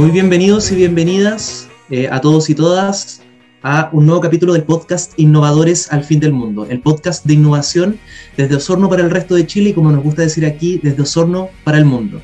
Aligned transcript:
Muy 0.00 0.12
bienvenidos 0.12 0.72
y 0.72 0.76
bienvenidas 0.76 1.68
eh, 1.90 2.08
a 2.10 2.22
todos 2.22 2.48
y 2.48 2.54
todas 2.54 3.20
a 3.62 3.90
un 3.92 4.06
nuevo 4.06 4.22
capítulo 4.22 4.54
del 4.54 4.62
podcast 4.62 5.12
Innovadores 5.18 5.92
al 5.92 6.04
Fin 6.04 6.20
del 6.20 6.32
Mundo, 6.32 6.64
el 6.64 6.80
podcast 6.80 7.26
de 7.26 7.34
innovación 7.34 7.98
desde 8.34 8.56
Osorno 8.56 8.88
para 8.88 9.02
el 9.02 9.10
resto 9.10 9.34
de 9.34 9.46
Chile 9.46 9.70
y 9.70 9.72
como 9.74 9.92
nos 9.92 10.02
gusta 10.02 10.22
decir 10.22 10.46
aquí, 10.46 10.80
desde 10.82 11.02
Osorno 11.02 11.50
para 11.64 11.76
el 11.76 11.84
mundo. 11.84 12.22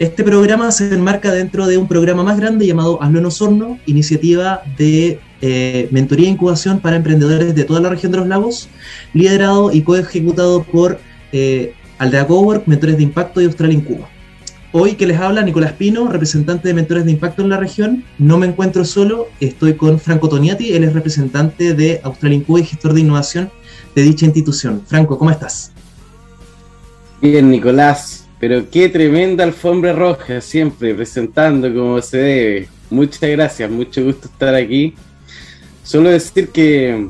Este 0.00 0.24
programa 0.24 0.72
se 0.72 0.92
enmarca 0.92 1.30
dentro 1.30 1.68
de 1.68 1.78
un 1.78 1.86
programa 1.86 2.24
más 2.24 2.40
grande 2.40 2.66
llamado 2.66 3.00
Hazlo 3.00 3.28
Osorno, 3.28 3.78
iniciativa 3.86 4.64
de 4.76 5.20
eh, 5.42 5.86
mentoría 5.92 6.26
e 6.26 6.32
incubación 6.32 6.80
para 6.80 6.96
emprendedores 6.96 7.54
de 7.54 7.62
toda 7.62 7.78
la 7.78 7.90
región 7.90 8.10
de 8.10 8.18
los 8.18 8.26
lagos, 8.26 8.68
liderado 9.14 9.70
y 9.72 9.82
co-ejecutado 9.82 10.64
por 10.64 10.98
eh, 11.30 11.72
Aldea 11.98 12.26
Cowork, 12.26 12.66
Mentores 12.66 12.96
de 12.96 13.04
Impacto 13.04 13.40
y 13.40 13.44
Austral 13.44 13.72
Incuba. 13.72 14.11
Hoy 14.74 14.94
que 14.94 15.06
les 15.06 15.20
habla 15.20 15.42
Nicolás 15.42 15.74
Pino, 15.74 16.08
representante 16.08 16.66
de 16.66 16.72
Mentores 16.72 17.04
de 17.04 17.10
Impacto 17.10 17.42
en 17.42 17.50
la 17.50 17.58
región. 17.58 18.04
No 18.16 18.38
me 18.38 18.46
encuentro 18.46 18.86
solo, 18.86 19.28
estoy 19.38 19.74
con 19.74 20.00
Franco 20.00 20.30
Toniati, 20.30 20.72
él 20.72 20.82
es 20.84 20.94
representante 20.94 21.74
de 21.74 22.00
Austral 22.02 22.32
Incuba 22.32 22.60
y 22.60 22.64
gestor 22.64 22.94
de 22.94 23.00
innovación 23.00 23.50
de 23.94 24.00
dicha 24.00 24.24
institución. 24.24 24.82
Franco, 24.86 25.18
¿cómo 25.18 25.30
estás? 25.30 25.72
Bien, 27.20 27.50
Nicolás, 27.50 28.26
pero 28.40 28.70
qué 28.70 28.88
tremenda 28.88 29.44
alfombra 29.44 29.92
roja, 29.92 30.40
siempre 30.40 30.94
presentando 30.94 31.70
como 31.74 32.00
se 32.00 32.16
debe. 32.16 32.68
Muchas 32.88 33.28
gracias, 33.28 33.70
mucho 33.70 34.02
gusto 34.02 34.26
estar 34.28 34.54
aquí. 34.54 34.94
Solo 35.84 36.08
decir 36.08 36.48
que, 36.48 37.08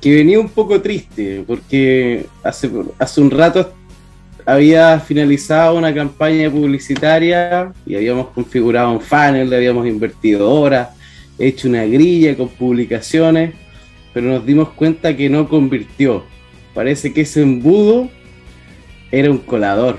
que 0.00 0.14
venía 0.14 0.38
un 0.38 0.48
poco 0.48 0.80
triste, 0.80 1.42
porque 1.44 2.26
hace, 2.44 2.70
hace 3.00 3.20
un 3.20 3.32
rato 3.32 3.72
había 4.48 4.98
finalizado 4.98 5.76
una 5.76 5.92
campaña 5.92 6.50
publicitaria 6.50 7.70
y 7.84 7.96
habíamos 7.96 8.28
configurado 8.28 8.92
un 8.92 9.00
funnel, 9.02 9.50
le 9.50 9.56
habíamos 9.56 9.86
invertido 9.86 10.50
horas, 10.50 10.88
hecho 11.38 11.68
una 11.68 11.84
grilla 11.84 12.34
con 12.34 12.48
publicaciones, 12.48 13.52
pero 14.14 14.28
nos 14.28 14.46
dimos 14.46 14.70
cuenta 14.70 15.14
que 15.14 15.28
no 15.28 15.46
convirtió. 15.50 16.24
Parece 16.74 17.12
que 17.12 17.20
ese 17.20 17.42
embudo 17.42 18.08
era 19.12 19.30
un 19.30 19.36
colador, 19.36 19.98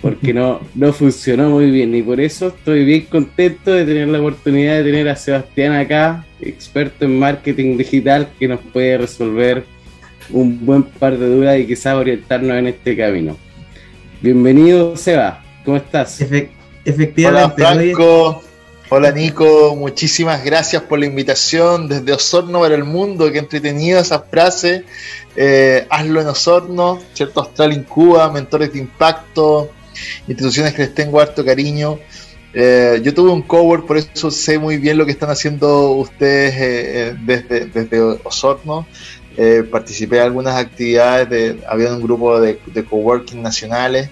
porque 0.00 0.32
no, 0.32 0.60
no 0.76 0.92
funcionó 0.92 1.50
muy 1.50 1.72
bien 1.72 1.92
y 1.96 2.02
por 2.02 2.20
eso 2.20 2.54
estoy 2.56 2.84
bien 2.84 3.06
contento 3.06 3.72
de 3.72 3.84
tener 3.84 4.06
la 4.06 4.20
oportunidad 4.20 4.76
de 4.76 4.84
tener 4.84 5.08
a 5.08 5.16
Sebastián 5.16 5.72
acá, 5.72 6.24
experto 6.40 7.04
en 7.04 7.18
marketing 7.18 7.76
digital, 7.76 8.28
que 8.38 8.46
nos 8.46 8.60
puede 8.60 8.96
resolver 8.98 9.64
un 10.32 10.64
buen 10.64 10.82
par 10.82 11.18
de 11.18 11.26
dudas 11.26 11.58
y 11.58 11.66
quizás 11.66 11.94
orientarnos 11.94 12.56
en 12.56 12.66
este 12.68 12.96
camino. 12.96 13.36
Bienvenido, 14.20 14.96
Seba. 14.96 15.42
¿Cómo 15.64 15.76
estás? 15.76 16.20
efectivamente. 16.84 17.26
Hola, 17.26 17.50
Franco. 17.50 18.42
Hola, 18.88 19.10
Nico. 19.10 19.74
Muchísimas 19.74 20.44
gracias 20.44 20.82
por 20.82 20.98
la 20.98 21.06
invitación 21.06 21.88
desde 21.88 22.12
Osorno 22.12 22.60
para 22.60 22.74
el 22.74 22.84
mundo. 22.84 23.32
Qué 23.32 23.38
entretenido 23.38 23.98
esa 23.98 24.20
frase. 24.20 24.84
Eh, 25.34 25.86
hazlo 25.88 26.20
en 26.20 26.26
Osorno, 26.26 26.98
¿cierto? 27.14 27.40
Austral 27.40 27.72
en 27.72 27.84
Cuba, 27.84 28.30
mentores 28.30 28.72
de 28.72 28.80
impacto, 28.80 29.70
instituciones 30.28 30.74
que 30.74 30.82
les 30.82 30.94
tengo 30.94 31.20
harto 31.20 31.44
cariño. 31.44 31.98
Eh, 32.52 33.00
yo 33.02 33.14
tuve 33.14 33.30
un 33.30 33.40
cowork, 33.40 33.86
por 33.86 33.96
eso 33.96 34.30
sé 34.30 34.58
muy 34.58 34.76
bien 34.76 34.98
lo 34.98 35.06
que 35.06 35.12
están 35.12 35.30
haciendo 35.30 35.92
ustedes 35.92 36.54
eh, 36.58 37.16
desde, 37.24 37.66
desde 37.66 38.00
Osorno. 38.24 38.86
Eh, 39.36 39.62
participé 39.70 40.16
en 40.16 40.22
algunas 40.24 40.56
actividades, 40.56 41.28
de, 41.30 41.64
había 41.66 41.92
un 41.92 42.02
grupo 42.02 42.38
de, 42.38 42.58
coworking 42.88 43.40
nacionales, 43.40 44.10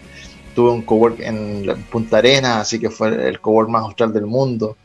tuve 0.54 0.70
un 0.70 0.82
cowork 0.82 1.20
en 1.20 1.66
Punta 1.90 2.18
Arenas, 2.18 2.56
así 2.56 2.78
que 2.78 2.88
fue 2.88 3.28
el 3.28 3.38
cowork 3.40 3.68
más 3.68 3.82
austral 3.82 4.12
del 4.12 4.26
mundo. 4.26 4.76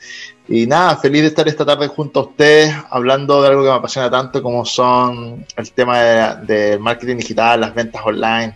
Y 0.47 0.68
nada, 0.68 0.97
feliz 0.97 1.22
de 1.22 1.28
estar 1.29 1.47
esta 1.47 1.66
tarde 1.66 1.88
junto 1.88 2.19
a 2.19 2.24
ustedes 2.24 2.75
hablando 2.90 3.41
de 3.41 3.47
algo 3.47 3.63
que 3.63 3.69
me 3.69 3.75
apasiona 3.75 4.12
tanto 4.12 4.44
como 4.44 4.66
son 4.66 5.45
el 5.56 5.72
tema 5.72 6.01
del 6.01 6.47
de 6.47 6.79
marketing 6.79 7.18
digital, 7.18 7.62
las 7.62 7.74
ventas 7.74 8.01
online, 8.06 8.56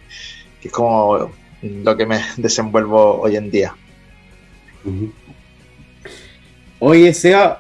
que 0.61 0.67
es 0.67 0.73
como 0.73 1.31
lo 1.61 1.97
que 1.97 2.05
me 2.05 2.21
desenvuelvo 2.37 3.21
hoy 3.21 3.37
en 3.37 3.49
día. 3.49 3.75
Oye, 6.79 7.13
Sea, 7.13 7.59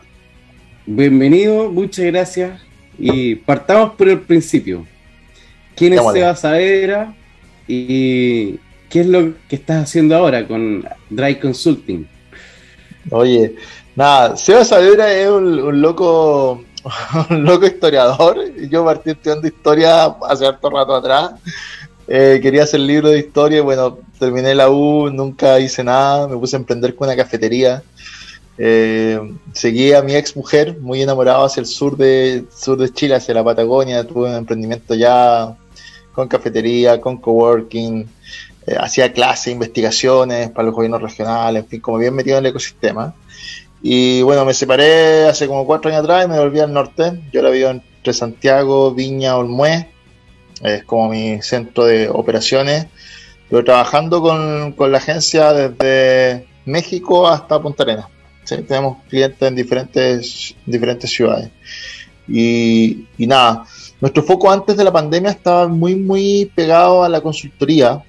bienvenido, 0.85 1.71
muchas 1.71 2.05
gracias 2.05 2.68
y 2.99 3.35
partamos 3.35 3.95
por 3.95 4.09
el 4.09 4.19
principio. 4.19 4.85
¿Quién 5.75 5.93
es 5.93 6.01
Seba 6.11 6.35
Saavedra 6.35 7.13
y 7.67 8.55
qué 8.89 9.01
es 9.01 9.07
lo 9.07 9.33
que 9.47 9.55
estás 9.55 9.83
haciendo 9.83 10.15
ahora 10.15 10.45
con 10.45 10.85
Dry 11.09 11.39
Consulting? 11.39 12.05
Oye, 13.11 13.55
nada, 13.95 14.35
Seba 14.35 14.65
Saavedra 14.65 15.13
es 15.13 15.29
un, 15.29 15.81
loco 15.81 16.63
un 17.29 17.43
loco 17.45 17.65
historiador. 17.65 18.37
Yo 18.69 18.83
partí 18.83 19.11
estudiando 19.11 19.47
historia 19.47 20.05
hace 20.27 20.45
harto 20.45 20.69
rato 20.69 20.95
atrás. 20.95 21.31
Eh, 22.07 22.39
quería 22.41 22.63
hacer 22.63 22.79
libro 22.79 23.09
de 23.09 23.19
historia 23.19 23.59
y 23.59 23.61
bueno, 23.61 23.99
terminé 24.17 24.55
la 24.55 24.69
U, 24.69 25.09
nunca 25.11 25.59
hice 25.59 25.83
nada, 25.83 26.27
me 26.27 26.35
puse 26.37 26.55
a 26.55 26.59
emprender 26.59 26.95
con 26.95 27.07
una 27.07 27.15
cafetería. 27.15 27.83
Eh, 28.61 29.17
seguí 29.53 29.93
a 29.93 30.01
mi 30.01 30.15
ex 30.15 30.35
mujer, 30.35 30.77
muy 30.81 31.01
enamorado 31.01 31.45
hacia 31.45 31.61
el 31.61 31.65
sur 31.65 31.95
de, 31.95 32.43
sur 32.53 32.77
de 32.77 32.91
Chile, 32.91 33.15
hacia 33.15 33.33
la 33.33 33.43
Patagonia. 33.43 34.05
Tuve 34.05 34.29
un 34.29 34.35
emprendimiento 34.35 34.95
ya 34.95 35.55
con 36.11 36.27
cafetería, 36.27 36.99
con 36.99 37.17
coworking, 37.17 38.05
eh, 38.67 38.75
hacía 38.77 39.13
clases, 39.13 39.53
investigaciones 39.53 40.49
para 40.49 40.65
los 40.65 40.75
gobiernos 40.75 41.01
regionales, 41.01 41.63
en 41.63 41.69
fin, 41.69 41.79
como 41.79 41.99
bien 41.99 42.13
metido 42.13 42.37
en 42.37 42.45
el 42.45 42.49
ecosistema. 42.49 43.15
Y 43.81 44.21
bueno, 44.23 44.43
me 44.43 44.53
separé 44.53 45.29
hace 45.29 45.47
como 45.47 45.65
cuatro 45.65 45.89
años 45.89 46.03
atrás 46.03 46.25
y 46.25 46.27
me 46.27 46.37
volví 46.37 46.59
al 46.59 46.73
norte. 46.73 47.13
Yo 47.31 47.39
ahora 47.39 47.51
vivo 47.51 47.69
entre 47.69 48.13
Santiago, 48.13 48.93
Viña, 48.93 49.37
Olmué. 49.37 49.89
Es 50.61 50.83
como 50.83 51.09
mi 51.09 51.41
centro 51.41 51.85
de 51.85 52.09
operaciones. 52.09 52.87
Pero 53.49 53.63
trabajando 53.63 54.21
con, 54.21 54.73
con 54.73 54.91
la 54.91 54.97
agencia 54.97 55.53
desde 55.53 56.45
México 56.65 57.25
hasta 57.25 57.61
Punta 57.61 57.83
Arenas 57.83 58.07
tenemos 58.57 58.97
clientes 59.07 59.41
en 59.41 59.55
diferentes, 59.55 60.55
diferentes 60.65 61.09
ciudades. 61.09 61.51
Y, 62.27 63.07
nada, 63.17 63.65
nuestro 63.99 64.23
foco 64.23 64.51
antes 64.51 64.77
de 64.77 64.83
la 64.83 64.91
pandemia 64.91 65.31
estaba 65.31 65.67
muy, 65.67 65.95
muy 65.95 66.51
pegado 66.55 67.03
a 67.03 67.09
la 67.09 67.21
consultoría. 67.21 68.03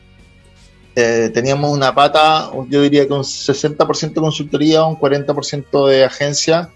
Eh, 0.94 1.30
teníamos 1.32 1.70
una 1.70 1.94
pata, 1.94 2.50
yo 2.68 2.82
diría 2.82 3.06
que 3.06 3.12
un 3.12 3.22
60% 3.22 4.14
consultoría, 4.14 4.84
un 4.84 4.96
40% 4.96 5.88
de 5.88 6.04
agencia. 6.04 6.70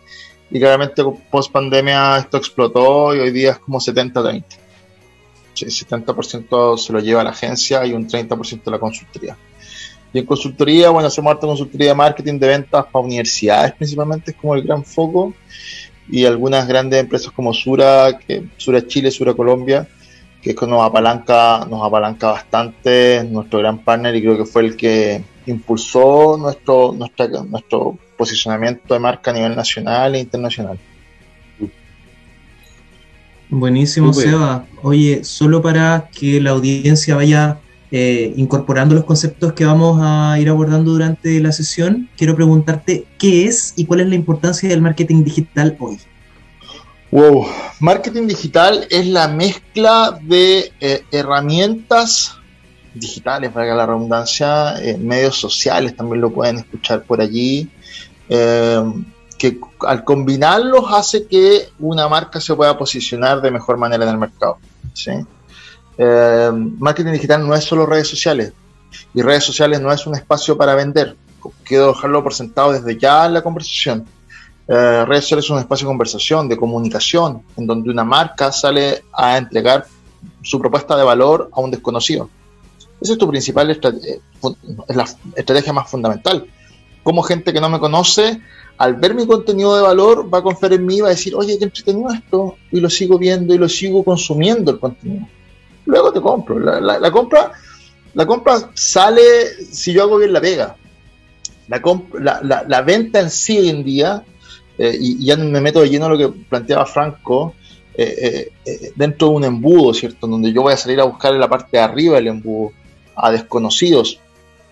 Y 0.50 0.58
claramente 0.58 1.02
post 1.30 1.50
pandemia 1.50 2.18
esto 2.18 2.36
explotó 2.36 3.14
y 3.14 3.18
hoy 3.18 3.30
día 3.30 3.52
es 3.52 3.58
como 3.58 3.80
70-30. 3.80 4.44
el 5.60 5.70
70% 5.70 6.78
se 6.78 6.92
lo 6.92 7.00
lleva 7.00 7.24
la 7.24 7.30
agencia 7.30 7.84
y 7.84 7.92
un 7.92 8.08
30% 8.08 8.70
la 8.70 8.78
consultoría. 8.78 9.36
Y 10.14 10.20
en 10.20 10.26
consultoría, 10.26 10.90
bueno, 10.90 11.08
hacemos 11.08 11.32
harta 11.32 11.48
consultoría 11.48 11.88
de 11.88 11.94
marketing, 11.96 12.38
de 12.38 12.46
ventas 12.46 12.86
para 12.90 13.04
universidades 13.04 13.72
principalmente, 13.72 14.30
es 14.30 14.36
como 14.36 14.54
el 14.54 14.62
gran 14.62 14.84
foco. 14.84 15.34
Y 16.08 16.24
algunas 16.24 16.68
grandes 16.68 17.00
empresas 17.00 17.32
como 17.32 17.52
Sura, 17.52 18.16
que, 18.18 18.44
Sura 18.56 18.86
Chile, 18.86 19.10
Sura 19.10 19.34
Colombia, 19.34 19.88
que 20.40 20.50
es 20.50 20.56
que 20.56 20.66
nos 20.66 20.82
apalanca, 20.82 21.66
nos 21.68 21.82
apalanca 21.82 22.30
bastante, 22.30 23.26
nuestro 23.28 23.58
gran 23.58 23.78
partner, 23.78 24.14
y 24.14 24.20
creo 24.20 24.36
que 24.36 24.44
fue 24.44 24.62
el 24.62 24.76
que 24.76 25.24
impulsó 25.46 26.36
nuestro, 26.38 26.92
nuestra, 26.92 27.26
nuestro 27.26 27.98
posicionamiento 28.16 28.94
de 28.94 29.00
marca 29.00 29.32
a 29.32 29.34
nivel 29.34 29.56
nacional 29.56 30.14
e 30.14 30.20
internacional. 30.20 30.78
Buenísimo, 33.48 34.12
Seba. 34.12 34.66
Oye, 34.82 35.24
solo 35.24 35.60
para 35.60 36.08
que 36.12 36.40
la 36.40 36.50
audiencia 36.50 37.16
vaya 37.16 37.58
eh, 37.96 38.34
incorporando 38.36 38.92
los 38.96 39.04
conceptos 39.04 39.52
que 39.52 39.64
vamos 39.64 40.00
a 40.02 40.36
ir 40.40 40.48
abordando 40.48 40.90
durante 40.90 41.38
la 41.38 41.52
sesión, 41.52 42.10
quiero 42.16 42.34
preguntarte 42.34 43.06
qué 43.18 43.44
es 43.44 43.72
y 43.76 43.86
cuál 43.86 44.00
es 44.00 44.08
la 44.08 44.16
importancia 44.16 44.68
del 44.68 44.82
marketing 44.82 45.22
digital 45.22 45.76
hoy. 45.78 46.00
Wow, 47.12 47.46
marketing 47.78 48.26
digital 48.26 48.84
es 48.90 49.06
la 49.06 49.28
mezcla 49.28 50.18
de 50.20 50.72
eh, 50.80 51.04
herramientas 51.12 52.36
digitales, 52.94 53.54
valga 53.54 53.76
la 53.76 53.86
redundancia, 53.86 54.74
eh, 54.82 54.98
medios 54.98 55.36
sociales 55.36 55.94
también 55.94 56.20
lo 56.20 56.32
pueden 56.32 56.56
escuchar 56.56 57.04
por 57.04 57.20
allí, 57.20 57.70
que 58.28 59.60
al 59.86 60.02
combinarlos 60.02 60.86
hace 60.90 61.28
que 61.28 61.68
una 61.78 62.08
marca 62.08 62.40
se 62.40 62.56
pueda 62.56 62.76
posicionar 62.76 63.40
de 63.40 63.52
mejor 63.52 63.76
manera 63.76 64.02
en 64.02 64.10
el 64.10 64.18
mercado. 64.18 64.58
¿sí? 64.94 65.12
Eh, 65.96 66.50
marketing 66.78 67.12
digital 67.12 67.46
no 67.46 67.54
es 67.54 67.64
solo 67.64 67.86
redes 67.86 68.08
sociales 68.08 68.52
y 69.14 69.22
redes 69.22 69.44
sociales 69.44 69.80
no 69.80 69.92
es 69.92 70.06
un 70.06 70.14
espacio 70.14 70.56
para 70.56 70.74
vender. 70.74 71.16
Quiero 71.62 71.88
dejarlo 71.88 72.22
por 72.22 72.34
sentado 72.34 72.72
desde 72.72 72.98
ya 72.98 73.26
en 73.26 73.34
la 73.34 73.42
conversación. 73.42 74.06
Eh, 74.66 75.04
redes 75.06 75.24
sociales 75.24 75.44
es 75.44 75.50
un 75.50 75.58
espacio 75.58 75.86
de 75.86 75.90
conversación, 75.90 76.48
de 76.48 76.56
comunicación, 76.56 77.42
en 77.56 77.66
donde 77.66 77.90
una 77.90 78.04
marca 78.04 78.50
sale 78.50 79.04
a 79.12 79.36
entregar 79.36 79.86
su 80.42 80.58
propuesta 80.58 80.96
de 80.96 81.04
valor 81.04 81.50
a 81.52 81.60
un 81.60 81.70
desconocido. 81.70 82.30
Esa 83.00 83.12
es 83.12 83.18
tu 83.18 83.28
principal 83.28 83.70
estrategia, 83.70 84.16
es 84.88 84.96
la 84.96 85.04
estrategia 85.36 85.72
más 85.72 85.90
fundamental. 85.90 86.46
como 87.02 87.22
gente 87.22 87.52
que 87.52 87.60
no 87.60 87.68
me 87.68 87.78
conoce, 87.78 88.40
al 88.78 88.94
ver 88.94 89.14
mi 89.14 89.26
contenido 89.26 89.76
de 89.76 89.82
valor, 89.82 90.32
va 90.32 90.38
a 90.38 90.42
confiar 90.42 90.72
en 90.72 90.86
mí 90.86 91.02
va 91.02 91.08
a 91.08 91.10
decir, 91.10 91.34
oye, 91.34 91.58
qué 91.58 91.64
entretenido 91.64 92.10
esto, 92.10 92.56
y 92.72 92.80
lo 92.80 92.88
sigo 92.88 93.18
viendo 93.18 93.54
y 93.54 93.58
lo 93.58 93.68
sigo 93.68 94.02
consumiendo 94.02 94.70
el 94.70 94.80
contenido. 94.80 95.26
Luego 95.86 96.12
te 96.12 96.20
compro. 96.20 96.58
La, 96.58 97.10
compra, 97.10 97.52
la 98.14 98.26
compra 98.26 98.70
sale 98.74 99.22
si 99.70 99.92
yo 99.92 100.02
hago 100.02 100.18
bien 100.18 100.32
la 100.32 100.40
pega. 100.40 100.76
La, 101.68 102.64
la 102.66 102.82
venta 102.82 103.20
en 103.20 103.30
sí 103.30 103.68
en 103.68 103.84
día, 103.84 104.24
eh, 104.78 104.96
y, 104.98 105.24
ya 105.24 105.36
me 105.36 105.60
meto 105.60 105.84
lleno 105.84 106.06
a 106.06 106.08
lo 106.08 106.18
que 106.18 106.28
planteaba 106.28 106.86
Franco, 106.86 107.54
eh, 107.96 108.50
eh, 108.64 108.92
dentro 108.96 109.28
de 109.28 109.34
un 109.34 109.44
embudo, 109.44 109.94
¿cierto? 109.94 110.26
Donde 110.26 110.52
yo 110.52 110.62
voy 110.62 110.72
a 110.72 110.76
salir 110.76 111.00
a 111.00 111.04
buscar 111.04 111.32
en 111.32 111.40
la 111.40 111.48
parte 111.48 111.76
de 111.76 111.82
arriba 111.82 112.16
del 112.16 112.28
embudo 112.28 112.72
a 113.14 113.30
desconocidos, 113.30 114.20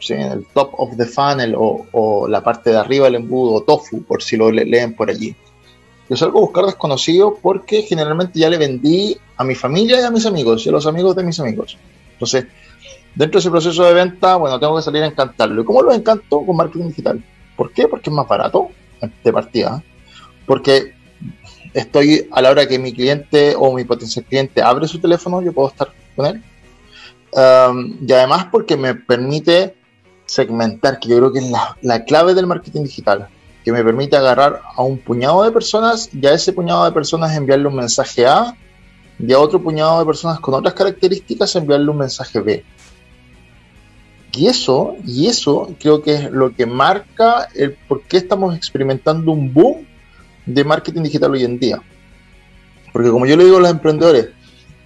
en 0.09 0.21
el 0.21 0.47
top 0.47 0.71
of 0.79 0.97
the 0.97 1.05
funnel 1.05 1.55
o, 1.57 2.27
la 2.29 2.43
parte 2.43 2.71
de 2.71 2.77
arriba 2.77 3.05
del 3.05 3.17
embudo, 3.17 3.55
o 3.55 3.63
tofu, 3.63 4.03
por 4.03 4.23
si 4.23 4.37
lo 4.37 4.51
leen 4.51 4.95
por 4.95 5.09
allí. 5.09 5.37
Yo 6.13 6.17
salgo 6.19 6.41
a 6.41 6.43
buscar 6.43 6.67
desconocidos 6.67 7.39
porque 7.41 7.81
generalmente 7.81 8.39
ya 8.39 8.51
le 8.51 8.59
vendí 8.59 9.17
a 9.35 9.45
mi 9.45 9.55
familia 9.55 9.99
y 9.99 10.05
a 10.05 10.11
mis 10.11 10.27
amigos 10.27 10.67
y 10.67 10.69
a 10.69 10.73
los 10.73 10.87
amigos 10.87 11.17
de 11.17 11.23
mis 11.23 11.41
amigos. 11.41 11.79
Entonces, 12.13 12.49
dentro 13.15 13.39
de 13.39 13.41
ese 13.41 13.51
proceso 13.51 13.83
de 13.85 13.95
venta, 13.95 14.37
bueno, 14.37 14.61
tengo 14.61 14.77
que 14.77 14.83
salir 14.83 15.03
a 15.03 15.07
encantarlo. 15.07 15.63
¿Y 15.63 15.65
cómo 15.65 15.81
lo 15.81 15.91
encanto? 15.91 16.45
Con 16.45 16.55
marketing 16.55 16.89
digital. 16.89 17.25
¿Por 17.57 17.73
qué? 17.73 17.89
Porque 17.89 18.11
es 18.11 18.15
más 18.15 18.29
barato 18.29 18.69
de 19.25 19.33
partida. 19.33 19.83
Porque 20.45 20.93
estoy 21.73 22.29
a 22.31 22.43
la 22.43 22.51
hora 22.51 22.67
que 22.67 22.79
mi 22.79 22.93
cliente 22.93 23.55
o 23.57 23.73
mi 23.73 23.85
potencial 23.85 24.27
cliente 24.27 24.61
abre 24.61 24.87
su 24.89 24.99
teléfono, 24.99 25.41
yo 25.41 25.55
puedo 25.55 25.69
estar 25.69 25.95
con 26.15 26.27
él. 26.27 26.43
Y 28.07 28.13
además 28.13 28.49
porque 28.53 28.77
me 28.77 28.97
permite 28.97 29.77
segmentar, 30.27 30.99
que 30.99 31.09
yo 31.09 31.17
creo 31.17 31.33
que 31.33 31.39
es 31.39 31.51
la, 31.81 32.05
clave 32.05 32.35
del 32.35 32.47
marketing 32.47 32.83
digital, 32.83 33.31
que 33.65 33.73
me 33.73 33.85
permite 33.85 34.17
agarrar 34.17 34.61
a 34.75 34.83
un 34.83 34.99
puñado 34.99 35.43
de 35.45 35.53
personas 35.53 36.11
y 36.13 36.27
a 36.27 36.35
ese 36.35 36.53
puñado 36.53 36.85
de 36.85 36.93
personas 36.93 37.37
enviarle 37.37 37.69
un 37.69 37.77
mensaje 37.77 38.27
A 38.27 38.57
y 39.19 39.33
a 39.33 39.39
otro 39.39 39.63
puñado 39.63 40.01
de 40.01 40.07
personas 40.07 40.41
con 40.41 40.55
otras 40.55 40.75
características 40.75 41.55
enviarle 41.57 41.91
un 41.91 41.99
mensaje 41.99 42.41
B. 42.41 42.65
Y 44.35 44.47
eso, 44.47 44.97
y 45.07 45.27
eso 45.27 45.75
creo 45.79 46.03
que 46.03 46.15
es 46.15 46.31
lo 46.31 46.55
que 46.55 46.67
marca 46.67 47.49
el 47.55 47.73
por 47.73 48.03
qué 48.03 48.17
estamos 48.17 48.57
experimentando 48.57 49.31
un 49.31 49.53
boom 49.53 49.87
de 50.47 50.65
marketing 50.65 51.03
digital 51.03 51.33
hoy 51.33 51.45
en 51.45 51.59
día. 51.59 51.83
Porque 52.93 53.11
como 53.11 53.27
yo 53.27 53.37
le 53.37 53.45
digo 53.45 53.59
a 53.59 53.61
los 53.61 53.71
emprendedores, 53.71 54.31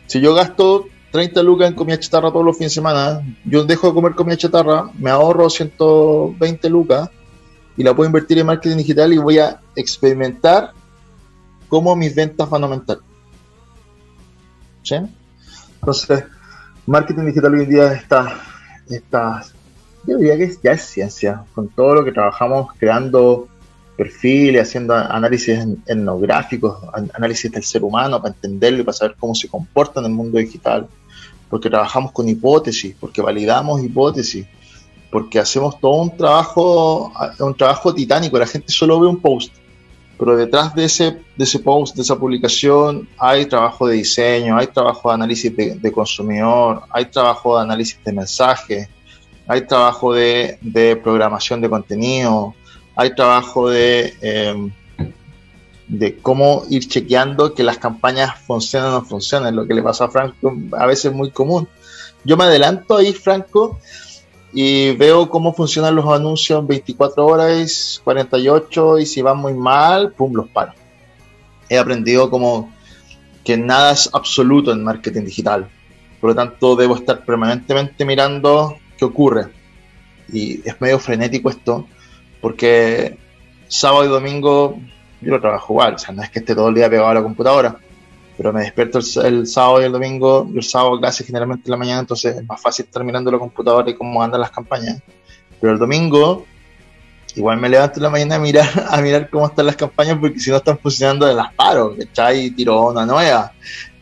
si 0.07 0.21
yo 0.21 0.35
gasto 0.35 0.89
30 1.13 1.43
lucas 1.43 1.69
en 1.69 1.75
comida 1.75 1.99
chatarra 1.99 2.31
todos 2.31 2.45
los 2.45 2.57
fines 2.57 2.73
de 2.73 2.75
semana, 2.75 3.23
yo 3.45 3.65
dejo 3.65 3.89
de 3.89 3.95
comer 3.95 4.15
comida 4.15 4.37
chatarra, 4.37 4.91
me 4.99 5.11
ahorro 5.11 5.49
120 5.49 6.69
lucas 6.69 7.09
y 7.77 7.83
la 7.83 7.95
puedo 7.95 8.07
invertir 8.07 8.39
en 8.39 8.47
marketing 8.47 8.77
digital 8.79 9.13
y 9.13 9.19
voy 9.19 9.39
a 9.39 9.61
experimentar 9.75 10.73
cómo 11.69 11.95
mis 11.97 12.15
ventas 12.15 12.49
van 12.49 12.63
a 12.63 12.67
aumentar. 12.67 12.99
Entonces, 15.81 16.25
marketing 16.87 17.27
digital 17.27 17.55
hoy 17.55 17.65
en 17.65 17.71
día 17.71 17.93
está, 17.93 18.41
está 18.89 19.43
yo 20.07 20.19
diría 20.19 20.37
que 20.37 20.57
ya 20.63 20.73
es 20.73 20.83
ciencia, 20.83 21.45
con 21.55 21.69
todo 21.69 21.97
lo 21.97 22.05
que 22.05 22.13
trabajamos 22.13 22.69
creando 22.79 23.49
perfiles, 23.97 24.69
haciendo 24.69 24.95
análisis 24.95 25.59
etnográficos, 25.87 26.79
análisis 27.15 27.51
del 27.51 27.65
ser 27.65 27.83
humano 27.83 28.23
para 28.23 28.35
entenderlo 28.35 28.81
y 28.81 28.85
para 28.85 28.97
saber 28.97 29.17
cómo 29.19 29.35
se 29.35 29.49
comporta 29.49 30.01
en 30.01 30.07
el 30.07 30.13
mundo 30.13 30.39
digital, 30.39 30.87
porque 31.51 31.71
trabajamos 31.71 32.13
con 32.13 32.29
hipótesis, 32.29 32.95
porque 33.01 33.21
validamos 33.21 33.83
hipótesis, 33.83 34.47
porque 35.17 35.39
hacemos 35.39 35.81
todo 35.81 36.03
un 36.03 36.15
trabajo, 36.15 37.11
un 37.39 37.55
trabajo 37.55 37.95
titánico, 37.95 38.39
la 38.39 38.47
gente 38.47 38.71
solo 38.71 39.01
ve 39.01 39.07
un 39.07 39.19
post, 39.19 39.51
pero 40.19 40.37
detrás 40.37 40.75
de 40.75 40.85
ese, 40.85 41.23
de 41.35 41.45
ese 41.45 41.59
post, 41.61 41.97
de 41.97 42.03
esa 42.03 42.19
publicación, 42.19 43.09
hay 43.17 43.47
trabajo 43.47 43.87
de 43.87 43.95
diseño, 43.95 44.59
hay 44.59 44.67
trabajo 44.67 45.09
de 45.09 45.15
análisis 45.15 45.57
de, 45.57 45.77
de 45.77 45.91
consumidor, 45.91 46.83
hay 46.91 47.07
trabajo 47.07 47.57
de 47.57 47.63
análisis 47.63 47.99
de 48.05 48.13
mensaje, 48.13 48.91
hay 49.47 49.67
trabajo 49.67 50.13
de, 50.13 50.59
de 50.61 50.97
programación 50.97 51.63
de 51.63 51.71
contenido, 51.71 52.55
hay 52.95 53.15
trabajo 53.15 53.71
de, 53.71 54.13
em, 54.21 54.71
de 55.89 56.19
cómo 56.19 56.65
ir 56.69 56.87
chequeando 56.89 57.55
que 57.55 57.63
las 57.63 57.79
campañas 57.79 58.39
funcionan 58.47 58.91
o 58.91 59.01
no 59.01 59.03
funcionan, 59.07 59.57
lo 59.57 59.67
que 59.67 59.73
le 59.73 59.83
pasó 59.83 60.05
a 60.05 60.11
Franco 60.11 60.55
a 60.77 60.85
veces 60.85 61.07
es 61.07 61.13
muy 61.15 61.31
común. 61.31 61.67
Yo 62.23 62.37
me 62.37 62.45
adelanto 62.45 62.99
ahí, 62.99 63.15
Franco, 63.15 63.79
y 64.59 64.93
veo 64.97 65.29
cómo 65.29 65.53
funcionan 65.53 65.95
los 65.95 66.07
anuncios 66.07 66.59
en 66.59 66.67
24 66.67 67.27
horas, 67.27 68.01
48, 68.03 69.01
y 69.01 69.05
si 69.05 69.21
van 69.21 69.37
muy 69.37 69.53
mal, 69.53 70.13
pum, 70.13 70.33
los 70.33 70.49
paro. 70.49 70.73
He 71.69 71.77
aprendido 71.77 72.31
como 72.31 72.73
que 73.45 73.59
nada 73.59 73.93
es 73.93 74.09
absoluto 74.15 74.73
en 74.73 74.83
marketing 74.83 75.25
digital. 75.25 75.69
Por 76.23 76.31
lo 76.31 76.35
tanto, 76.35 76.75
debo 76.75 76.97
estar 76.97 77.23
permanentemente 77.23 78.07
mirando 78.07 78.79
qué 78.97 79.05
ocurre. 79.05 79.49
Y 80.33 80.67
es 80.67 80.81
medio 80.81 80.99
frenético 81.01 81.51
esto, 81.51 81.87
porque 82.41 83.19
sábado 83.69 84.07
y 84.07 84.09
domingo 84.09 84.79
yo 85.21 85.33
lo 85.33 85.41
trabajo 85.43 85.75
igual, 85.75 85.97
o 85.97 85.99
sea, 85.99 86.15
no 86.15 86.23
es 86.23 86.31
que 86.31 86.39
esté 86.39 86.55
todo 86.55 86.71
el 86.71 86.75
día 86.75 86.89
pegado 86.89 87.09
a 87.09 87.15
la 87.15 87.23
computadora, 87.23 87.77
pero 88.37 88.53
me 88.53 88.61
despierto 88.61 88.99
el, 89.23 89.47
sábado 89.47 89.81
y 89.81 89.85
el 89.85 89.93
domingo, 89.93 90.49
el 90.55 90.63
sábado 90.63 91.01
casi 91.01 91.25
generalmente 91.25 91.65
en 91.67 91.71
la 91.71 91.77
mañana, 91.77 92.01
entonces 92.01 92.37
es 92.37 92.47
más 92.47 92.61
fácil 92.61 92.85
estar 92.85 93.03
mirando 93.03 93.31
la 93.31 93.39
computadora 93.39 93.91
y 93.91 93.95
cómo 93.95 94.23
andan 94.23 94.41
las 94.41 94.51
campañas. 94.51 95.01
Pero 95.59 95.73
el 95.73 95.79
domingo, 95.79 96.45
igual 97.35 97.59
me 97.59 97.69
levanto 97.69 97.99
en 97.99 98.03
la 98.03 98.11
mañana 98.11 98.35
a 98.37 98.39
mirar, 98.39 98.69
a 98.91 99.01
mirar 99.01 99.31
cómo 99.31 99.47
están 99.47 99.67
las 99.67 99.77
campañas, 99.77 100.19
porque 100.21 100.39
si 100.39 100.51
no 100.51 100.57
están 100.57 100.79
funcionando, 100.79 101.33
las 101.33 101.55
paro, 101.55 101.97
¿cachai? 101.97 102.51
Tiro 102.51 102.91
una 102.91 103.07
nueva. 103.07 103.53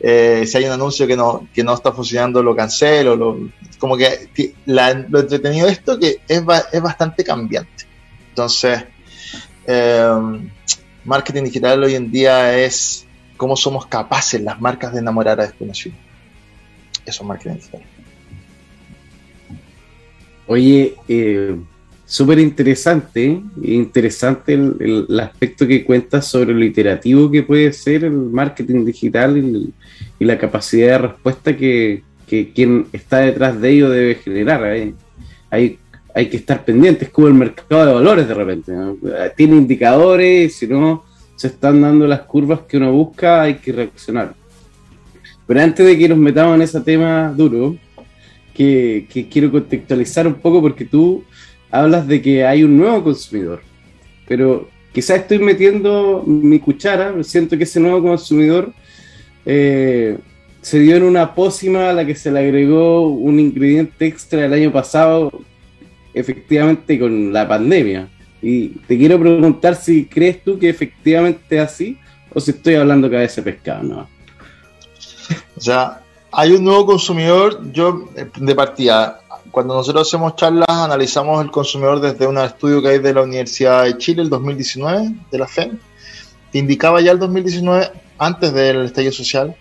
Eh, 0.00 0.44
si 0.46 0.58
hay 0.58 0.64
un 0.64 0.72
anuncio 0.72 1.06
que 1.06 1.16
no, 1.16 1.48
que 1.54 1.62
no 1.62 1.72
está 1.72 1.92
funcionando, 1.92 2.42
lo 2.42 2.56
cancelo. 2.56 3.14
Lo, 3.14 3.38
como 3.78 3.96
que 3.96 4.28
lo 4.66 5.20
entretenido 5.20 5.66
de 5.66 5.72
esto 5.72 5.98
que 5.98 6.18
es, 6.26 6.42
es 6.72 6.82
bastante 6.82 7.22
cambiante. 7.22 7.84
Entonces, 8.30 8.84
eh, 9.66 10.12
marketing 11.04 11.44
digital 11.44 11.84
hoy 11.84 11.94
en 11.94 12.10
día 12.10 12.58
es 12.58 13.03
cómo 13.36 13.56
somos 13.56 13.86
capaces 13.86 14.40
las 14.40 14.60
marcas 14.60 14.92
de 14.92 15.00
enamorar 15.00 15.40
a 15.40 15.46
desconocidos. 15.46 15.98
Eso 17.04 17.22
es 17.22 17.28
marketing 17.28 17.54
digital. 17.54 17.82
Oye, 20.46 20.94
eh, 21.08 21.56
súper 22.04 22.38
interesante, 22.38 23.40
interesante 23.62 24.54
el, 24.54 25.20
aspecto 25.20 25.66
que 25.66 25.84
cuentas 25.84 26.26
sobre 26.26 26.52
lo 26.54 26.64
iterativo 26.64 27.30
que 27.30 27.42
puede 27.42 27.72
ser 27.72 28.04
el 28.04 28.12
marketing 28.12 28.84
digital 28.84 29.36
y, 29.38 29.72
la 30.24 30.38
capacidad 30.38 30.92
de 30.92 31.08
respuesta 31.08 31.56
que, 31.56 32.02
quien 32.26 32.86
está 32.92 33.18
detrás 33.18 33.60
de 33.60 33.70
ello 33.70 33.90
debe 33.90 34.14
generar. 34.16 34.64
¿eh? 34.74 34.94
Hay 35.50 35.78
hay 36.14 36.28
que 36.28 36.36
estar 36.36 36.64
pendientes, 36.64 37.10
como 37.10 37.26
el 37.26 37.34
mercado 37.34 37.86
de 37.86 37.92
valores 37.92 38.28
de 38.28 38.34
repente. 38.34 38.72
Tiene 39.36 39.56
indicadores, 39.56 40.54
si 40.54 40.68
no 40.68 41.04
se 41.36 41.48
están 41.48 41.80
dando 41.80 42.06
las 42.06 42.20
curvas 42.22 42.60
que 42.68 42.76
uno 42.76 42.92
busca, 42.92 43.42
hay 43.42 43.56
que 43.56 43.72
reaccionar. 43.72 44.34
Pero 45.46 45.60
antes 45.60 45.84
de 45.84 45.98
que 45.98 46.08
nos 46.08 46.18
metamos 46.18 46.54
en 46.56 46.62
ese 46.62 46.80
tema 46.80 47.32
duro, 47.36 47.76
que, 48.54 49.06
quiero 49.30 49.50
contextualizar 49.50 50.26
un 50.26 50.34
poco 50.34 50.62
porque 50.62 50.84
tú 50.84 51.24
hablas 51.70 52.06
de 52.06 52.22
que 52.22 52.44
hay 52.46 52.62
un 52.62 52.76
nuevo 52.76 53.02
consumidor, 53.02 53.60
pero 54.28 54.68
quizás 54.92 55.20
estoy 55.20 55.40
metiendo 55.40 56.22
mi 56.24 56.60
cuchara, 56.60 57.12
siento 57.24 57.58
que 57.58 57.64
ese 57.64 57.80
nuevo 57.80 58.00
consumidor 58.02 58.72
eh, 59.44 60.16
se 60.62 60.78
dio 60.78 60.96
en 60.96 61.02
una 61.02 61.34
pócima 61.34 61.90
a 61.90 61.92
la 61.92 62.06
que 62.06 62.14
se 62.14 62.30
le 62.30 62.38
agregó 62.38 63.08
un 63.08 63.40
ingrediente 63.40 64.06
extra 64.06 64.46
el 64.46 64.52
año 64.52 64.72
pasado 64.72 65.42
efectivamente 66.14 66.98
con 66.98 67.32
la 67.32 67.46
pandemia. 67.46 68.08
Y 68.46 68.68
te 68.86 68.98
quiero 68.98 69.18
preguntar 69.18 69.74
si 69.74 70.04
crees 70.04 70.44
tú 70.44 70.58
que 70.58 70.68
efectivamente 70.68 71.56
es 71.56 71.62
así 71.62 71.98
o 72.34 72.38
si 72.38 72.50
estoy 72.50 72.74
hablando 72.74 73.08
vez 73.08 73.34
de 73.36 73.42
pescado. 73.42 73.82
No. 73.82 74.08
O 75.56 75.60
sea, 75.60 76.02
hay 76.30 76.52
un 76.52 76.62
nuevo 76.62 76.84
consumidor, 76.84 77.72
yo 77.72 78.10
de 78.36 78.54
partida, 78.54 79.20
cuando 79.50 79.74
nosotros 79.74 80.06
hacemos 80.06 80.36
charlas, 80.36 80.66
analizamos 80.68 81.42
el 81.42 81.50
consumidor 81.50 82.00
desde 82.00 82.26
un 82.26 82.36
estudio 82.36 82.82
que 82.82 82.88
hay 82.88 82.98
de 82.98 83.14
la 83.14 83.22
Universidad 83.22 83.84
de 83.84 83.96
Chile, 83.96 84.20
el 84.20 84.28
2019, 84.28 85.14
de 85.30 85.38
la 85.38 85.46
FEM, 85.46 85.78
que 86.52 86.58
indicaba 86.58 87.00
ya 87.00 87.12
el 87.12 87.18
2019, 87.18 87.92
antes 88.18 88.52
del 88.52 88.84
estallido 88.84 89.12
social, 89.12 89.56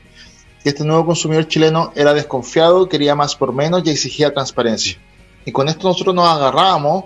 que 0.61 0.69
este 0.69 0.83
nuevo 0.83 1.05
consumidor 1.05 1.47
chileno 1.47 1.93
era 1.95 2.13
desconfiado, 2.13 2.89
quería 2.89 3.15
más 3.15 3.33
por 3.33 3.53
menos 3.53 3.83
y 3.85 3.91
exigía 3.91 4.33
transparencia. 4.33 4.97
Y 5.45 5.53
con 5.53 5.69
esto 5.69 5.87
nosotros 5.87 6.13
nos 6.13 6.27
agarramos 6.27 7.05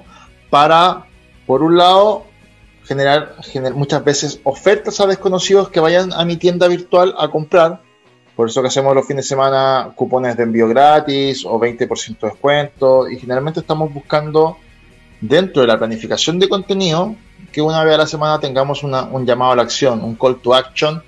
para, 0.49 1.06
por 1.47 1.63
un 1.63 1.77
lado, 1.77 2.25
generar, 2.83 3.35
muchas 3.73 4.03
veces 4.03 4.39
ofertas 4.43 4.99
a 4.99 5.07
desconocidos 5.07 5.69
que 5.69 5.79
vayan 5.79 6.11
a 6.13 6.25
mi 6.25 6.35
tienda 6.35 6.67
virtual 6.67 7.15
a 7.17 7.29
comprar. 7.29 7.81
Por 8.35 8.49
eso 8.49 8.61
que 8.61 8.67
hacemos 8.67 8.93
los 8.93 9.07
fines 9.07 9.25
de 9.25 9.29
semana 9.29 9.93
cupones 9.95 10.37
de 10.37 10.43
envío 10.43 10.67
gratis 10.67 11.43
o 11.45 11.57
20% 11.59 12.19
de 12.19 12.27
descuento. 12.27 13.09
Y 13.09 13.17
generalmente 13.17 13.61
estamos 13.61 13.91
buscando 13.91 14.57
dentro 15.21 15.61
de 15.61 15.67
la 15.69 15.79
planificación 15.79 16.37
de 16.37 16.47
contenido 16.47 17.15
que 17.51 17.61
una 17.61 17.83
vez 17.83 17.95
a 17.95 17.97
la 17.99 18.07
semana 18.07 18.39
tengamos 18.39 18.83
un 18.83 19.25
llamado 19.25 19.53
a 19.53 19.55
la 19.55 19.63
acción, 19.63 20.03
un 20.03 20.15
call 20.15 20.39
to 20.41 20.53
action 20.53 21.01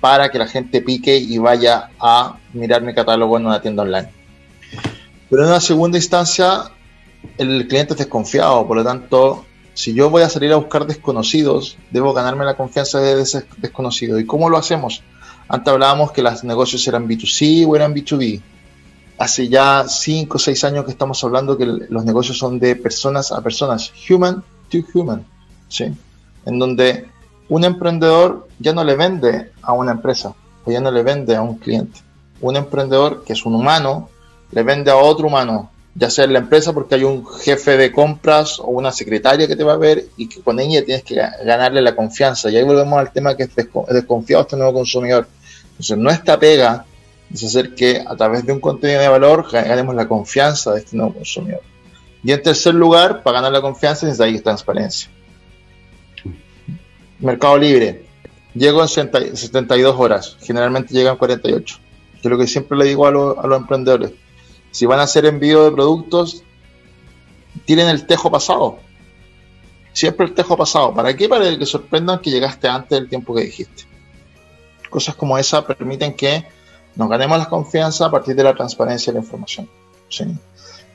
para 0.00 0.30
que 0.30 0.38
la 0.38 0.48
gente 0.48 0.80
pique 0.80 1.16
y 1.16 1.38
vaya 1.38 1.90
a 2.00 2.38
mirar 2.54 2.82
mi 2.82 2.94
catálogo 2.94 3.36
en 3.36 3.46
una 3.46 3.60
tienda 3.60 3.82
online. 3.84 4.08
Pero 5.30 5.42
en 5.42 5.48
una 5.50 5.60
segunda 5.60 5.98
instancia, 5.98 6.64
el 7.38 7.68
cliente 7.68 7.92
es 7.92 7.98
desconfiado, 7.98 8.66
por 8.66 8.78
lo 8.78 8.84
tanto, 8.84 9.44
si 9.74 9.94
yo 9.94 10.10
voy 10.10 10.22
a 10.22 10.28
salir 10.28 10.52
a 10.52 10.56
buscar 10.56 10.86
desconocidos, 10.86 11.78
debo 11.90 12.12
ganarme 12.12 12.44
la 12.44 12.56
confianza 12.56 13.00
de 13.00 13.20
ese 13.22 13.44
desconocido. 13.58 14.18
¿Y 14.18 14.26
cómo 14.26 14.50
lo 14.50 14.58
hacemos? 14.58 15.02
Antes 15.48 15.72
hablábamos 15.72 16.12
que 16.12 16.22
los 16.22 16.44
negocios 16.44 16.86
eran 16.86 17.08
B2C 17.08 17.66
o 17.66 17.76
eran 17.76 17.94
B2B. 17.94 18.40
Hace 19.18 19.48
ya 19.48 19.84
5 19.86 20.36
o 20.36 20.38
6 20.38 20.64
años 20.64 20.84
que 20.84 20.90
estamos 20.90 21.22
hablando 21.24 21.56
que 21.56 21.66
los 21.66 22.04
negocios 22.04 22.38
son 22.38 22.58
de 22.58 22.76
personas 22.76 23.32
a 23.32 23.40
personas, 23.40 23.92
human 24.08 24.42
to 24.70 24.78
human. 24.94 25.24
¿sí? 25.68 25.92
En 26.44 26.58
donde 26.58 27.06
un 27.48 27.64
emprendedor 27.64 28.48
ya 28.58 28.72
no 28.72 28.84
le 28.84 28.96
vende 28.96 29.52
a 29.62 29.72
una 29.72 29.92
empresa 29.92 30.34
o 30.64 30.70
ya 30.70 30.80
no 30.80 30.90
le 30.90 31.02
vende 31.02 31.36
a 31.36 31.42
un 31.42 31.56
cliente. 31.58 32.00
Un 32.40 32.56
emprendedor 32.56 33.24
que 33.24 33.32
es 33.32 33.44
un 33.44 33.54
humano 33.54 34.08
le 34.50 34.62
vende 34.62 34.90
a 34.90 34.96
otro 34.96 35.28
humano, 35.28 35.70
ya 35.94 36.08
sea 36.08 36.24
en 36.24 36.32
la 36.32 36.38
empresa 36.38 36.72
porque 36.72 36.94
hay 36.94 37.04
un 37.04 37.26
jefe 37.26 37.76
de 37.76 37.92
compras 37.92 38.58
o 38.58 38.66
una 38.68 38.92
secretaria 38.92 39.46
que 39.46 39.56
te 39.56 39.64
va 39.64 39.74
a 39.74 39.78
ver 39.78 40.06
y 40.16 40.28
que 40.28 40.40
con 40.40 40.58
ella 40.58 40.84
tienes 40.84 41.04
que 41.04 41.14
ganarle 41.14 41.82
la 41.82 41.94
confianza. 41.94 42.50
Y 42.50 42.56
ahí 42.56 42.62
volvemos 42.62 42.98
al 42.98 43.12
tema 43.12 43.36
que 43.36 43.44
es 43.44 43.50
desconfiado 43.54 44.42
este 44.42 44.56
nuevo 44.56 44.72
consumidor. 44.72 45.26
Entonces, 45.72 45.98
nuestra 45.98 46.38
pega 46.38 46.86
es 47.32 47.44
hacer 47.44 47.74
que 47.74 48.02
a 48.06 48.16
través 48.16 48.46
de 48.46 48.52
un 48.52 48.60
contenido 48.60 49.00
de 49.00 49.08
valor 49.08 49.46
ganemos 49.50 49.94
la 49.94 50.08
confianza 50.08 50.72
de 50.72 50.80
este 50.80 50.96
nuevo 50.96 51.14
consumidor. 51.14 51.60
Y 52.24 52.32
en 52.32 52.42
tercer 52.42 52.74
lugar, 52.74 53.22
para 53.22 53.38
ganar 53.38 53.52
la 53.52 53.60
confianza 53.60 54.06
necesitáis 54.06 54.42
transparencia. 54.42 55.10
Mercado 57.18 57.58
Libre. 57.58 58.04
Llego 58.54 58.82
en 58.82 58.88
72 58.88 59.96
horas, 59.98 60.36
generalmente 60.42 60.92
llegan 60.92 61.16
48. 61.16 61.78
Yo 62.22 62.30
lo 62.30 62.36
que 62.36 62.46
siempre 62.46 62.76
le 62.76 62.84
digo 62.84 63.06
a, 63.06 63.10
los 63.10 63.56
emprendedores, 63.56 64.12
si 64.72 64.86
van 64.86 64.98
a 64.98 65.04
hacer 65.04 65.26
envío 65.26 65.64
de 65.64 65.70
productos, 65.70 66.42
tienen 67.64 67.88
el 67.88 68.06
tejo 68.06 68.30
pasado. 68.30 68.78
Siempre 69.92 70.26
el 70.26 70.34
tejo 70.34 70.56
pasado. 70.56 70.92
¿Para 70.94 71.14
qué? 71.14 71.28
Para 71.28 71.56
que 71.56 71.66
sorprendan 71.66 72.18
que 72.18 72.30
llegaste 72.30 72.66
antes 72.66 72.98
del 72.98 73.08
tiempo 73.08 73.34
que 73.34 73.42
dijiste. 73.42 73.84
Cosas 74.90 75.14
como 75.14 75.38
esa 75.38 75.64
permiten 75.64 76.14
que 76.14 76.44
nos 76.96 77.08
ganemos 77.08 77.38
la 77.38 77.48
confianza 77.48 78.06
a 78.06 78.10
partir 78.10 78.34
de 78.34 78.44
la 78.44 78.54
transparencia 78.54 79.12
de 79.12 79.18
la 79.18 79.24
información. 79.24 79.68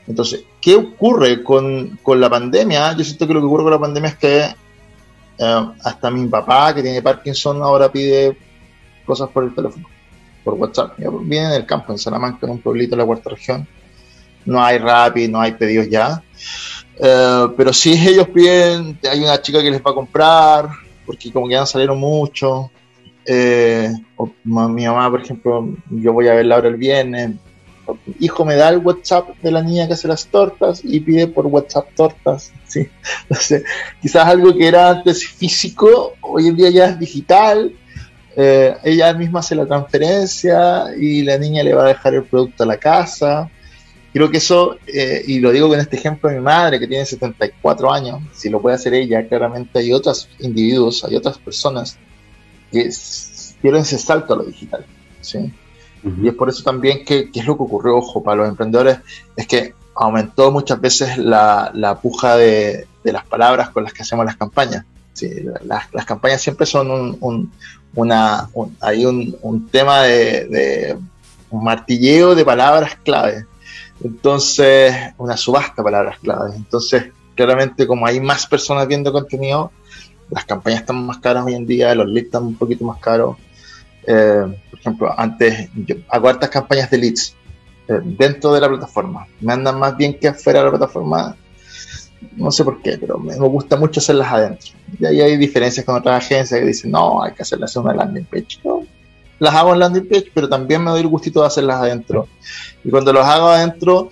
Entonces, 0.07 0.43
¿qué 0.59 0.75
ocurre 0.75 1.43
con, 1.43 1.99
con, 2.01 2.19
la 2.19 2.29
pandemia? 2.29 2.93
Yo 2.93 3.03
siento 3.03 3.27
que 3.27 3.33
lo 3.33 3.39
que 3.41 3.45
ocurre 3.45 3.63
con 3.63 3.71
la 3.73 3.79
pandemia 3.79 4.09
es 4.09 4.17
que 4.17 4.55
eh, 5.37 5.67
hasta 5.83 6.09
mi 6.11 6.27
papá, 6.27 6.73
que 6.73 6.81
tiene 6.81 7.01
Parkinson, 7.01 7.61
ahora 7.61 7.91
pide 7.91 8.37
cosas 9.05 9.29
por 9.29 9.43
el 9.43 9.53
teléfono, 9.53 9.87
por 10.47 10.53
WhatsApp. 10.53 10.93
Viene 10.97 11.47
en 11.47 11.53
el 11.53 11.65
campo, 11.65 11.91
en 11.91 11.97
Salamanca, 11.97 12.39
en 12.43 12.51
un 12.53 12.59
pueblito 12.59 12.91
de 12.91 13.01
la 13.01 13.05
cuarta 13.05 13.31
región. 13.31 13.67
No 14.45 14.63
hay 14.63 14.77
Rappi, 14.77 15.27
no 15.27 15.41
hay 15.41 15.51
pedidos 15.51 15.89
ya. 15.89 16.23
Eh, 16.97 17.47
pero 17.57 17.73
si 17.73 17.91
ellos 17.91 18.29
piden, 18.29 18.97
hay 19.11 19.19
una 19.19 19.41
chica 19.41 19.61
que 19.61 19.69
les 19.69 19.81
va 19.81 19.91
a 19.91 19.93
comprar, 19.93 20.69
porque 21.05 21.33
como 21.33 21.49
que 21.49 21.55
ya 21.55 21.65
salieron 21.65 21.99
mucho. 21.99 22.71
Eh, 23.25 23.91
mi 24.45 24.85
mamá, 24.85 25.11
por 25.11 25.21
ejemplo, 25.21 25.67
yo 25.89 26.13
voy 26.13 26.29
a 26.29 26.33
verla 26.33 26.55
ahora 26.55 26.69
el 26.69 26.77
viernes, 26.77 27.31
hijo 28.19 28.45
me 28.45 28.55
da 28.55 28.69
el 28.69 28.77
WhatsApp 28.77 29.29
de 29.41 29.51
la 29.51 29.61
niña 29.61 29.87
que 29.87 29.93
hace 29.93 30.07
las 30.07 30.27
tortas 30.27 30.81
y 30.83 31.01
pide 31.01 31.27
por 31.27 31.45
WhatsApp 31.45 31.89
tortas. 31.93 32.53
¿sí? 32.67 32.87
Quizás 34.01 34.27
algo 34.27 34.55
que 34.55 34.67
era 34.67 34.91
antes 34.91 35.27
físico, 35.27 36.13
hoy 36.21 36.47
en 36.47 36.55
día 36.55 36.69
ya 36.69 36.85
es 36.85 36.99
digital. 36.99 37.73
Eh, 38.39 38.77
ella 38.83 39.11
misma 39.15 39.39
hace 39.39 39.55
la 39.55 39.65
transferencia 39.65 40.95
y 40.95 41.23
la 41.23 41.39
niña 41.39 41.63
le 41.63 41.73
va 41.73 41.85
a 41.85 41.87
dejar 41.87 42.13
el 42.13 42.23
producto 42.23 42.63
a 42.63 42.67
la 42.67 42.77
casa. 42.77 43.49
Creo 44.13 44.29
que 44.29 44.37
eso, 44.37 44.77
eh, 44.85 45.23
y 45.25 45.39
lo 45.39 45.51
digo 45.51 45.67
con 45.67 45.79
este 45.79 45.95
ejemplo 45.95 46.29
de 46.29 46.35
mi 46.35 46.43
madre 46.43 46.79
que 46.79 46.85
tiene 46.85 47.03
74 47.03 47.91
años, 47.91 48.21
si 48.33 48.49
lo 48.49 48.61
puede 48.61 48.75
hacer 48.75 48.93
ella, 48.93 49.27
claramente 49.27 49.79
hay 49.79 49.91
otros 49.91 50.29
individuos, 50.37 51.03
hay 51.03 51.15
otras 51.15 51.39
personas 51.39 51.97
que 52.71 52.89
quieren 53.59 53.81
ese 53.81 53.97
salto 53.97 54.35
a 54.35 54.37
lo 54.37 54.43
digital. 54.43 54.85
¿sí? 55.19 55.51
Y 56.21 56.27
es 56.27 56.35
por 56.35 56.47
eso 56.47 56.63
también 56.63 57.03
que, 57.03 57.31
es 57.33 57.45
lo 57.45 57.57
que 57.57 57.63
ocurrió, 57.63 57.97
ojo, 57.97 58.21
para 58.21 58.37
los 58.37 58.49
emprendedores, 58.49 58.99
es 59.35 59.47
que 59.47 59.73
aumentó 59.95 60.51
muchas 60.51 60.79
veces 60.79 61.17
la, 61.17 61.71
la 61.73 61.99
puja 61.99 62.37
de, 62.37 62.85
de, 63.03 63.11
las 63.11 63.25
palabras 63.25 63.71
con 63.71 63.83
las 63.83 63.93
que 63.93 64.03
hacemos 64.03 64.25
las 64.27 64.37
campañas. 64.37 64.85
Sí, 65.17 65.31
las, 65.63 66.05
campañas 66.05 66.43
siempre 66.43 66.67
son 66.67 67.17
un, 67.19 67.51
hay 68.81 69.03
un, 69.03 69.67
tema 69.71 70.03
de, 70.03 70.45
de, 70.45 70.97
un 71.49 71.63
martilleo 71.63 72.35
de 72.35 72.45
palabras 72.45 72.97
clave. 73.03 73.47
Entonces, 74.03 74.93
una 75.17 75.35
subasta 75.35 75.73
de 75.77 75.83
palabras 75.83 76.19
clave. 76.19 76.51
Entonces, 76.55 77.05
claramente, 77.33 77.87
como 77.87 78.05
hay 78.05 78.19
más 78.19 78.45
personas 78.45 78.87
viendo 78.87 79.11
contenido, 79.11 79.71
las 80.29 80.45
campañas 80.45 80.81
están 80.81 81.03
más 81.03 81.17
caras 81.17 81.45
hoy 81.47 81.55
en 81.55 81.65
día, 81.65 81.95
los 81.95 82.07
leads 82.07 82.27
están 82.27 82.43
un 82.43 82.55
poquito 82.55 82.85
más 82.85 82.99
caros. 82.99 83.37
Eh, 84.05 84.61
por 84.69 84.79
ejemplo, 84.79 85.15
antes 85.17 85.67
yo 85.73 85.95
hago 86.09 86.29
hartas 86.29 86.51
campañas 86.51 86.91
de 86.91 86.97
leads 86.99 87.35
eh, 87.87 88.01
dentro 88.03 88.53
de 88.53 88.61
la 88.61 88.69
plataforma. 88.69 89.25
Me 89.41 89.53
andan 89.53 89.79
más 89.79 89.97
bien 89.97 90.19
que 90.19 90.27
afuera 90.27 90.59
de 90.59 90.65
la 90.65 90.71
plataforma. 90.77 91.35
No 92.35 92.51
sé 92.51 92.63
por 92.63 92.81
qué, 92.81 92.97
pero 92.97 93.17
me, 93.17 93.35
gusta 93.35 93.75
mucho 93.75 93.99
hacerlas 93.99 94.31
adentro. 94.31 94.71
Y 94.99 95.05
ahí 95.05 95.21
hay 95.21 95.37
diferencias 95.37 95.85
con 95.85 95.95
otras 95.95 96.25
agencias 96.25 96.59
que 96.59 96.65
dicen, 96.65 96.91
no, 96.91 97.21
hay 97.21 97.33
que 97.33 97.43
hacerlas 97.43 97.75
en 97.75 97.83
una 97.83 97.93
landing 97.93 98.25
page. 98.25 98.59
las 99.39 99.55
hago 99.55 99.73
en 99.73 99.79
landing 99.79 100.07
page, 100.07 100.31
pero 100.33 100.49
también 100.49 100.83
me 100.83 100.91
doy 100.91 101.01
el 101.01 101.07
gustito 101.07 101.41
de 101.41 101.47
hacerlas 101.47 101.81
adentro. 101.81 102.27
Y 102.83 102.89
cuando 102.89 103.13
los 103.13 103.25
hago 103.25 103.47
adentro, 103.49 104.09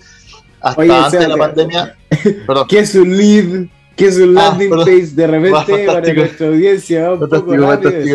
hasta 0.60 1.04
antes 1.04 1.20
de 1.20 1.28
la 1.28 1.36
pandemia. 1.36 1.96
Perdón. 2.46 2.66
¿Qué 2.68 2.78
es 2.80 2.94
un 2.94 3.16
lead? 3.16 3.68
que 3.96 4.08
es 4.08 4.18
un 4.18 4.36
ah, 4.36 4.50
landing 4.50 4.70
page 4.70 5.06
de 5.14 5.26
repente 5.26 5.86
para 5.86 6.12
nuestra 6.12 6.46
audiencia. 6.48 7.12
Un 7.12 7.28
poco 7.30 7.54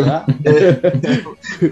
¿ah? 0.05 0.25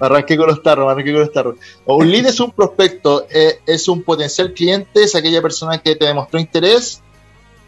arranqué 0.00 0.36
con 0.36 0.48
los 0.48 0.62
tarros, 0.62 0.90
arranqué 0.90 1.12
con 1.12 1.20
los 1.20 1.32
tarros. 1.32 1.56
Un 1.84 2.10
lead 2.10 2.26
es 2.26 2.40
un 2.40 2.50
prospecto, 2.50 3.26
eh, 3.30 3.60
es 3.66 3.86
un 3.86 4.02
potencial 4.02 4.52
cliente, 4.52 5.04
es 5.04 5.14
aquella 5.14 5.40
persona 5.40 5.78
que 5.78 5.94
te 5.94 6.06
demostró 6.06 6.40
interés, 6.40 7.00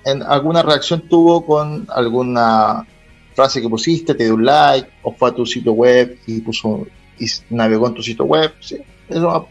en 0.05 0.23
alguna 0.23 0.63
reacción 0.63 1.09
tuvo 1.09 1.45
con 1.45 1.87
alguna 1.89 2.87
frase 3.35 3.61
que 3.61 3.69
pusiste, 3.69 4.15
te 4.15 4.25
dio 4.25 4.35
un 4.35 4.45
like, 4.45 4.89
o 5.03 5.13
fue 5.13 5.31
a 5.31 5.33
tu 5.33 5.47
sitio 5.47 5.73
web 5.73 6.19
y 6.27 6.41
puso 6.41 6.87
y 7.19 7.27
navegó 7.51 7.89
en 7.89 7.95
tu 7.95 8.03
sitio 8.03 8.25
web. 8.25 8.53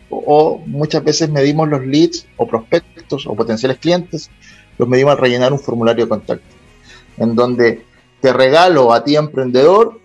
o 0.09 0.61
muchas 0.65 1.03
veces 1.03 1.29
medimos 1.29 1.69
los 1.69 1.85
leads 1.85 2.25
o 2.37 2.47
prospectos 2.47 3.27
o 3.27 3.35
potenciales 3.35 3.77
clientes, 3.77 4.29
los 4.77 4.87
medimos 4.87 5.13
al 5.13 5.19
rellenar 5.19 5.53
un 5.53 5.59
formulario 5.59 6.05
de 6.05 6.09
contacto 6.09 6.61
en 7.17 7.35
donde 7.35 7.85
te 8.19 8.33
regalo 8.33 8.93
a 8.93 9.03
ti, 9.03 9.15
emprendedor, 9.15 9.99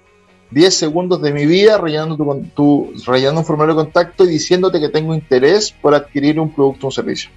10 0.50 0.74
segundos 0.74 1.22
de 1.22 1.32
mi 1.32 1.44
vida 1.44 1.78
rellenando, 1.78 2.16
tu, 2.54 2.92
rellenando 3.06 3.40
un 3.40 3.46
formulario 3.46 3.74
de 3.74 3.84
contacto 3.84 4.24
y 4.24 4.28
diciéndote 4.28 4.80
que 4.80 4.88
tengo 4.88 5.14
interés 5.14 5.72
por 5.72 5.94
adquirir 5.94 6.38
un 6.38 6.52
producto 6.52 6.86
o 6.86 6.88
un 6.88 6.92
servicio. 6.92 7.30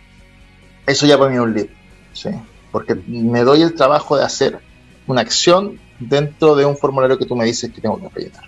Eso 0.85 1.05
ya 1.05 1.17
para 1.17 1.29
mí 1.29 1.37
es 1.37 1.41
un 1.41 1.53
lead, 1.53 1.67
¿sí? 2.13 2.29
Porque 2.71 2.95
me 2.95 3.43
doy 3.43 3.61
el 3.61 3.73
trabajo 3.73 4.17
de 4.17 4.23
hacer 4.23 4.59
una 5.07 5.21
acción 5.21 5.79
dentro 5.99 6.55
de 6.55 6.65
un 6.65 6.77
formulario 6.77 7.17
que 7.17 7.25
tú 7.25 7.35
me 7.35 7.45
dices 7.45 7.71
que 7.71 7.81
tengo 7.81 7.99
que 7.99 8.09
rellenar. 8.09 8.43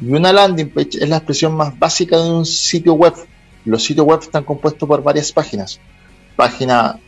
Y 0.00 0.10
una 0.12 0.32
landing 0.32 0.70
page 0.70 0.98
es 1.00 1.08
la 1.08 1.16
expresión 1.16 1.54
más 1.54 1.76
básica 1.78 2.18
de 2.18 2.30
un 2.30 2.44
sitio 2.44 2.94
web. 2.94 3.14
Los 3.64 3.82
sitios 3.82 4.06
web 4.06 4.20
están 4.20 4.44
compuestos 4.44 4.86
por 4.86 5.02
varias 5.02 5.32
páginas. 5.32 5.80
Página 6.36 7.00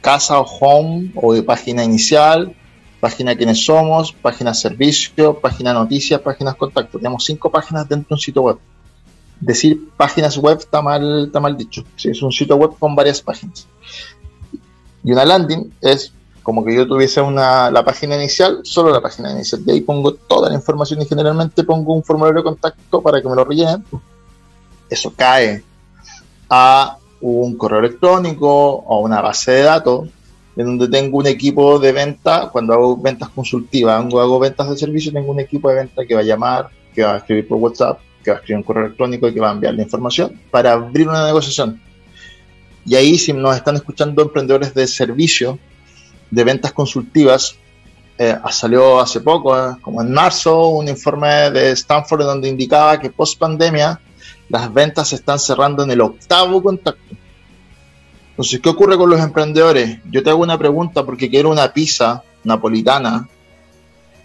casa 0.00 0.38
o 0.38 0.44
home 0.44 1.10
o 1.14 1.42
página 1.42 1.82
inicial, 1.82 2.54
página 3.00 3.34
quiénes 3.34 3.64
somos, 3.64 4.12
página 4.12 4.52
servicio, 4.52 5.40
página 5.40 5.72
noticias, 5.72 6.20
páginas 6.20 6.54
contacto. 6.56 6.98
Tenemos 6.98 7.24
cinco 7.24 7.50
páginas 7.50 7.88
dentro 7.88 8.08
de 8.10 8.14
un 8.14 8.20
sitio 8.20 8.42
web. 8.42 8.58
Decir 9.40 9.88
páginas 9.96 10.36
web 10.36 10.58
está 10.58 10.82
mal, 10.82 11.26
está 11.26 11.40
mal 11.40 11.56
dicho. 11.56 11.82
es 11.96 12.22
un 12.22 12.30
sitio 12.30 12.56
web 12.56 12.72
con 12.78 12.94
varias 12.94 13.22
páginas. 13.22 13.66
Y 15.04 15.12
una 15.12 15.24
landing 15.24 15.72
es 15.80 16.12
como 16.42 16.64
que 16.64 16.74
yo 16.74 16.86
tuviese 16.86 17.20
una, 17.20 17.70
la 17.70 17.84
página 17.84 18.16
inicial, 18.16 18.60
solo 18.64 18.90
la 18.90 19.00
página 19.00 19.32
inicial. 19.32 19.64
De 19.64 19.72
ahí 19.72 19.80
pongo 19.80 20.14
toda 20.14 20.48
la 20.48 20.54
información 20.54 21.00
y 21.02 21.06
generalmente 21.06 21.64
pongo 21.64 21.94
un 21.94 22.02
formulario 22.02 22.40
de 22.40 22.44
contacto 22.44 23.00
para 23.00 23.20
que 23.20 23.28
me 23.28 23.36
lo 23.36 23.44
rellenen. 23.44 23.84
Eso 24.90 25.12
cae 25.16 25.62
a 26.50 26.98
un 27.20 27.56
correo 27.56 27.78
electrónico 27.78 28.48
o 28.48 29.00
una 29.00 29.20
base 29.20 29.52
de 29.52 29.62
datos 29.62 30.08
en 30.56 30.66
donde 30.66 30.88
tengo 30.88 31.18
un 31.18 31.26
equipo 31.26 31.78
de 31.78 31.92
venta, 31.92 32.48
cuando 32.52 32.74
hago 32.74 32.96
ventas 32.96 33.28
consultivas, 33.30 33.96
cuando 33.96 34.20
hago 34.20 34.38
ventas 34.38 34.70
de 34.70 34.76
servicio, 34.76 35.12
tengo 35.12 35.32
un 35.32 35.40
equipo 35.40 35.68
de 35.68 35.76
venta 35.76 36.04
que 36.06 36.14
va 36.14 36.20
a 36.20 36.24
llamar, 36.24 36.68
que 36.94 37.02
va 37.02 37.14
a 37.14 37.16
escribir 37.18 37.48
por 37.48 37.58
WhatsApp, 37.58 37.98
que 38.22 38.30
va 38.30 38.36
a 38.36 38.40
escribir 38.40 38.58
un 38.58 38.62
correo 38.62 38.86
electrónico 38.86 39.28
y 39.28 39.34
que 39.34 39.40
va 39.40 39.50
a 39.50 39.52
enviar 39.52 39.74
la 39.74 39.82
información 39.82 40.40
para 40.50 40.72
abrir 40.72 41.08
una 41.08 41.26
negociación. 41.26 41.80
Y 42.86 42.94
ahí, 42.94 43.18
si 43.18 43.32
nos 43.32 43.56
están 43.56 43.76
escuchando 43.76 44.22
emprendedores 44.22 44.74
de 44.74 44.86
servicio, 44.86 45.58
de 46.34 46.44
ventas 46.44 46.72
consultivas. 46.72 47.56
Eh, 48.16 48.36
salió 48.50 49.00
hace 49.00 49.20
poco, 49.20 49.56
eh, 49.56 49.76
como 49.80 50.00
en 50.02 50.12
marzo, 50.12 50.68
un 50.68 50.88
informe 50.88 51.50
de 51.50 51.70
Stanford 51.72 52.24
donde 52.24 52.48
indicaba 52.48 52.98
que 53.00 53.10
post 53.10 53.38
pandemia 53.38 54.00
las 54.48 54.72
ventas 54.72 55.08
se 55.08 55.16
están 55.16 55.38
cerrando 55.38 55.82
en 55.82 55.90
el 55.90 56.00
octavo 56.00 56.62
contacto. 56.62 57.16
Entonces, 58.30 58.60
¿qué 58.60 58.68
ocurre 58.68 58.96
con 58.96 59.10
los 59.10 59.20
emprendedores? 59.20 59.98
Yo 60.10 60.22
te 60.22 60.30
hago 60.30 60.42
una 60.42 60.58
pregunta 60.58 61.04
porque 61.04 61.30
quiero 61.30 61.50
una 61.50 61.72
pizza 61.72 62.22
napolitana. 62.42 63.28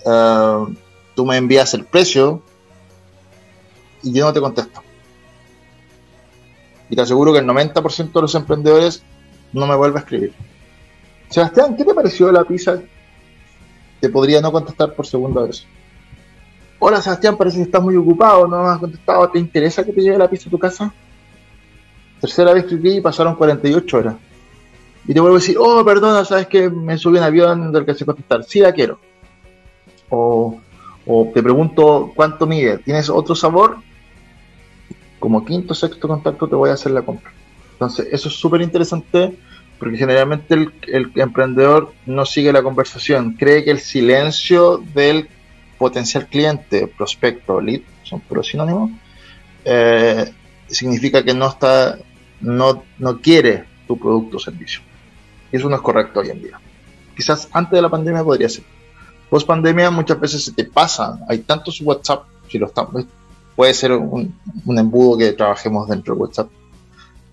Eh, 0.06 0.66
tú 1.16 1.25
me 1.25 1.38
envías 1.38 1.74
el 1.74 1.86
precio 1.86 2.42
y 4.04 4.13
yo 4.13 4.25
no 4.25 4.34
te 4.34 4.42
contesto. 4.42 4.84
Y 6.89 6.96
te 6.96 7.01
aseguro 7.01 7.31
que 7.31 7.39
el 7.39 7.46
90% 7.46 8.12
de 8.12 8.22
los 8.22 8.36
emprendedores 8.36 9.03
no 9.53 9.67
me 9.67 9.75
vuelve 9.75 9.98
a 9.98 10.01
escribir. 10.01 10.34
Sebastián, 11.29 11.75
¿qué 11.75 11.86
te 11.86 11.93
pareció 11.93 12.31
la 12.31 12.43
pizza? 12.43 12.81
Te 14.00 14.10
podría 14.10 14.41
no 14.41 14.51
contestar 14.51 14.93
por 14.93 15.05
segunda 15.05 15.43
vez. 15.43 15.65
Hola 16.79 17.01
Sebastián, 17.01 17.38
parece 17.38 17.58
que 17.58 17.63
estás 17.63 17.81
muy 17.81 17.96
ocupado, 17.98 18.48
no 18.48 18.63
me 18.63 18.69
has 18.69 18.79
contestado. 18.79 19.29
¿Te 19.29 19.38
interesa 19.38 19.84
que 19.84 19.91
te 19.91 20.01
lleve 20.01 20.17
la 20.17 20.29
pizza 20.29 20.48
a 20.48 20.51
tu 20.51 20.58
casa? 20.58 20.93
Tercera 22.22 22.53
vez 22.53 22.63
que 22.63 22.75
escribí 22.75 22.98
y 22.98 23.01
pasaron 23.01 23.36
48 23.36 23.98
horas. 23.98 24.15
Y 25.05 25.13
te 25.13 25.19
vuelvo 25.19 25.38
a 25.38 25.39
decir, 25.39 25.58
oh, 25.60 25.84
perdona, 25.84 26.24
sabes 26.25 26.48
que 26.48 26.69
me 26.69 26.98
subí 26.98 27.17
en 27.17 27.24
avión 27.24 27.72
del 27.72 27.86
que 27.86 27.93
se 27.93 28.05
contestar. 28.05 28.43
Sí, 28.43 28.60
la 28.60 28.72
quiero. 28.72 29.00
O, 30.10 30.60
o 31.05 31.31
te 31.34 31.43
pregunto 31.43 32.12
cuánto 32.15 32.46
mide. 32.46 32.77
¿Tienes 32.79 33.10
otro 33.10 33.36
sabor? 33.36 33.77
Como 35.20 35.46
quinto, 35.46 35.74
sexto 35.74 36.08
contacto 36.08 36.48
te 36.48 36.56
voy 36.56 36.70
a 36.70 36.74
hacer 36.74 36.92
la 36.92 37.02
compra. 37.02 37.32
Entonces, 37.74 38.08
eso 38.12 38.30
es 38.30 38.36
súper 38.36 38.62
interesante 38.62 39.38
porque 39.78 39.98
generalmente 39.98 40.54
el, 40.54 40.74
el, 40.88 41.12
emprendedor 41.16 41.94
no 42.06 42.26
sigue 42.26 42.52
la 42.52 42.62
conversación, 42.62 43.34
cree 43.34 43.64
que 43.64 43.72
el 43.72 43.80
silencio 43.80 44.84
del 44.94 45.30
potencial 45.78 46.28
cliente, 46.28 46.88
prospecto, 46.88 47.62
lead, 47.62 47.82
son 48.04 48.20
puros 48.20 48.48
sinónimos, 48.48 48.92
eh, 49.64 50.32
significa 50.68 51.24
que 51.24 51.34
no 51.34 51.48
está, 51.48 51.98
no, 52.42 52.84
no 52.98 53.22
quiere 53.22 53.64
tu 53.88 53.98
producto 53.98 54.38
o 54.38 54.40
servicio. 54.40 54.82
Y 55.52 55.56
eso 55.56 55.70
no 55.70 55.78
es 55.78 55.82
correcto 55.82 56.20
hoy 56.20 56.30
en 56.30 56.42
día. 56.42 56.60
Quizás 57.16 57.48
antes 57.54 57.72
de 57.72 57.82
la 57.82 57.90
pandemia 57.90 58.24
podría 58.24 58.50
ser. 58.50 58.64
Post 59.30 59.48
pandemia 59.48 59.90
muchas 59.90 60.20
veces 60.20 60.44
se 60.44 60.52
te 60.54 60.66
pasa, 60.66 61.20
hay 61.28 61.40
tantos 61.40 61.80
WhatsApp, 61.82 62.24
si 62.50 62.58
lo 62.58 62.68
estamos, 62.68 63.06
puede 63.60 63.74
ser 63.74 63.92
un, 63.92 64.34
embudo 64.68 65.18
que 65.18 65.34
trabajemos 65.34 65.86
dentro 65.89 66.16
de 66.16 66.22
WhatsApp. 66.22 66.50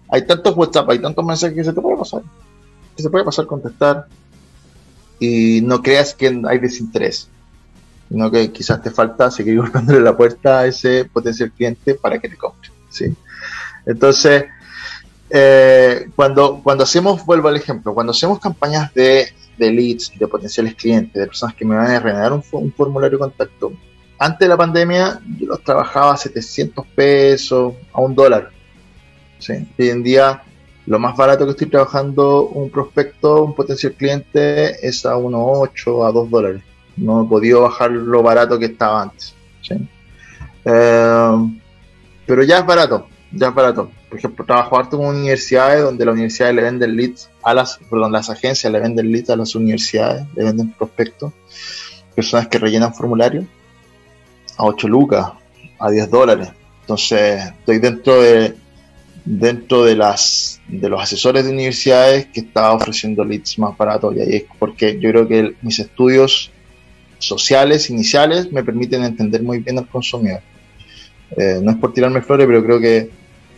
Hay 0.09 0.26
tantos 0.26 0.56
WhatsApp, 0.56 0.90
hay 0.90 0.99
tantos 0.99 1.25
mensajes 1.25 1.56
que 1.56 1.62
se 1.62 1.73
te 1.73 1.80
puede 1.80 1.97
pasar. 1.97 2.23
Que 2.97 3.02
se 3.04 3.11
puede 3.11 3.25
pasar 3.25 3.47
contestar. 3.47 4.09
Y 5.21 5.61
no 5.62 5.80
creas 5.80 6.14
que 6.14 6.26
hay 6.49 6.59
desinterés 6.59 7.28
sino 8.09 8.28
que 8.28 8.50
quizás 8.50 8.83
te 8.83 8.90
falta 8.90 9.30
seguir 9.30 9.56
golpeándole 9.61 10.00
la 10.00 10.16
puerta 10.16 10.59
a 10.59 10.66
ese 10.66 11.04
potencial 11.04 11.52
cliente 11.52 11.95
para 11.95 12.18
que 12.18 12.28
te 12.28 12.37
compre. 12.37 12.71
¿sí? 12.90 13.14
Entonces, 13.87 14.47
eh, 15.30 16.11
cuando, 16.16 16.61
cuando 16.61 16.83
hacemos, 16.83 17.25
vuelvo 17.25 17.47
al 17.47 17.56
ejemplo, 17.56 17.95
cuando 17.95 18.11
hacemos 18.11 18.40
campañas 18.40 18.92
de, 18.95 19.28
de 19.56 19.71
leads, 19.71 20.11
de 20.18 20.26
potenciales 20.26 20.75
clientes, 20.75 21.14
de 21.14 21.26
personas 21.28 21.54
que 21.54 21.64
me 21.64 21.76
van 21.76 21.88
a 21.88 22.00
rellenar 22.00 22.33
un, 22.33 22.42
un, 22.50 22.73
formulario 22.73 23.16
de 23.16 23.23
contacto, 23.23 23.73
antes 24.18 24.40
de 24.40 24.49
la 24.49 24.56
pandemia 24.56 25.20
yo 25.38 25.46
los 25.46 25.62
trabajaba 25.62 26.14
a 26.14 26.16
700 26.16 26.87
pesos, 26.88 27.75
a 27.92 28.00
un 28.00 28.14
dólar. 28.14 28.50
¿sí? 29.38 29.52
Hoy 29.78 29.90
en 29.90 30.02
día 30.02 30.42
lo 30.87 30.99
más 30.99 31.16
barato 31.16 31.44
que 31.44 31.50
estoy 31.50 31.68
trabajando 31.68 32.46
un 32.46 32.70
prospecto, 32.70 33.44
un 33.44 33.54
potencial 33.54 33.92
cliente, 33.94 34.87
es 34.87 35.04
a 35.04 35.16
1,8 35.16 36.08
a 36.08 36.12
2 36.12 36.30
dólares 36.30 36.62
no 36.97 37.23
he 37.23 37.26
podido 37.26 37.62
bajar 37.62 37.91
lo 37.91 38.23
barato 38.23 38.58
que 38.58 38.67
estaba 38.67 39.02
antes. 39.02 39.34
Eh, 40.64 41.50
pero 42.26 42.43
ya 42.43 42.58
es 42.58 42.67
barato, 42.67 43.06
ya 43.30 43.49
es 43.49 43.54
barato. 43.54 43.91
Por 44.08 44.19
ejemplo, 44.19 44.45
trabajo 44.45 44.78
harto 44.78 44.97
con 44.97 45.06
universidades 45.06 45.82
donde 45.82 46.04
las 46.04 46.14
universidades 46.14 46.54
le 46.54 46.62
venden 46.62 46.97
leads 46.97 47.30
a 47.43 47.54
las, 47.54 47.78
perdón, 47.91 48.12
las 48.12 48.30
agencias 48.30 48.73
le 48.73 48.80
venden 48.80 49.12
leads 49.12 49.30
a 49.30 49.36
las 49.36 49.54
universidades, 49.54 50.26
le 50.34 50.45
venden 50.45 50.73
prospectos, 50.73 51.32
personas 52.14 52.49
que 52.49 52.58
rellenan 52.58 52.95
formularios 52.95 53.45
a 54.56 54.64
8 54.64 54.88
lucas, 54.88 55.32
a 55.78 55.90
10 55.90 56.10
dólares. 56.10 56.49
Entonces, 56.82 57.45
estoy 57.47 57.78
dentro 57.78 58.21
de 58.21 58.54
dentro 59.26 59.84
de 59.84 59.97
las 59.97 60.60
de 60.69 60.88
los 60.88 61.02
asesores 61.02 61.45
de 61.45 61.50
universidades 61.50 62.26
que 62.26 62.40
está 62.40 62.73
ofreciendo 62.73 63.25
leads 63.25 63.58
más 63.58 63.76
baratos 63.76 64.14
y 64.14 64.21
ahí 64.21 64.36
es 64.36 64.45
porque 64.56 65.00
yo 65.00 65.10
creo 65.10 65.26
que 65.26 65.56
mis 65.62 65.80
estudios 65.80 66.52
sociales 67.19 67.90
iniciales 67.90 68.52
me 68.52 68.62
permiten 68.62 69.02
entender 69.02 69.42
muy 69.42 69.58
bien 69.58 69.78
al 69.78 69.88
consumidor. 69.88 70.42
Eh, 71.36 71.58
no 71.60 71.73
es 71.73 71.76
por 71.78 71.92
tirarme 71.92 72.23
flores, 72.23 72.47
pero 72.47 72.62
creo 72.62 72.80
que 72.80 73.10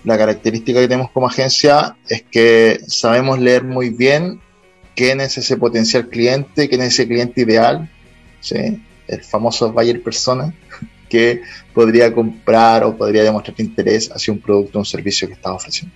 la 0.05 0.17
característica 0.17 0.81
que 0.81 0.89
tenemos 0.89 1.11
como 1.11 1.27
agencia 1.27 1.97
es 2.09 2.23
que 2.23 2.81
sabemos 2.87 3.39
leer 3.39 3.65
muy 3.65 3.91
bien 3.91 4.41
quién 4.95 5.21
es 5.21 5.37
ese 5.37 5.57
potencial 5.57 6.09
cliente, 6.09 6.69
quién 6.69 6.81
es 6.81 6.89
ese 6.89 7.07
cliente 7.07 7.43
ideal, 7.43 7.91
¿sí? 8.41 8.81
El 9.09 9.23
famoso 9.23 9.73
buyer 9.73 10.03
persona, 10.03 10.55
que 11.09 11.43
podría 11.75 12.13
comprar 12.13 12.85
o 12.85 12.97
podría 12.97 13.23
demostrar 13.25 13.59
interés 13.61 14.11
hacia 14.13 14.33
un 14.33 14.41
producto 14.41 14.79
o 14.79 14.83
un 14.83 14.87
servicio 14.87 15.27
que 15.27 15.35
está 15.35 15.53
ofreciendo. 15.53 15.95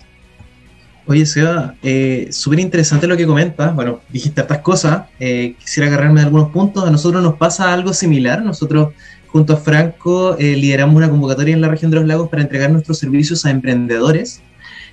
Oye, 1.07 1.27
Seba, 1.27 1.75
eh, 1.83 2.29
súper 2.31 2.61
interesante 2.61 3.07
lo 3.09 3.17
que 3.17 3.27
comentas. 3.27 3.75
Bueno, 3.75 4.01
dijiste 4.09 4.41
estas 4.41 4.59
cosas. 4.59 5.03
Eh, 5.19 5.57
quisiera 5.59 5.89
agarrarme 5.89 6.21
de 6.21 6.27
algunos 6.27 6.51
puntos. 6.51 6.87
A 6.87 6.91
nosotros 6.91 7.23
nos 7.23 7.35
pasa 7.35 7.73
algo 7.73 7.93
similar. 7.93 8.43
Nosotros, 8.43 8.95
junto 9.27 9.55
a 9.55 9.57
Franco, 9.57 10.37
eh, 10.39 10.57
lideramos 10.57 10.95
una 10.95 11.11
convocatoria 11.11 11.55
en 11.55 11.61
la 11.61 11.69
región 11.69 11.91
de 11.91 11.97
los 11.97 12.07
lagos 12.07 12.29
para 12.29 12.43
entregar 12.43 12.71
nuestros 12.71 12.99
servicios 12.99 13.45
a 13.45 13.51
emprendedores. 13.51 14.43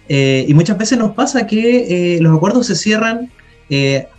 Eh, 0.07 0.45
y 0.47 0.53
muchas 0.55 0.79
veces 0.79 0.97
nos 0.97 1.11
pasa 1.11 1.45
que 1.45 2.17
los 2.19 2.35
acuerdos 2.35 2.65
se 2.65 2.75
cierran 2.75 3.29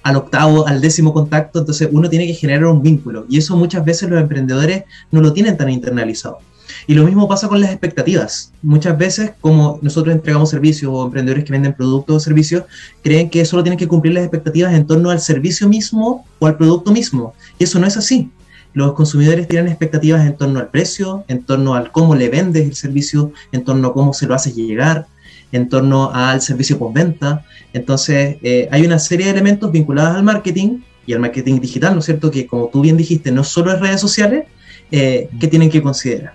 al 0.02 0.16
octavo, 0.16 0.66
al 0.66 0.80
décimo 0.80 1.12
contacto. 1.12 1.60
Entonces, 1.60 1.88
uno 1.90 2.08
tiene 2.08 2.26
que 2.26 2.34
generar 2.34 2.66
un 2.66 2.82
vínculo. 2.82 3.26
Y 3.28 3.38
eso 3.38 3.56
muchas 3.56 3.84
veces 3.84 4.08
los 4.08 4.20
emprendedores 4.20 4.84
no 5.10 5.20
lo 5.20 5.32
tienen 5.32 5.56
tan 5.56 5.70
internalizado. 5.70 6.38
Y 6.86 6.94
lo 6.94 7.04
mismo 7.04 7.28
pasa 7.28 7.48
con 7.48 7.60
las 7.60 7.70
expectativas. 7.70 8.52
Muchas 8.62 8.96
veces, 8.96 9.32
como 9.40 9.78
nosotros 9.82 10.14
entregamos 10.14 10.50
servicios 10.50 10.90
o 10.92 11.04
emprendedores 11.04 11.44
que 11.44 11.52
venden 11.52 11.74
productos 11.74 12.16
o 12.16 12.20
servicios, 12.20 12.64
creen 13.02 13.30
que 13.30 13.44
solo 13.44 13.62
tienen 13.62 13.78
que 13.78 13.88
cumplir 13.88 14.14
las 14.14 14.24
expectativas 14.24 14.74
en 14.74 14.86
torno 14.86 15.10
al 15.10 15.20
servicio 15.20 15.68
mismo 15.68 16.26
o 16.38 16.46
al 16.46 16.56
producto 16.56 16.92
mismo. 16.92 17.34
Y 17.58 17.64
eso 17.64 17.78
no 17.78 17.86
es 17.86 17.96
así. 17.96 18.30
Los 18.72 18.92
consumidores 18.92 19.48
tienen 19.48 19.68
expectativas 19.68 20.24
en 20.24 20.36
torno 20.36 20.60
al 20.60 20.68
precio, 20.68 21.24
en 21.26 21.42
torno 21.42 21.74
al 21.74 21.90
cómo 21.90 22.14
le 22.14 22.28
vendes 22.28 22.66
el 22.66 22.76
servicio, 22.76 23.32
en 23.50 23.64
torno 23.64 23.88
a 23.88 23.92
cómo 23.92 24.14
se 24.14 24.26
lo 24.26 24.34
haces 24.34 24.54
llegar, 24.54 25.06
en 25.52 25.68
torno 25.68 26.10
al 26.12 26.40
servicio 26.40 26.78
postventa. 26.78 27.44
Entonces, 27.72 28.36
eh, 28.42 28.68
hay 28.70 28.84
una 28.84 28.98
serie 28.98 29.26
de 29.26 29.32
elementos 29.32 29.70
vinculados 29.70 30.16
al 30.16 30.22
marketing 30.22 30.78
y 31.06 31.12
al 31.12 31.20
marketing 31.20 31.60
digital, 31.60 31.94
¿no 31.94 32.00
es 32.00 32.06
cierto? 32.06 32.30
Que 32.30 32.46
como 32.46 32.68
tú 32.68 32.80
bien 32.80 32.96
dijiste, 32.96 33.32
no 33.32 33.44
solo 33.44 33.72
es 33.72 33.80
redes 33.80 34.00
sociales, 34.00 34.44
eh, 34.90 35.28
que 35.38 35.48
tienen 35.48 35.70
que 35.70 35.82
considerar. 35.82 36.34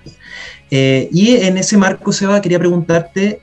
Eh, 0.71 1.09
y 1.11 1.35
en 1.35 1.57
ese 1.57 1.77
marco, 1.77 2.11
Seba, 2.11 2.41
quería 2.41 2.59
preguntarte, 2.59 3.41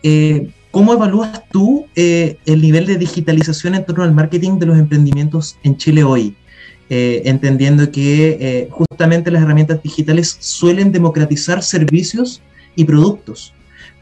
¿cómo 0.71 0.95
evalúas 0.95 1.43
tú 1.51 1.87
el 1.95 2.61
nivel 2.61 2.87
de 2.87 2.97
digitalización 2.97 3.75
en 3.75 3.85
torno 3.85 4.05
al 4.05 4.13
marketing 4.13 4.59
de 4.59 4.67
los 4.67 4.79
emprendimientos 4.79 5.57
en 5.63 5.77
Chile 5.77 6.05
hoy? 6.05 6.35
entendiendo 6.95 7.91
que 7.91 8.69
justamente 8.71 9.31
las 9.31 9.43
herramientas 9.43 9.83
digitales 9.83 10.37
suelen 10.41 10.93
democratizar 10.93 11.63
servicios 11.63 12.43
y 12.77 12.85
productos. 12.85 13.55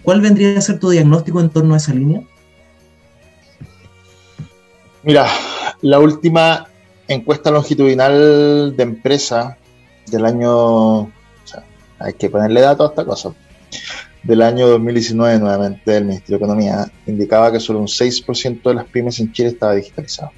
¿Cuál 0.03 0.21
vendría 0.21 0.59
a 0.59 0.61
ser 0.61 0.79
tu 0.79 0.91
diagnóstico 0.91 1.41
en 1.41 1.51
torno 1.51 1.75
a 1.75 1.77
esa 1.77 1.93
línea? 1.93 2.23
Mira, 5.03 5.27
la 5.83 5.99
última 5.99 6.69
encuesta 7.09 7.51
longitudinal 7.51 8.75
de 8.77 8.83
empresa 8.83 9.57
del 10.07 10.25
año, 10.25 11.01
o 11.01 11.11
sea, 11.45 11.65
hay 11.99 12.13
que 12.15 12.31
ponerle 12.31 12.61
datos 12.61 12.89
a 12.89 12.91
esta 12.91 13.05
cosa, 13.05 13.35
del 14.23 14.43
año 14.43 14.69
2019 14.69 15.39
nuevamente 15.39 15.91
del 15.91 16.05
Ministerio 16.05 16.39
de 16.39 16.45
Economía, 16.45 16.93
indicaba 17.07 17.51
que 17.51 17.61
solo 17.61 17.81
un 17.81 17.87
6% 17.87 18.63
de 18.63 18.75
las 18.75 18.85
pymes 18.87 19.19
en 19.21 19.33
Chile 19.33 19.49
estaba 19.51 19.75
digitalizado. 19.75 20.33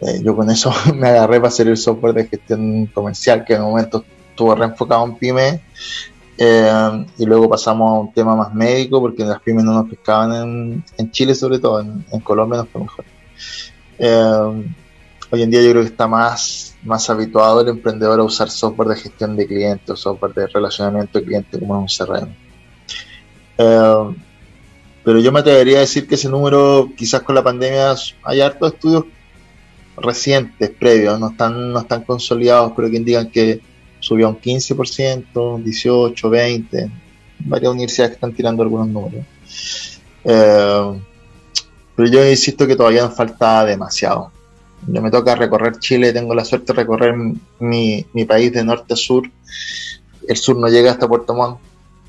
Eh, 0.00 0.20
yo 0.22 0.34
con 0.34 0.50
eso 0.50 0.72
me 0.94 1.08
agarré 1.08 1.38
para 1.38 1.48
hacer 1.48 1.68
el 1.68 1.76
software 1.76 2.14
de 2.14 2.26
gestión 2.26 2.86
comercial, 2.86 3.44
que 3.44 3.54
en 3.54 3.62
un 3.62 3.70
momento 3.70 4.04
estuvo 4.30 4.54
reenfocado 4.54 5.04
en 5.04 5.16
pymes, 5.16 5.60
eh, 6.38 7.06
y 7.18 7.24
luego 7.24 7.48
pasamos 7.48 7.90
a 7.90 8.00
un 8.00 8.12
tema 8.12 8.34
más 8.34 8.54
médico, 8.54 9.00
porque 9.00 9.24
las 9.24 9.40
pymes 9.40 9.64
no 9.64 9.72
nos 9.74 9.88
pescaban 9.88 10.32
en, 10.34 10.84
en 10.98 11.10
Chile 11.10 11.34
sobre 11.34 11.58
todo, 11.58 11.80
en, 11.80 12.04
en 12.10 12.20
Colombia 12.20 12.58
nos 12.58 12.68
fue 12.68 12.80
mejor. 12.80 13.04
Eh, 13.98 14.72
hoy 15.30 15.42
en 15.42 15.50
día 15.50 15.62
yo 15.62 15.70
creo 15.70 15.82
que 15.82 15.88
está 15.88 16.06
más 16.06 16.72
más 16.84 17.08
habituado 17.10 17.60
el 17.60 17.68
emprendedor 17.68 18.20
a 18.20 18.24
usar 18.24 18.50
software 18.50 18.88
de 18.88 18.96
gestión 18.96 19.36
de 19.36 19.46
clientes, 19.46 19.98
software 19.98 20.34
de 20.34 20.46
relacionamiento 20.48 21.18
de 21.18 21.24
cliente 21.24 21.58
como 21.58 21.78
un 21.78 21.86
CRM. 21.86 22.28
Eh, 23.58 24.16
pero 25.04 25.18
yo 25.20 25.32
me 25.32 25.40
atrevería 25.40 25.78
a 25.78 25.80
decir 25.80 26.06
que 26.06 26.14
ese 26.14 26.28
número, 26.28 26.90
quizás 26.96 27.22
con 27.22 27.34
la 27.34 27.42
pandemia, 27.42 27.94
hay 28.22 28.40
hartos 28.40 28.74
estudios 28.74 29.04
recientes, 29.96 30.70
previos, 30.70 31.18
no 31.18 31.30
están, 31.30 31.72
no 31.72 31.80
están 31.80 32.02
consolidados, 32.02 32.72
pero 32.74 32.90
que 32.90 32.96
indican 32.96 33.30
que 33.30 33.60
subió 34.02 34.28
un 34.28 34.40
15%, 34.40 35.62
18, 35.62 36.30
20, 36.30 36.90
varias 37.38 37.72
universidades 37.72 38.10
que 38.10 38.14
están 38.14 38.34
tirando 38.34 38.62
algunos 38.62 38.88
números. 38.88 39.24
Eh, 40.24 41.00
pero 41.94 42.08
yo 42.08 42.28
insisto 42.28 42.66
que 42.66 42.74
todavía 42.74 43.02
nos 43.02 43.14
falta 43.14 43.64
demasiado. 43.64 44.32
Yo 44.88 45.00
me 45.00 45.10
toca 45.10 45.36
recorrer 45.36 45.78
Chile, 45.78 46.12
tengo 46.12 46.34
la 46.34 46.44
suerte 46.44 46.72
de 46.72 46.80
recorrer 46.80 47.14
mi, 47.60 48.04
mi 48.12 48.24
país 48.24 48.52
de 48.52 48.64
norte 48.64 48.94
a 48.94 48.96
sur. 48.96 49.30
El 50.26 50.36
sur 50.36 50.56
no 50.56 50.66
llega 50.66 50.90
hasta 50.90 51.06
Puerto 51.06 51.34
Montt. 51.34 51.60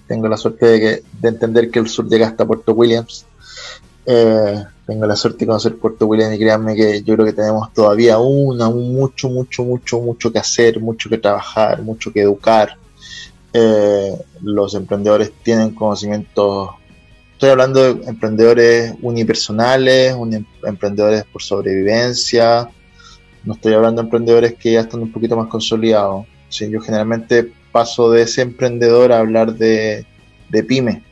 Tengo 0.08 0.28
la 0.28 0.38
suerte 0.38 0.66
de, 0.66 1.04
de 1.22 1.30
entender 1.30 1.70
que 1.70 1.80
el 1.80 1.88
sur 1.88 2.10
llega 2.10 2.28
hasta 2.28 2.46
Puerto 2.46 2.74
Williams. 2.74 3.26
Eh, 4.08 4.64
tengo 4.86 5.06
la 5.06 5.16
suerte 5.16 5.40
de 5.40 5.48
conocer 5.48 5.78
Puerto 5.78 6.06
Williams 6.06 6.36
y 6.36 6.40
créanme 6.40 6.76
que 6.76 7.02
yo 7.04 7.14
creo 7.16 7.26
que 7.26 7.34
tenemos 7.34 7.72
todavía 7.74 8.16
aún, 8.16 8.62
aún 8.62 8.94
mucho, 8.94 9.30
mucho, 9.30 9.64
mucho, 9.64 10.00
mucho 10.02 10.32
que 10.32 10.40
hacer, 10.40 10.80
mucho 10.80 11.10
que 11.10 11.18
trabajar, 11.18 11.82
mucho 11.82 12.12
que 12.12 12.22
educar. 12.22 12.78
Eh, 13.54 14.14
los 14.42 14.74
emprendedores 14.74 15.32
tienen 15.44 15.74
conocimientos, 15.74 16.72
estoy 17.34 17.52
hablando 17.52 17.82
de 17.82 18.10
emprendedores 18.10 18.94
unipersonales, 19.02 20.16
emprendedores 20.64 21.24
por 21.26 21.42
sobrevivencia, 21.42 22.70
no 23.44 23.54
estoy 23.54 23.74
hablando 23.74 24.02
de 24.02 24.08
emprendedores 24.08 24.56
que 24.56 24.74
ya 24.74 24.82
están 24.82 25.02
un 25.02 25.12
poquito 25.12 25.38
más 25.38 25.48
consolidados. 25.48 26.26
yo 26.50 26.82
generalmente 26.82 27.52
paso 27.72 28.12
de 28.12 28.24
ese 28.24 28.42
emprendedor 28.42 29.12
a 29.12 29.20
hablar 29.20 29.54
de, 29.54 30.06
de 30.50 30.64
pyme. 30.64 31.04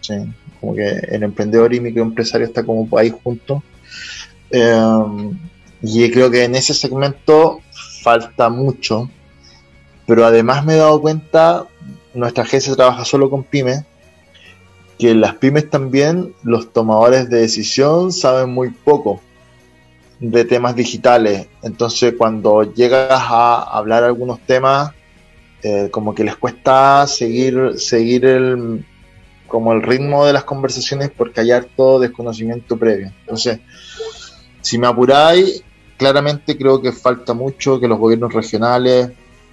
¿sí? 0.00 0.14
Como 0.62 0.76
que 0.76 0.88
el 0.88 1.24
emprendedor 1.24 1.74
y 1.74 1.80
microempresario 1.80 2.46
está 2.46 2.62
como 2.62 2.88
ahí 2.96 3.10
juntos. 3.10 3.62
Em, 4.48 5.36
y 5.82 6.08
creo 6.12 6.30
que 6.30 6.44
en 6.44 6.54
ese 6.54 6.72
segmento 6.72 7.60
falta 8.02 8.48
mucho, 8.48 9.10
pero 10.06 10.24
además 10.24 10.64
me 10.64 10.74
he 10.74 10.76
dado 10.76 11.00
cuenta, 11.00 11.66
nuestra 12.14 12.44
agencia 12.44 12.76
trabaja 12.76 13.04
solo 13.04 13.28
con 13.28 13.42
pymes, 13.42 13.82
que 15.00 15.16
las 15.16 15.34
pymes 15.34 15.68
también, 15.68 16.32
los 16.44 16.72
tomadores 16.72 17.28
de 17.28 17.40
decisión 17.40 18.12
saben 18.12 18.50
muy 18.50 18.70
poco 18.70 19.20
de 20.20 20.44
temas 20.44 20.76
digitales. 20.76 21.48
Entonces 21.64 22.14
cuando 22.16 22.72
llegas 22.72 23.08
a 23.10 23.62
hablar 23.64 24.04
algunos 24.04 24.38
temas, 24.46 24.92
eh, 25.64 25.88
como 25.90 26.14
que 26.14 26.22
les 26.22 26.36
cuesta 26.36 27.04
seguir, 27.08 27.80
seguir 27.80 28.26
el, 28.26 28.84
como 29.52 29.74
el 29.74 29.82
ritmo 29.82 30.24
de 30.24 30.32
las 30.32 30.44
conversaciones 30.44 31.10
porque 31.10 31.42
hay 31.42 31.50
harto 31.50 32.00
desconocimiento 32.00 32.78
previo. 32.78 33.12
Entonces, 33.20 33.60
si 34.62 34.78
me 34.78 34.86
apuráis, 34.86 35.62
claramente 35.98 36.56
creo 36.56 36.80
que 36.80 36.90
falta 36.90 37.34
mucho 37.34 37.78
que 37.78 37.86
los 37.86 37.98
gobiernos 37.98 38.32
regionales, 38.32 39.10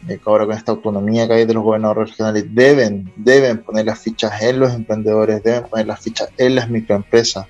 eh, 0.07 0.17
ahora 0.23 0.45
con 0.45 0.55
esta 0.55 0.71
autonomía 0.71 1.27
que 1.27 1.33
hay 1.33 1.45
de 1.45 1.53
los 1.53 1.63
gobernadores 1.63 2.11
regionales, 2.11 2.45
deben, 2.47 3.11
deben 3.17 3.57
poner 3.57 3.87
las 3.87 3.99
fichas 3.99 4.41
en 4.41 4.61
los 4.61 4.73
emprendedores, 4.73 5.43
deben 5.43 5.65
poner 5.65 5.87
las 5.87 5.99
fichas 5.99 6.29
en 6.37 6.55
las 6.55 6.69
microempresas, 6.69 7.45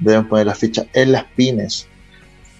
deben 0.00 0.28
poner 0.28 0.46
las 0.46 0.58
fichas 0.58 0.86
en 0.92 1.12
las 1.12 1.22
pymes. 1.36 1.86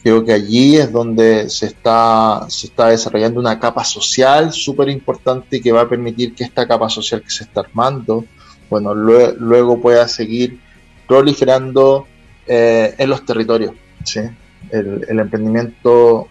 Creo 0.04 0.24
que 0.24 0.34
allí 0.34 0.76
es 0.76 0.92
donde 0.92 1.50
se 1.50 1.66
está, 1.66 2.46
se 2.48 2.68
está 2.68 2.90
desarrollando 2.90 3.40
una 3.40 3.58
capa 3.58 3.84
social 3.84 4.52
súper 4.52 4.88
importante 4.88 5.60
que 5.60 5.72
va 5.72 5.80
a 5.80 5.88
permitir 5.88 6.32
que 6.32 6.44
esta 6.44 6.64
capa 6.68 6.88
social 6.88 7.22
que 7.22 7.30
se 7.30 7.42
está 7.42 7.62
armando 7.62 8.24
bueno, 8.70 8.94
luego, 8.94 9.80
pueda 9.80 10.08
seguir 10.08 10.58
proliferando 11.06 12.06
eh, 12.46 12.94
en 12.98 13.10
los 13.10 13.24
territorios. 13.24 13.72
¿sí? 14.04 14.20
El, 14.70 15.18
emprendimiento 15.18 16.28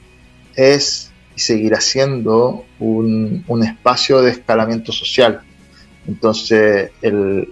es 0.55 1.11
y 1.35 1.39
seguirá 1.39 1.81
siendo 1.81 2.65
un, 2.79 3.43
espacio 3.63 4.21
de 4.21 4.31
escalamiento 4.31 4.91
social. 4.91 5.41
Entonces, 6.07 6.91
el, 7.01 7.49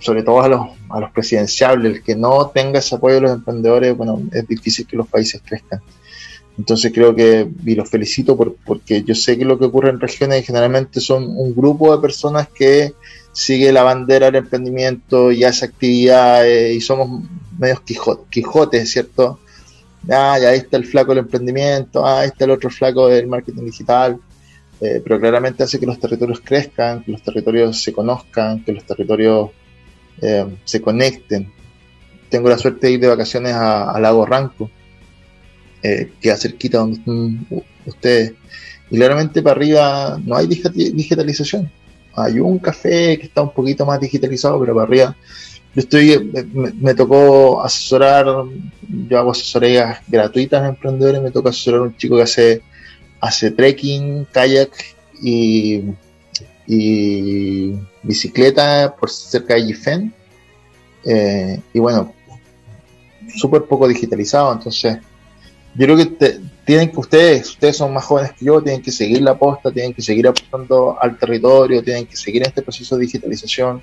sobre 0.00 0.22
todo 0.22 0.42
a 0.42 0.48
los, 0.48 0.66
a 0.88 1.00
los 1.00 1.10
presidenciables, 1.10 1.96
el 1.96 2.02
que 2.02 2.16
no 2.16 2.48
tenga 2.48 2.78
ese 2.78 2.94
apoyo 2.94 3.16
de 3.16 3.20
los 3.22 3.32
emprendedores, 3.32 3.96
bueno, 3.96 4.22
es 4.32 4.46
difícil 4.46 4.86
que 4.86 4.96
los 4.96 5.08
países 5.08 5.42
crezcan. 5.44 5.80
Entonces 6.58 6.90
creo 6.94 7.14
que, 7.14 7.48
y 7.64 7.74
los 7.74 7.88
felicito 7.88 8.36
porque 8.36 9.02
yo 9.02 9.14
sé 9.14 9.36
que 9.36 9.44
lo 9.44 9.58
que 9.58 9.66
ocurre 9.66 9.90
en 9.90 10.00
regiones 10.00 10.46
generalmente 10.46 11.00
son 11.00 11.24
un 11.24 11.54
grupo 11.54 11.94
de 11.94 12.00
personas 12.00 12.48
que 12.48 12.94
sigue 13.36 13.70
la 13.70 13.82
bandera 13.82 14.26
del 14.26 14.36
emprendimiento 14.36 15.30
y 15.30 15.44
hace 15.44 15.66
actividades 15.66 16.74
y 16.74 16.80
somos 16.80 17.22
medios 17.58 17.82
quijotes, 18.30 18.90
¿cierto? 18.90 19.40
Ah, 20.08 20.38
ya 20.40 20.48
ahí 20.48 20.58
está 20.58 20.78
el 20.78 20.86
flaco 20.86 21.10
del 21.10 21.24
emprendimiento, 21.24 22.06
ah, 22.06 22.20
ahí 22.20 22.28
está 22.28 22.46
el 22.46 22.52
otro 22.52 22.70
flaco 22.70 23.08
del 23.08 23.26
marketing 23.26 23.66
digital, 23.66 24.18
eh, 24.80 25.02
pero 25.04 25.20
claramente 25.20 25.62
hace 25.62 25.78
que 25.78 25.84
los 25.84 26.00
territorios 26.00 26.40
crezcan, 26.40 27.04
que 27.04 27.12
los 27.12 27.22
territorios 27.22 27.82
se 27.82 27.92
conozcan, 27.92 28.64
que 28.64 28.72
los 28.72 28.84
territorios 28.84 29.50
eh, 30.22 30.46
se 30.64 30.80
conecten. 30.80 31.52
Tengo 32.30 32.48
la 32.48 32.56
suerte 32.56 32.86
de 32.86 32.92
ir 32.94 33.00
de 33.00 33.08
vacaciones 33.08 33.52
a, 33.52 34.00
Lago 34.00 34.24
Ranco, 34.24 34.70
eh, 35.82 36.10
que 36.22 36.30
es 36.30 36.40
cerquita 36.40 36.78
donde 36.78 37.00
están 37.00 37.46
ustedes, 37.84 38.32
y 38.90 38.96
claramente 38.96 39.42
para 39.42 39.56
arriba 39.56 40.18
no 40.24 40.36
hay 40.36 40.46
digitalización 40.46 41.70
hay 42.16 42.40
un 42.40 42.58
café 42.58 43.18
que 43.18 43.26
está 43.26 43.42
un 43.42 43.52
poquito 43.52 43.84
más 43.84 44.00
digitalizado, 44.00 44.58
pero 44.58 44.74
para 44.74 44.86
arriba. 44.86 45.16
Yo 45.74 45.80
estoy, 45.80 46.32
me, 46.80 46.94
tocó 46.94 47.62
asesorar, 47.62 48.26
yo 48.88 49.18
hago 49.18 49.32
asesorías 49.32 49.98
gratuitas 50.08 50.62
a 50.62 50.68
emprendedores, 50.68 51.20
me 51.20 51.30
tocó 51.30 51.50
asesorar 51.50 51.80
a 51.80 51.82
un 51.84 51.96
chico 51.96 52.16
que 52.16 52.22
hace, 52.22 52.62
hace 53.20 53.50
trekking, 53.50 54.26
kayak 54.32 54.70
y, 55.22 55.82
y 56.66 57.74
bicicleta 58.02 58.96
por 58.98 59.10
cerca 59.10 59.54
de 59.54 59.64
Gifen. 59.64 60.14
Eh, 61.04 61.60
y 61.74 61.78
bueno, 61.78 62.14
súper 63.36 63.64
poco 63.64 63.86
digitalizado, 63.86 64.52
entonces 64.54 64.98
yo 65.74 65.86
creo 65.86 65.96
que 65.96 66.40
tienen 66.66 66.90
que 66.90 66.98
ustedes, 66.98 67.50
ustedes 67.50 67.76
son 67.76 67.94
más 67.94 68.04
jóvenes 68.04 68.32
que 68.32 68.44
yo, 68.44 68.60
tienen 68.60 68.82
que 68.82 68.90
seguir 68.90 69.22
la 69.22 69.38
posta, 69.38 69.70
tienen 69.70 69.94
que 69.94 70.02
seguir 70.02 70.26
aportando 70.26 70.98
al 71.00 71.16
territorio, 71.16 71.80
tienen 71.80 72.06
que 72.06 72.16
seguir 72.16 72.42
este 72.42 72.60
proceso 72.60 72.96
de 72.96 73.02
digitalización. 73.02 73.80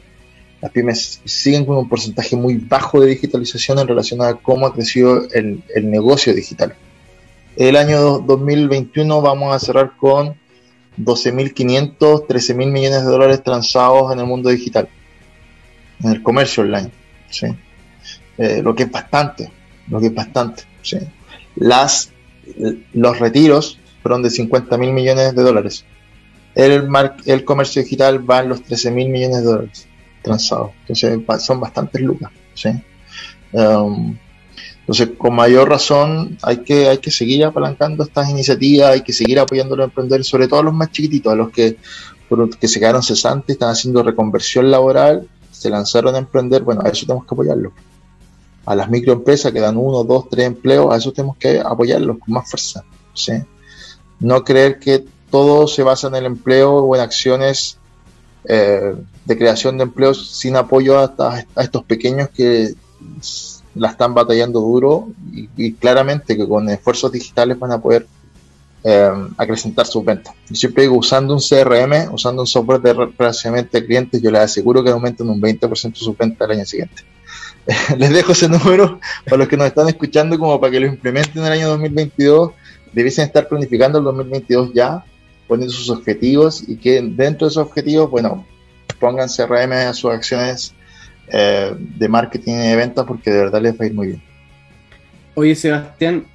Las 0.61 0.69
pymes 0.69 1.21
siguen 1.23 1.65
con 1.65 1.77
un 1.77 1.87
porcentaje 1.87 2.35
muy 2.35 2.55
bajo 2.55 2.99
de 2.99 3.07
digitalización 3.07 3.79
en 3.79 3.87
relación 3.87 4.21
a 4.21 4.33
cómo 4.33 4.67
ha 4.67 4.73
crecido 4.73 5.27
el, 5.31 5.63
negocio 5.89 6.33
digital. 6.33 6.75
El 7.55 7.77
año 7.77 8.19
2021 8.19 9.21
vamos 9.21 9.55
a 9.55 9.59
cerrar 9.59 9.95
con 9.95 10.35
12.500, 10.99 12.27
13.000 12.27 12.55
millones 12.69 13.05
de 13.05 13.11
dólares 13.11 13.43
transados 13.43 14.11
en 14.11 14.19
el 14.19 14.25
mundo 14.25 14.49
digital, 14.49 14.89
en 16.03 16.11
el 16.11 16.21
comercio 16.21 16.63
online. 16.63 16.91
¿sí? 17.29 17.47
Eh, 18.37 18.61
lo 18.61 18.75
que 18.75 18.83
es 18.83 18.91
bastante, 18.91 19.49
lo 19.87 20.01
que 20.01 20.07
es 20.07 20.13
bastante. 20.13 20.63
¿sí? 20.81 20.97
las, 21.55 22.11
los 22.93 23.19
retiros 23.19 23.79
fueron 24.01 24.21
de 24.21 24.29
50 24.29 24.77
mil 24.77 24.93
millones 24.93 25.35
de 25.35 25.41
dólares. 25.41 25.85
El, 26.55 27.43
comercio 27.45 27.81
digital 27.81 28.29
va 28.29 28.41
en 28.41 28.49
los 28.49 28.63
13 28.63 28.91
mil 28.91 29.09
millones 29.09 29.37
de 29.37 29.43
dólares 29.43 29.87
transados. 30.21 30.71
Entonces 30.81 31.45
son 31.45 31.59
bastantes 31.59 32.01
lucas. 32.01 32.31
Um, 33.51 34.17
entonces, 34.81 35.11
con 35.17 35.33
mayor 35.33 35.69
razón, 35.69 36.37
hay 36.41 36.57
que, 36.57 36.89
hay 36.89 36.97
que 36.97 37.09
seguir 37.09 37.45
apalancando 37.45 38.03
estas 38.03 38.29
iniciativas, 38.29 38.91
hay 38.91 39.01
que 39.01 39.13
seguir 39.13 39.39
apoyando 39.39 39.75
a 39.75 39.77
los 39.77 39.85
emprendedores, 39.85 40.27
sobre 40.27 40.47
todo 40.47 40.59
a 40.59 40.63
los 40.63 40.73
más 40.73 40.91
chiquititos, 40.91 41.31
a 41.31 41.35
los 41.35 41.51
que, 41.51 41.77
que 42.59 42.67
se 42.67 42.79
quedaron 42.79 43.01
cesantes, 43.01 43.53
están 43.53 43.69
haciendo 43.69 44.03
reconversión 44.03 44.69
laboral, 44.69 45.27
se 45.51 45.69
lanzaron 45.69 46.15
a 46.15 46.17
emprender. 46.17 46.63
Bueno, 46.63 46.81
a 46.83 46.89
eso 46.89 47.05
tenemos 47.05 47.25
que 47.25 47.33
apoyarlos 47.33 47.71
a 48.65 48.75
las 48.75 48.89
microempresas 48.89 49.51
que 49.51 49.59
dan 49.59 49.77
uno, 49.77 50.03
dos, 50.03 50.29
tres 50.29 50.47
empleos, 50.47 50.93
a 50.93 50.97
eso 50.97 51.11
tenemos 51.11 51.37
que 51.37 51.59
apoyarlos 51.59 52.17
con 52.19 52.33
más 52.33 52.49
fuerza. 52.49 52.83
No 54.19 54.43
creer 54.43 54.79
que 54.79 55.05
todo 55.29 55.67
se 55.67 55.83
basa 55.83 56.07
en 56.07 56.15
el 56.15 56.25
empleo 56.25 56.75
o 56.75 56.95
en 56.95 57.01
acciones 57.01 57.77
eh, 58.45 58.95
de 59.25 59.37
creación 59.37 59.77
de 59.77 59.83
empleos 59.83 60.37
sin 60.37 60.55
apoyo 60.55 60.97
a, 60.99 61.45
estos 61.57 61.83
pequeños 61.83 62.29
que 62.29 62.73
la 63.75 63.89
están 63.89 64.13
batallando 64.13 64.59
duro 64.59 65.09
y, 65.31 65.73
claramente 65.73 66.37
que 66.37 66.47
con 66.47 66.69
esfuerzos 66.69 67.11
digitales 67.11 67.57
van 67.57 67.71
a 67.71 67.81
poder 67.81 68.05
eh, 68.83 69.11
acrecentar 69.37 69.85
sus 69.85 70.03
ventas. 70.03 70.35
Yo 70.49 70.55
siempre 70.55 70.83
digo, 70.83 70.97
usando 70.97 71.33
un 71.33 71.39
CRM, 71.39 72.13
usando 72.13 72.41
un 72.41 72.47
software 72.47 72.81
de 72.81 72.93
relacionamiento 72.93 73.77
de 73.77 73.85
clientes, 73.85 74.21
yo 74.21 74.29
les 74.29 74.41
aseguro 74.41 74.83
que 74.83 74.89
aumentan 74.89 75.29
un 75.29 75.41
20% 75.41 75.95
sus 75.95 76.17
ventas 76.17 76.49
el 76.49 76.57
año 76.57 76.65
siguiente. 76.65 77.03
les 77.97 78.09
dejo 78.09 78.33
ese 78.33 78.49
número 78.49 78.99
para 79.25 79.37
los 79.37 79.47
que 79.47 79.57
nos 79.57 79.67
están 79.67 79.87
escuchando 79.87 80.37
como 80.37 80.59
para 80.59 80.71
que 80.71 80.79
lo 80.79 80.87
implementen 80.87 81.41
en 81.41 81.47
el 81.47 81.53
año 81.53 81.69
2022. 81.69 82.51
Debiesen 82.91 83.25
estar 83.25 83.47
planificando 83.47 83.97
el 83.99 84.03
2022 84.03 84.71
ya, 84.73 85.03
poniendo 85.47 85.73
sus 85.73 85.89
objetivos 85.89 86.63
y 86.67 86.75
que 86.75 87.01
dentro 87.01 87.47
de 87.47 87.51
esos 87.51 87.57
objetivos, 87.57 88.09
bueno, 88.09 88.45
pongan 88.99 89.29
CRM 89.29 89.71
a 89.73 89.93
sus 89.93 90.11
acciones 90.11 90.73
eh, 91.27 91.73
de 91.77 92.07
marketing 92.07 92.53
y 92.53 92.67
de 92.67 92.75
ventas 92.75 93.05
porque 93.05 93.31
de 93.31 93.37
verdad 93.39 93.61
les 93.61 93.73
va 93.73 93.85
a 93.85 93.87
ir 93.87 93.93
muy 93.93 94.07
bien. 94.07 94.21
Oye, 95.35 95.55
Sebastián, 95.55 96.25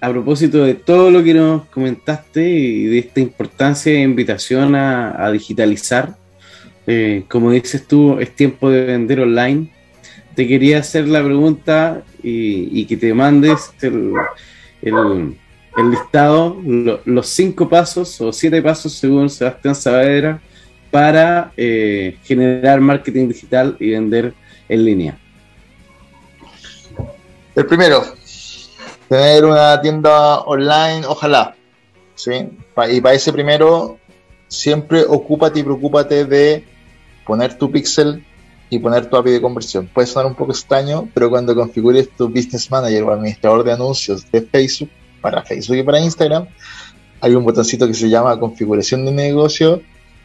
a 0.00 0.10
propósito 0.10 0.64
de 0.64 0.74
todo 0.74 1.10
lo 1.10 1.22
que 1.22 1.34
nos 1.34 1.66
comentaste 1.66 2.46
y 2.46 2.86
de 2.86 2.98
esta 2.98 3.20
importancia 3.20 3.92
de 3.92 4.00
invitación 4.00 4.74
a, 4.74 5.30
digitalizar, 5.30 6.16
eh, 6.86 7.24
como 7.28 7.52
dices 7.52 7.86
tú, 7.86 8.18
es 8.18 8.34
tiempo 8.34 8.70
de 8.70 8.84
vender 8.84 9.20
online. 9.20 9.73
Te 10.34 10.48
quería 10.48 10.78
hacer 10.78 11.06
la 11.08 11.22
pregunta 11.22 12.02
y, 12.22 12.84
que 12.86 12.96
te 12.96 13.14
mandes 13.14 13.72
el, 13.82 14.12
listado, 15.90 16.60
los 17.04 17.28
cinco 17.28 17.68
pasos 17.68 18.20
o 18.20 18.32
siete 18.32 18.60
pasos 18.62 18.92
según 18.94 19.30
Sebastián 19.30 19.74
Saavedra 19.74 20.40
para 20.90 21.52
eh, 21.56 22.16
generar 22.24 22.80
marketing 22.80 23.28
digital 23.28 23.76
y 23.78 23.90
vender 23.90 24.34
en 24.68 24.84
línea. 24.84 25.18
El 27.54 27.66
primero, 27.66 28.02
tener 29.08 29.44
una 29.44 29.80
tienda 29.80 30.40
online, 30.40 31.06
ojalá. 31.06 31.54
¿sí? 32.14 32.32
Y 32.90 33.00
para 33.00 33.14
ese 33.14 33.32
primero, 33.32 33.98
siempre 34.48 35.04
ocúpate 35.06 35.60
y 35.60 35.62
preocúpate 35.62 36.24
de 36.24 36.64
poner 37.26 37.56
tu 37.56 37.70
pixel 37.70 38.24
y 38.74 38.78
poner 38.80 39.08
tu 39.08 39.16
API 39.16 39.30
de 39.30 39.40
conversión. 39.40 39.88
Puede 39.92 40.06
sonar 40.06 40.26
un 40.26 40.34
poco 40.34 40.52
extraño, 40.52 41.08
pero 41.14 41.30
cuando 41.30 41.54
configures 41.54 42.10
tu 42.16 42.28
Business 42.28 42.70
Manager 42.70 43.04
o 43.04 43.12
administrador 43.12 43.64
de 43.64 43.72
anuncios 43.72 44.30
de 44.30 44.42
Facebook, 44.42 44.90
para 45.20 45.42
Facebook 45.42 45.76
y 45.76 45.82
para 45.82 46.00
Instagram, 46.00 46.48
hay 47.20 47.34
un 47.34 47.44
botoncito 47.44 47.86
que 47.86 47.94
se 47.94 48.10
llama 48.10 48.38
configuración 48.38 49.04
de 49.06 49.12
negocio. 49.12 49.80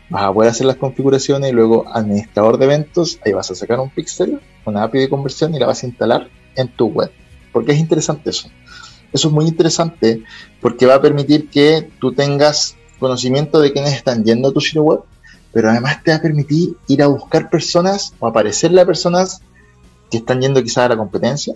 Vas 0.09 0.23
a 0.23 0.33
poder 0.33 0.49
hacer 0.49 0.65
las 0.65 0.77
configuraciones 0.77 1.51
y 1.51 1.53
luego 1.53 1.85
administrador 1.93 2.57
de 2.57 2.65
eventos. 2.65 3.19
Ahí 3.23 3.31
vas 3.31 3.51
a 3.51 3.55
sacar 3.55 3.79
un 3.79 3.89
pixel, 3.91 4.41
una 4.65 4.83
API 4.83 4.99
de 4.99 5.09
conversión 5.09 5.53
y 5.53 5.59
la 5.59 5.67
vas 5.67 5.83
a 5.83 5.87
instalar 5.87 6.27
en 6.55 6.67
tu 6.69 6.87
web. 6.87 7.11
Porque 7.53 7.73
es 7.73 7.79
interesante 7.79 8.31
eso. 8.31 8.49
Eso 9.13 9.27
es 9.27 9.33
muy 9.33 9.45
interesante 9.45 10.23
porque 10.59 10.85
va 10.85 10.95
a 10.95 11.01
permitir 11.01 11.49
que 11.49 11.87
tú 11.99 12.13
tengas 12.13 12.75
conocimiento 12.99 13.59
de 13.59 13.71
quiénes 13.71 13.93
están 13.93 14.23
yendo 14.23 14.49
a 14.49 14.53
tu 14.53 14.59
sitio 14.59 14.83
web, 14.83 14.99
pero 15.51 15.69
además 15.69 16.03
te 16.03 16.11
va 16.11 16.17
a 16.17 16.21
permitir 16.21 16.75
ir 16.87 17.03
a 17.03 17.07
buscar 17.07 17.49
personas 17.49 18.13
o 18.19 18.27
aparecerle 18.27 18.81
a 18.81 18.85
personas 18.85 19.41
que 20.09 20.17
están 20.17 20.41
yendo 20.41 20.61
quizás 20.63 20.85
a 20.85 20.89
la 20.89 20.97
competencia 20.97 21.53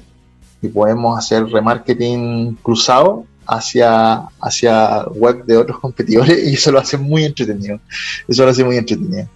y 0.61 0.67
podemos 0.67 1.17
hacer 1.17 1.45
remarketing 1.45 2.55
cruzado 2.63 3.25
hacia, 3.45 4.21
hacia 4.41 5.03
web 5.05 5.43
de 5.45 5.57
otros 5.57 5.79
competidores 5.79 6.43
y 6.47 6.53
eso 6.53 6.71
lo 6.71 6.79
hace 6.79 6.97
muy 6.97 7.23
entretenido. 7.23 7.79
Eso 8.27 8.43
lo 8.43 8.51
hace 8.51 8.63
muy 8.63 8.77
entretenido. 8.77 9.27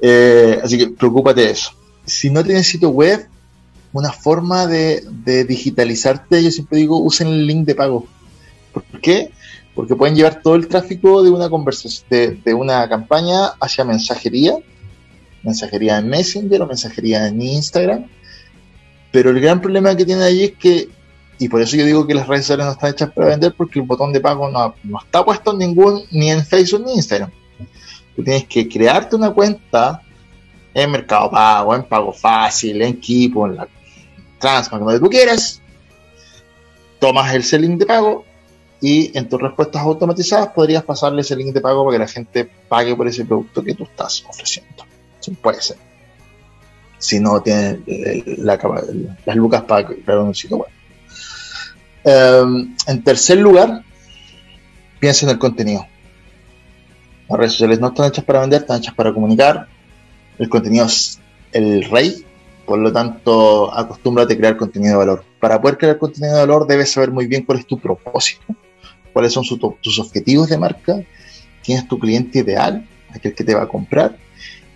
Eh, 0.00 0.60
así 0.62 0.78
que 0.78 0.88
preocúpate 0.88 1.42
de 1.42 1.50
eso. 1.50 1.72
Si 2.04 2.30
no 2.30 2.44
tienes 2.44 2.66
sitio 2.66 2.90
web, 2.90 3.26
una 3.92 4.12
forma 4.12 4.66
de, 4.66 5.02
digitalizarte, 5.46 6.42
yo 6.42 6.50
siempre 6.50 6.78
digo, 6.78 6.98
usen 6.98 7.28
el 7.28 7.46
link 7.46 7.66
de 7.66 7.74
pago. 7.74 8.06
¿Por 8.72 8.84
qué? 9.00 9.32
Porque 9.78 9.94
pueden 9.94 10.16
llevar 10.16 10.42
todo 10.42 10.56
el 10.56 10.66
tráfico 10.66 11.22
de 11.22 11.30
una 11.30 11.48
conversación, 11.48 12.42
de, 12.44 12.52
una 12.52 12.88
campaña 12.88 13.52
hacia 13.60 13.84
mensajería, 13.84 14.56
mensajería 15.44 15.98
en 15.98 16.08
Messenger 16.08 16.62
o 16.62 16.66
mensajería 16.66 17.28
en 17.28 17.40
Instagram. 17.40 18.06
Pero 19.12 19.30
el 19.30 19.38
gran 19.38 19.60
problema 19.60 19.96
que 19.96 20.04
tiene 20.04 20.24
ahí 20.24 20.42
es 20.42 20.52
que, 20.54 20.88
y 21.38 21.48
por 21.48 21.62
eso 21.62 21.76
yo 21.76 21.86
digo 21.86 22.08
que 22.08 22.14
las 22.14 22.26
redes 22.26 22.46
sociales 22.46 22.66
no 22.66 22.72
están 22.72 22.90
hechas 22.90 23.12
para 23.12 23.28
vender, 23.28 23.54
porque 23.56 23.78
el 23.78 23.86
botón 23.86 24.12
de 24.12 24.20
pago 24.20 24.50
no, 24.50 24.74
está 24.98 25.24
puesto 25.24 25.52
en 25.52 25.58
ningún, 25.58 26.02
ni 26.10 26.32
en 26.32 26.44
Facebook 26.44 26.82
ni 26.84 26.90
en 26.90 26.96
Instagram. 26.96 27.30
Tú 28.16 28.24
tienes 28.24 28.46
que 28.46 28.68
crearte 28.68 29.14
una 29.14 29.30
cuenta 29.30 30.02
en 30.74 30.90
Mercado 30.90 31.30
Pago, 31.30 31.76
en 31.76 31.84
Pago 31.84 32.12
Fácil, 32.12 32.82
en 32.82 32.98
Kipo, 32.98 33.46
en 33.46 33.54
la 33.54 33.68
Transma, 34.40 34.80
donde 34.80 34.98
tú 34.98 35.08
quieras, 35.08 35.62
tomas 36.98 37.32
el 37.32 37.62
link 37.62 37.78
de 37.78 37.86
pago 37.86 38.24
y 38.80 39.16
en 39.16 39.28
tus 39.28 39.40
respuestas 39.40 39.82
automatizadas 39.82 40.48
podrías 40.48 40.84
pasarle 40.84 41.22
ese 41.22 41.36
link 41.36 41.52
de 41.52 41.60
pago 41.60 41.84
para 41.84 41.96
que 41.96 42.04
la 42.04 42.08
gente 42.08 42.50
pague 42.68 42.94
por 42.94 43.08
ese 43.08 43.24
producto 43.24 43.62
que 43.62 43.74
tú 43.74 43.84
estás 43.84 44.24
ofreciendo. 44.28 44.84
puede 45.42 45.60
ser. 45.60 45.76
Si 46.98 47.20
no 47.20 47.40
tienes 47.40 47.78
eh, 47.86 48.36
las 48.38 49.36
lucas 49.36 49.62
para 49.62 49.86
crear 49.86 50.18
un 50.18 50.34
sitio 50.34 50.58
web. 50.58 50.68
Em, 52.04 52.74
en 52.86 53.04
tercer 53.04 53.38
lugar, 53.38 53.84
piensa 54.98 55.26
en 55.26 55.30
el 55.30 55.38
contenido. 55.38 55.86
Las 57.28 57.38
redes 57.38 57.52
sociales 57.52 57.80
no 57.80 57.88
están 57.88 58.06
hechas 58.06 58.24
para 58.24 58.40
vender, 58.40 58.62
están 58.62 58.78
hechas 58.78 58.94
para 58.94 59.12
comunicar. 59.12 59.68
El 60.38 60.48
contenido 60.48 60.86
es 60.86 61.20
el 61.52 61.84
rey 61.84 62.24
por 62.68 62.78
lo 62.78 62.92
tanto, 62.92 63.74
acostúmbrate 63.74 64.34
a 64.34 64.36
crear 64.36 64.56
contenido 64.58 64.92
de 64.92 64.98
valor. 64.98 65.24
Para 65.40 65.58
poder 65.58 65.78
crear 65.78 65.96
contenido 65.96 66.34
de 66.34 66.40
valor, 66.40 66.66
debes 66.66 66.92
saber 66.92 67.10
muy 67.10 67.26
bien 67.26 67.42
cuál 67.42 67.60
es 67.60 67.66
tu 67.66 67.78
propósito, 67.78 68.44
cuáles 69.18 69.32
son 69.32 69.42
tus 69.82 69.98
objetivos 69.98 70.48
de 70.48 70.58
marca, 70.58 71.02
quién 71.64 71.78
es 71.78 71.88
tu 71.88 71.98
cliente 71.98 72.38
ideal, 72.38 72.86
aquel 73.12 73.34
que 73.34 73.42
te 73.42 73.52
va 73.52 73.62
a 73.64 73.66
comprar, 73.66 74.16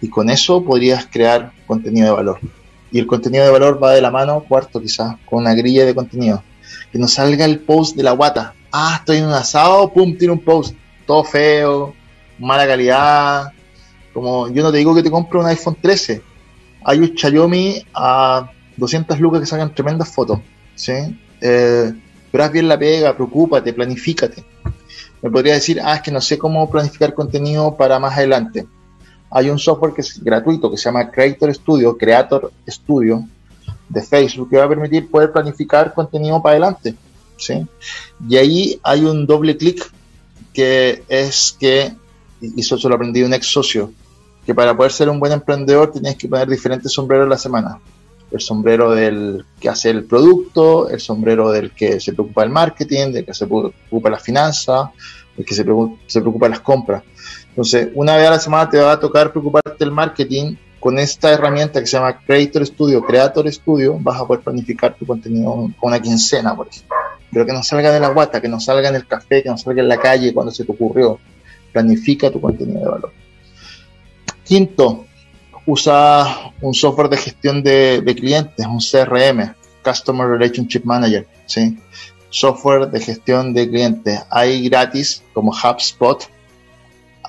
y 0.01 0.09
con 0.09 0.29
eso 0.31 0.65
podrías 0.65 1.07
crear 1.07 1.53
contenido 1.65 2.07
de 2.09 2.13
valor. 2.13 2.41
Y 2.91 2.99
el 2.99 3.07
contenido 3.07 3.45
de 3.45 3.53
valor 3.53 3.81
va 3.81 3.93
de 3.93 4.01
la 4.01 4.11
mano, 4.11 4.45
cuarto 4.49 4.81
quizás, 4.81 5.15
con 5.27 5.43
una 5.43 5.55
grilla 5.55 5.85
de 5.85 5.95
contenido. 5.95 6.43
Que 6.91 6.99
no 6.99 7.07
salga 7.07 7.45
el 7.45 7.61
post 7.61 7.95
de 7.95 8.03
la 8.03 8.11
guata. 8.11 8.53
Ah, 8.73 8.97
estoy 8.99 9.19
en 9.19 9.27
un 9.27 9.33
asado, 9.33 9.93
pum, 9.93 10.19
tiene 10.19 10.33
un 10.33 10.41
post. 10.41 10.75
Todo 11.07 11.23
feo, 11.23 11.95
mala 12.41 12.67
calidad. 12.67 13.53
Como 14.13 14.49
yo 14.49 14.65
no 14.65 14.73
te 14.73 14.79
digo 14.79 14.93
que 14.93 15.05
te 15.05 15.11
compre 15.13 15.39
un 15.39 15.47
iPhone 15.47 15.77
13, 15.81 16.21
hay 16.85 16.99
un 16.99 17.17
Xiaomi 17.17 17.87
a 17.95 18.51
200 18.77 19.21
lucas 19.21 19.39
que 19.39 19.47
sacan 19.47 19.73
tremendas 19.73 20.13
fotos, 20.13 20.41
¿sí? 20.75 20.95
Eh, 21.41 21.93
pero 22.33 22.45
haz 22.45 22.51
bien 22.51 22.67
la 22.67 22.79
pega, 22.79 23.15
preocúpate, 23.15 23.75
planifícate. 23.75 24.43
Me 25.21 25.31
podría 25.31 25.55
decir, 25.55 25.81
ah, 25.85 25.97
es 25.97 26.03
que 26.03 26.11
no 26.11 26.21
sé 26.21 26.39
cómo 26.39 26.69
planificar 26.69 27.15
contenido 27.15 27.77
para 27.77 27.99
más 28.01 28.17
adelante. 28.17 28.67
Hay 29.31 29.51
un 29.51 29.59
software 29.59 29.93
que 29.93 30.01
es 30.01 30.23
gratuito 30.25 30.71
que 30.71 30.79
se 30.79 30.85
llama 30.85 31.11
Creator 31.11 31.55
Studio, 31.55 31.97
Creator 31.97 32.51
Studio 32.67 33.25
de 33.89 34.03
Facebook, 34.03 34.51
que 34.51 34.57
va 34.57 34.65
a 34.65 34.69
permitir 34.69 35.11
poder 35.11 35.31
planificar 35.31 35.93
contenido 35.93 36.43
para 36.43 36.53
adelante. 36.55 36.95
¿sí? 37.37 37.67
Y 38.27 38.37
ahí 38.37 38.81
hay 38.83 39.05
un 39.05 39.27
doble 39.27 39.57
clic 39.57 39.93
que 40.53 41.05
es 41.09 41.57
que, 41.59 41.95
y 42.41 42.61
eso 42.61 42.79
se 42.79 42.89
lo 42.89 42.95
aprendí 42.95 43.23
un 43.23 43.35
ex 43.35 43.47
socio, 43.47 43.93
que 44.45 44.55
para 44.55 44.77
poder 44.77 44.93
ser 44.93 45.09
un 45.09 45.21
buen 45.21 45.33
emprendedor 45.33 45.93
tienes 45.93 46.17
que 46.17 46.29
poner 46.29 46.49
diferentes 46.49 46.93
sombreros 46.93 47.27
a 47.27 47.31
la 47.31 47.39
semana. 47.39 47.79
El 48.33 48.41
sombrero 48.41 48.93
del 48.93 49.45
que 49.61 49.69
hace 49.69 49.91
el 49.91 50.05
producto, 50.05 50.89
el 50.89 51.01
sombrero 51.01 51.51
del 51.51 51.73
que 51.73 52.01
se 52.01 52.13
preocupa 52.13 52.43
del 52.43 52.51
marketing, 52.51 53.13
del 53.13 53.27
que 53.27 53.35
se 53.35 53.47
preocupa 53.47 54.11
las 54.11 54.23
finanzas, 54.23 54.91
el 55.37 55.45
que 55.45 55.55
se 55.55 55.65
preocupa, 55.65 56.47
de 56.47 56.51
las 56.51 56.61
compras. 56.61 57.03
Entonces, 57.49 57.89
una 57.95 58.17
vez 58.17 58.27
a 58.27 58.31
la 58.31 58.39
semana 58.39 58.71
te 58.71 58.79
va 58.79 58.93
a 58.93 59.01
tocar 59.01 59.31
preocuparte 59.31 59.77
del 59.79 59.91
marketing. 59.91 60.57
Con 60.81 60.99
esta 60.99 61.31
herramienta 61.31 61.79
que 61.79 61.87
se 61.87 61.97
llama 61.97 62.19
Creator 62.27 62.67
Studio, 62.67 63.03
Creator 63.03 63.53
Studio, 63.53 63.99
vas 64.01 64.21
a 64.21 64.27
poder 64.27 64.43
planificar 64.43 64.97
tu 64.97 65.07
contenido 65.07 65.53
con 65.53 65.75
una 65.81 66.01
quincena, 66.01 66.57
por 66.57 66.67
ejemplo. 66.67 66.97
Pero 67.31 67.47
que 67.47 67.53
no 67.53 67.63
salga 67.63 67.93
de 67.93 68.01
la 68.01 68.09
guata, 68.09 68.41
que 68.41 68.49
no 68.49 68.59
salga 68.59 68.89
en 68.89 68.97
el 68.97 69.07
café, 69.07 69.43
que 69.43 69.49
no 69.49 69.57
salga 69.57 69.81
en 69.81 69.89
la 69.89 69.99
calle 69.99 70.35
cuando 70.35 70.51
se 70.51 70.65
te 70.65 70.73
ocurrió. 70.73 71.21
Planifica 71.73 72.31
tu 72.31 72.41
contenido 72.41 72.81
de 72.81 72.89
valor. 72.89 73.13
Quinto, 74.45 75.07
usa 75.67 76.53
un 76.61 76.75
software 76.75 77.09
de 77.09 77.17
gestión 77.17 77.63
de, 77.63 78.03
clientes, 78.17 78.67
un 78.67 78.79
CRM, 78.79 79.55
Customer 79.85 80.27
Relationship 80.27 80.83
Manager, 80.85 81.27
¿sí? 81.47 81.77
software 82.31 82.91
de 82.91 83.01
gestión 83.01 83.53
de 83.53 83.69
clientes. 83.69 84.21
Hay 84.31 84.69
gratis 84.69 85.23
como 85.35 85.53
HubSpot, 85.53 86.25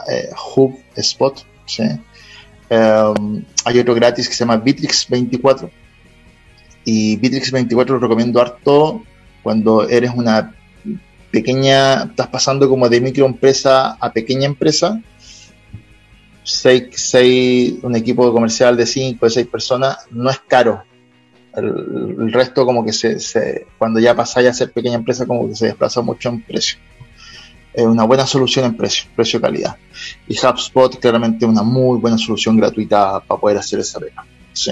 eh, 0.09 0.29
HubSpot, 0.55 1.45
¿sí? 1.65 1.83
Em, 2.69 3.45
hay 3.65 3.79
otro 3.79 3.93
gratis 3.93 4.27
que 4.27 4.33
se 4.33 4.39
llama 4.39 4.57
Bitrix 4.57 5.07
24 5.09 5.69
y 6.85 7.17
Bitrix 7.17 7.51
24 7.51 7.95
lo 7.95 8.01
recomiendo 8.01 8.41
harto 8.41 9.03
cuando 9.41 9.87
eres 9.87 10.11
una 10.15 10.55
pequeña, 11.31 12.03
estás 12.03 12.27
pasando 12.27 12.69
como 12.69 12.87
de 12.89 13.01
microempresa 13.01 13.97
a 13.99 14.11
pequeña 14.11 14.45
empresa 14.45 15.01
seis, 16.43 17.79
un 17.81 17.95
equipo 17.95 18.31
comercial 18.31 18.75
de 18.77 18.85
cinco, 18.85 19.25
de 19.25 19.31
seis 19.31 19.47
personas, 19.47 19.97
no 20.11 20.29
es 20.29 20.39
caro. 20.47 20.83
El, 21.55 22.33
resto 22.33 22.65
como 22.65 22.83
que 22.83 22.91
se, 22.93 23.67
cuando 23.77 23.99
ya 23.99 24.15
pasáis 24.15 24.49
a 24.49 24.53
ser 24.53 24.71
pequeña 24.71 24.95
empresa 24.95 25.25
como 25.25 25.47
que 25.47 25.55
se 25.55 25.67
desplaza 25.67 26.01
mucho 26.01 26.29
en 26.29 26.41
precio. 26.41 26.79
Es 27.73 27.85
una 27.85 28.03
buena 28.03 28.25
solución 28.25 28.65
en 28.65 28.77
precio, 28.77 29.09
precio-calidad. 29.15 29.77
Y 30.27 30.37
HubSpot 30.37 30.99
claramente 30.99 31.45
una 31.45 31.63
muy 31.63 31.99
buena 31.99 32.17
solución 32.17 32.57
gratuita 32.57 33.19
para 33.21 33.39
poder 33.39 33.57
hacer 33.57 33.79
esa 33.79 33.99
pega. 33.99 34.25
¿sí? 34.53 34.71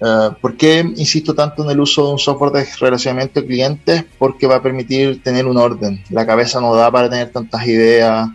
Uh, 0.00 0.32
¿Por 0.40 0.56
qué 0.56 0.80
insisto 0.96 1.34
tanto 1.34 1.64
en 1.64 1.70
el 1.70 1.80
uso 1.80 2.06
de 2.06 2.12
un 2.12 2.18
software 2.18 2.52
de 2.52 2.66
relacionamiento 2.78 3.40
de 3.40 3.46
clientes? 3.46 4.04
Porque 4.18 4.46
va 4.46 4.56
a 4.56 4.62
permitir 4.62 5.22
tener 5.22 5.46
un 5.46 5.56
orden. 5.56 6.02
La 6.10 6.24
cabeza 6.24 6.60
no 6.60 6.74
da 6.74 6.90
para 6.90 7.10
tener 7.10 7.30
tantas 7.30 7.66
ideas, 7.66 8.28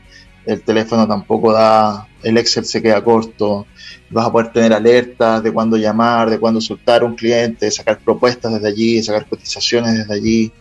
el 0.46 0.62
teléfono 0.62 1.08
tampoco 1.08 1.52
da, 1.52 2.08
el 2.22 2.38
Excel 2.38 2.66
se 2.66 2.82
queda 2.82 3.04
corto, 3.04 3.66
vas 4.10 4.28
a 4.28 4.32
poder 4.32 4.52
tener 4.52 4.74
alertas 4.74 5.42
de 5.44 5.52
cuándo 5.52 5.78
llamar, 5.78 6.30
de 6.30 6.40
cuándo 6.40 6.62
soltar 6.62 7.04
un 7.04 7.16
cliente, 7.16 7.70
sacar 7.72 8.00
propuestas 8.00 8.54
desde 8.54 8.68
allí, 8.68 9.04
sacar 9.04 9.28
cotizaciones 9.28 9.98
desde 9.98 10.14
allí. 10.14 10.52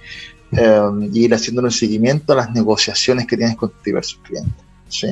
eh, 0.53 1.09
y 1.13 1.25
ir 1.25 1.35
haciendo 1.35 1.63
un 1.63 1.71
seguimiento 1.71 2.33
a 2.33 2.37
las 2.37 2.51
negociaciones 2.53 3.27
que 3.27 3.37
tienes 3.37 3.57
con 3.57 3.73
diversos 3.85 4.21
clientes. 4.23 4.65
¿sí? 4.89 5.09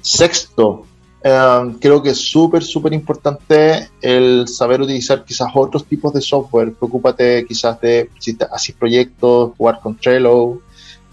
Sexto, 0.00 0.86
eh, 1.22 1.74
creo 1.80 2.02
que 2.02 2.10
es 2.10 2.18
súper, 2.18 2.62
súper 2.62 2.92
importante 2.92 3.88
el 4.02 4.46
saber 4.48 4.82
utilizar 4.82 5.24
quizás 5.24 5.48
otros 5.54 5.86
tipos 5.86 6.12
de 6.12 6.20
software. 6.20 6.74
Preocúpate 6.74 7.46
quizás 7.46 7.80
de 7.80 8.10
si 8.18 8.36
haces 8.50 8.74
proyectos, 8.74 9.52
jugar 9.56 9.80
con 9.80 9.96
Trello, 9.96 10.60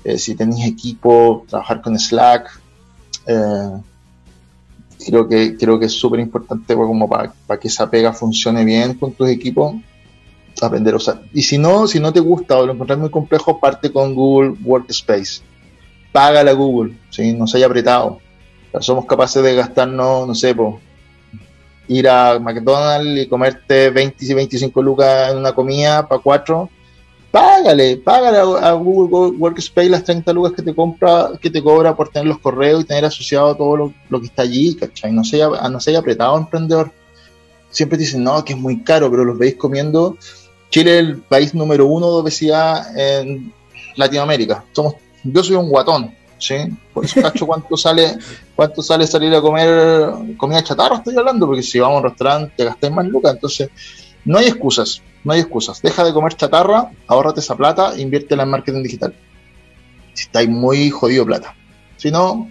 eh, 0.03 0.17
si 0.17 0.35
tenéis 0.35 0.65
equipo, 0.65 1.45
trabajar 1.47 1.81
con 1.81 1.97
Slack. 1.97 2.59
creo, 5.05 5.27
que, 5.27 5.57
creo 5.57 5.79
que 5.79 5.85
es 5.85 5.93
súper 5.93 6.19
importante 6.19 6.75
como 6.75 7.09
para, 7.09 7.33
que 7.59 7.67
esa 7.67 7.89
pega 7.89 8.13
funcione 8.13 8.63
bien 8.65 8.95
con 8.95 9.13
tus 9.13 9.29
equipos 9.29 9.75
aprender 10.61 10.93
a 10.93 10.97
usar. 10.97 11.21
Y 11.33 11.41
si 11.41 11.57
no, 11.57 11.87
si 11.87 11.99
no 11.99 12.13
te 12.13 12.19
gusta 12.19 12.57
o 12.57 12.65
lo 12.65 12.73
encuentras 12.73 12.99
muy 12.99 13.09
complejo, 13.09 13.59
parte 13.59 13.91
con 13.91 14.13
Google 14.13 14.55
Workspace. 14.63 15.41
Págale 16.11 16.51
a 16.51 16.53
Google, 16.53 16.97
¿sí? 17.09 17.33
no 17.33 17.47
se 17.47 17.57
haya 17.57 17.67
apretado. 17.67 18.19
somos 18.79 19.05
capaces 19.05 19.41
de 19.43 19.55
gastarnos, 19.55 20.27
no 20.27 20.35
sé, 20.35 20.53
pues, 20.53 20.75
ir 21.87 22.07
a 22.07 22.39
McDonald's 22.39 23.23
y 23.23 23.27
comerte 23.27 23.89
20 23.89 24.25
y 24.25 24.33
25 24.33 24.81
lucas 24.81 25.31
en 25.31 25.37
una 25.37 25.53
comida 25.53 26.07
para 26.07 26.21
cuatro. 26.21 26.69
Págale, 27.31 27.97
págale 27.97 28.37
a, 28.37 28.73
Google 28.73 29.37
Workspace 29.37 29.89
las 29.89 30.03
30 30.03 30.33
lucas 30.33 30.51
que 30.53 30.61
te 30.61 30.75
compra, 30.75 31.31
que 31.41 31.49
te 31.49 31.63
cobra 31.63 31.95
por 31.95 32.09
tener 32.09 32.27
los 32.27 32.39
correos 32.39 32.81
y 32.81 32.85
tener 32.85 33.05
asociado 33.05 33.55
todo 33.55 33.93
lo, 34.09 34.19
que 34.19 34.27
está 34.27 34.41
allí, 34.41 34.75
¿cachai? 34.75 35.13
No 35.13 35.23
se 35.23 35.37
haya, 35.37 35.69
no 35.69 35.79
se 35.79 35.91
haya 35.91 35.99
apretado 35.99 36.37
emprendedor. 36.37 36.91
Siempre 37.69 37.97
dicen, 37.97 38.21
no, 38.23 38.43
que 38.43 38.51
es 38.51 38.59
muy 38.59 38.83
caro, 38.83 39.09
pero 39.09 39.23
los 39.23 39.37
veis 39.37 39.55
comiendo 39.55 40.17
Chile 40.71 40.99
es 40.99 41.05
el 41.05 41.17
país 41.17 41.53
número 41.53 41.85
uno 41.85 42.07
de 42.07 42.21
obesidad 42.21 42.97
en 42.97 43.53
Latinoamérica. 43.97 44.63
Somos, 44.71 44.95
yo 45.23 45.43
soy 45.43 45.57
un 45.57 45.69
guatón, 45.69 46.15
¿sí? 46.37 46.55
Por 46.93 47.05
eso 47.05 47.21
cacho 47.21 47.45
cuánto 47.45 47.75
sale, 47.75 48.17
cuánto 48.55 48.81
sale 48.81 49.05
salir 49.05 49.35
a 49.35 49.41
comer 49.41 50.37
comida 50.37 50.63
chatarra, 50.63 50.95
estoy 50.95 51.15
hablando, 51.17 51.45
porque 51.45 51.61
si 51.61 51.79
vamos 51.79 51.95
a 51.95 51.97
un 51.99 52.03
restaurante 52.05 52.53
te 52.55 52.63
gastáis 52.63 52.93
más 52.93 53.05
lucas, 53.05 53.33
entonces 53.33 53.69
no 54.23 54.37
hay 54.37 54.47
excusas, 54.47 55.01
no 55.23 55.33
hay 55.33 55.41
excusas. 55.41 55.81
Deja 55.81 56.03
de 56.03 56.13
comer 56.13 56.35
chatarra, 56.35 56.91
ahórrate 57.07 57.39
esa 57.39 57.55
plata 57.55 57.97
inviértela 57.97 58.43
en 58.43 58.49
marketing 58.49 58.83
digital. 58.83 59.15
Si 60.13 60.23
estáis 60.23 60.49
muy 60.49 60.89
jodido 60.89 61.25
plata. 61.25 61.55
Si 61.97 62.11
no, 62.11 62.49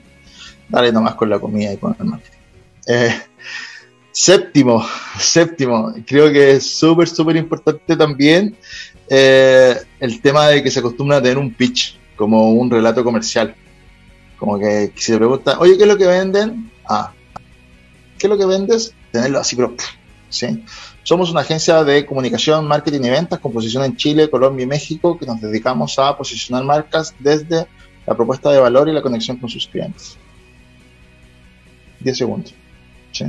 dale 0.69 0.93
nomás 0.93 1.15
con 1.15 1.29
la 1.29 1.39
comida 1.39 1.73
y 1.73 1.77
con 1.77 1.97
el 1.99 2.07
marketing. 2.07 2.39
Eh, 2.87 3.15
Séptimo, 4.13 4.85
séptimo, 5.19 5.95
creo 6.07 6.33
que 6.33 6.53
es 6.53 6.77
súper, 6.77 7.09
súper 7.09 7.37
importante 7.37 7.97
también 7.97 8.57
eh, 9.09 9.77
el 10.01 10.21
tema 10.21 10.49
de 10.49 10.63
que 10.63 10.71
se 10.71 10.81
acostumbra 10.81 11.19
a 11.19 11.23
tener 11.23 11.39
un 11.39 11.55
pitch, 11.55 11.99
como 12.17 12.51
un 12.51 12.71
relato 12.71 13.05
comercial. 13.05 13.55
Como 14.37 14.59
que, 14.59 14.93
si 14.97 15.17
pregunta, 15.17 15.59
oye, 15.59 15.77
¿qué 15.77 15.85
es 15.85 15.89
lo 15.89 15.97
que 15.97 16.07
venden? 16.07 16.71
Ah, 16.89 17.13
¿qué 18.19 18.27
es 18.27 18.31
lo 18.31 18.39
que 18.39 18.47
vendes? 18.47 18.95
Tenerlo 19.13 19.39
así, 19.39 19.57
pero, 19.57 19.75
¿sí? 20.29 20.65
Somos 21.03 21.31
una 21.31 21.41
agencia 21.41 21.83
de 21.83 22.05
comunicación, 22.05 22.67
marketing 22.67 23.01
y 23.05 23.11
ventas 23.11 23.39
con 23.39 23.53
posición 23.53 23.85
en 23.85 23.97
Chile, 23.97 24.31
Colombia 24.31 24.65
y 24.65 24.67
México 24.67 25.19
que 25.19 25.27
nos 25.27 25.41
dedicamos 25.41 25.99
a 25.99 26.17
posicionar 26.17 26.65
marcas 26.65 27.15
desde 27.19 27.67
la 28.07 28.15
propuesta 28.15 28.51
de 28.51 28.61
valor 28.61 28.89
y 28.89 28.93
la 28.93 29.03
conexión 29.03 29.39
con 29.39 29.49
sus 29.49 29.67
clientes. 29.67 30.19
10 32.01 32.17
segundos. 32.17 32.55
¿sí? 33.13 33.25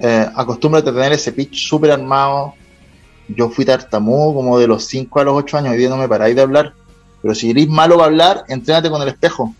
eh, 0.00 0.26
acostúmbrate 0.34 0.90
a 0.90 0.92
tener 0.94 1.12
ese 1.12 1.32
pitch 1.32 1.68
súper 1.68 1.90
armado. 1.90 2.54
Yo 3.28 3.48
fui 3.50 3.64
tartamudo 3.64 4.34
como 4.34 4.58
de 4.58 4.66
los 4.66 4.86
5 4.86 5.20
a 5.20 5.24
los 5.24 5.34
8 5.36 5.58
años, 5.58 5.72
hoy 5.72 5.78
día 5.78 5.88
no 5.88 5.96
me 5.96 6.08
paráis 6.08 6.34
de 6.34 6.42
hablar. 6.42 6.74
Pero 7.22 7.34
si 7.34 7.50
eres 7.50 7.68
malo 7.68 7.96
para 7.96 8.06
hablar, 8.06 8.44
entrénate 8.48 8.90
con 8.90 9.02
el 9.02 9.08
espejo. 9.08 9.54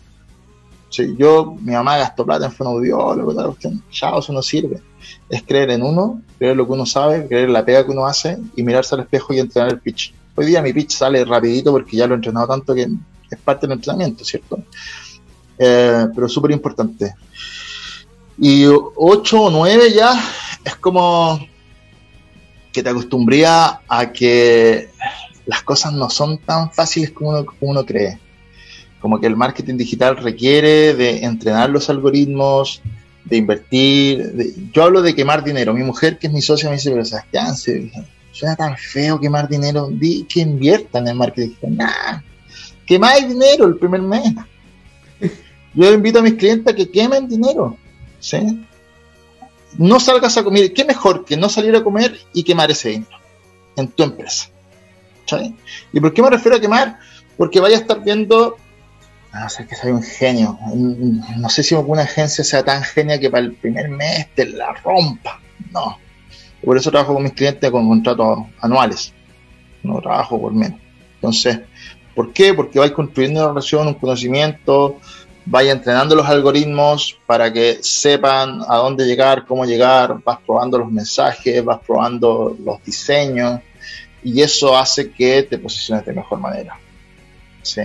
Yo, 0.90 1.56
mi 1.60 1.72
mamá 1.72 1.98
gastó 1.98 2.24
plata 2.24 2.46
en 2.46 2.52
fonoaudiólogo, 2.52 3.34
tal, 3.34 3.54
chao, 3.90 4.18
eso 4.18 4.32
no 4.32 4.42
sirve. 4.42 4.80
Es 5.28 5.42
creer 5.42 5.70
en 5.70 5.82
uno, 5.82 6.20
creer 6.38 6.56
lo 6.56 6.66
que 6.66 6.72
uno 6.72 6.84
sabe, 6.84 7.26
creer 7.26 7.48
la 7.48 7.64
pega 7.64 7.84
que 7.84 7.92
uno 7.92 8.06
hace 8.06 8.38
y 8.56 8.62
mirarse 8.62 8.94
al 8.94 9.02
espejo 9.02 9.32
y 9.32 9.38
entrenar 9.38 9.70
el 9.72 9.78
pitch. 9.78 10.12
Hoy 10.34 10.46
día 10.46 10.62
mi 10.62 10.72
pitch 10.72 10.92
sale 10.92 11.24
rapidito 11.24 11.70
porque 11.70 11.96
ya 11.96 12.06
lo 12.06 12.14
he 12.14 12.16
entrenado 12.16 12.48
tanto 12.48 12.74
que 12.74 12.88
es 13.30 13.38
parte 13.38 13.66
del 13.66 13.76
entrenamiento, 13.76 14.24
¿cierto? 14.24 14.58
Eh, 15.58 16.06
pero 16.14 16.28
súper 16.28 16.50
importante. 16.50 17.14
Y 18.38 18.64
8 18.66 19.40
o 19.40 19.50
9 19.50 19.92
ya 19.92 20.12
es 20.64 20.76
como 20.76 21.38
que 22.72 22.82
te 22.82 22.88
acostumbría 22.88 23.82
a 23.86 24.12
que 24.12 24.90
las 25.46 25.62
cosas 25.62 25.92
no 25.92 26.08
son 26.08 26.38
tan 26.38 26.72
fáciles 26.72 27.10
como 27.10 27.44
uno, 27.60 27.84
cree. 27.84 28.18
Como 29.00 29.20
que 29.20 29.26
el 29.26 29.36
marketing 29.36 29.76
digital 29.76 30.16
requiere 30.16 30.94
de 30.94 31.24
entrenar 31.24 31.70
los 31.70 31.88
algoritmos, 31.88 32.82
de 33.24 33.36
invertir. 33.36 34.70
yo 34.72 34.82
hablo 34.82 35.02
de 35.02 35.14
quemar 35.14 35.42
dinero. 35.42 35.72
Mi 35.74 35.82
mujer, 35.82 36.18
que 36.18 36.26
es 36.26 36.32
mi 36.32 36.42
socia, 36.42 36.68
me 36.68 36.76
dice, 36.76 36.90
pero 36.90 37.04
Sebastián, 37.04 37.54
suena 37.56 38.56
tan 38.56 38.76
feo 38.76 39.18
quemar 39.18 39.48
dinero. 39.48 39.88
Di 39.90 40.24
que 40.24 40.40
inviertan 40.40 41.04
en 41.04 41.08
el 41.08 41.14
marketing 41.16 41.48
digital. 41.48 41.76
Nah, 41.76 42.20
quemáis 42.86 43.28
dinero 43.28 43.66
el 43.66 43.76
primer 43.76 44.02
mes. 44.02 44.34
Yo 45.74 45.92
invito 45.92 46.18
a 46.18 46.22
mis 46.22 46.34
clientes 46.34 46.72
a 46.72 46.76
que 46.76 46.90
quemen 46.90 47.28
dinero. 47.28 47.76
¿sí? 48.18 48.66
No 49.78 50.00
salgas 50.00 50.36
a 50.36 50.44
comer, 50.44 50.72
¿qué 50.72 50.84
mejor 50.84 51.24
que 51.24 51.36
no 51.36 51.48
salir 51.48 51.74
a 51.76 51.84
comer 51.84 52.18
y 52.32 52.42
quemar 52.42 52.70
ese 52.70 52.90
dinero 52.90 53.18
en 53.76 53.88
tu 53.88 54.02
empresa? 54.02 54.50
¿Y 55.92 56.00
por 56.00 56.12
qué 56.12 56.22
me 56.22 56.30
refiero 56.30 56.56
a 56.56 56.60
quemar? 56.60 56.98
Porque 57.36 57.60
vaya 57.60 57.76
a 57.76 57.80
estar 57.80 58.02
viendo, 58.02 58.56
no 59.32 59.48
sé 59.48 59.66
que 59.66 59.76
soy 59.76 59.92
un 59.92 60.02
genio, 60.02 60.58
no 61.36 61.48
sé 61.48 61.62
si 61.62 61.74
alguna 61.74 62.02
agencia 62.02 62.42
sea 62.42 62.64
tan 62.64 62.82
genia 62.82 63.18
que 63.20 63.30
para 63.30 63.44
el 63.44 63.52
primer 63.52 63.88
mes 63.88 64.28
te 64.34 64.46
la 64.46 64.72
rompa, 64.72 65.40
no. 65.72 65.98
Por 66.64 66.76
eso 66.76 66.90
trabajo 66.90 67.14
con 67.14 67.22
mis 67.22 67.32
clientes 67.32 67.70
con 67.70 67.88
contratos 67.88 68.40
anuales, 68.60 69.14
no 69.82 70.00
trabajo 70.00 70.40
por 70.40 70.52
menos. 70.52 70.78
Entonces, 71.14 71.60
¿por 72.14 72.32
qué? 72.32 72.52
Porque 72.54 72.78
vais 72.78 72.92
construyendo 72.92 73.40
una 73.40 73.48
relación, 73.50 73.86
un 73.86 73.94
conocimiento, 73.94 74.98
vaya 75.46 75.72
entrenando 75.72 76.14
los 76.14 76.26
algoritmos 76.26 77.18
para 77.26 77.52
que 77.52 77.78
sepan 77.82 78.60
a 78.68 78.76
dónde 78.76 79.06
llegar, 79.06 79.46
cómo 79.46 79.64
llegar, 79.64 80.18
vas 80.24 80.38
probando 80.44 80.78
los 80.78 80.90
mensajes, 80.90 81.64
vas 81.64 81.80
probando 81.86 82.56
los 82.62 82.82
diseños 82.84 83.60
y 84.22 84.42
eso 84.42 84.76
hace 84.76 85.10
que 85.10 85.44
te 85.44 85.58
posiciones 85.58 86.04
de 86.04 86.12
mejor 86.12 86.40
manera. 86.40 86.78
¿sí? 87.62 87.82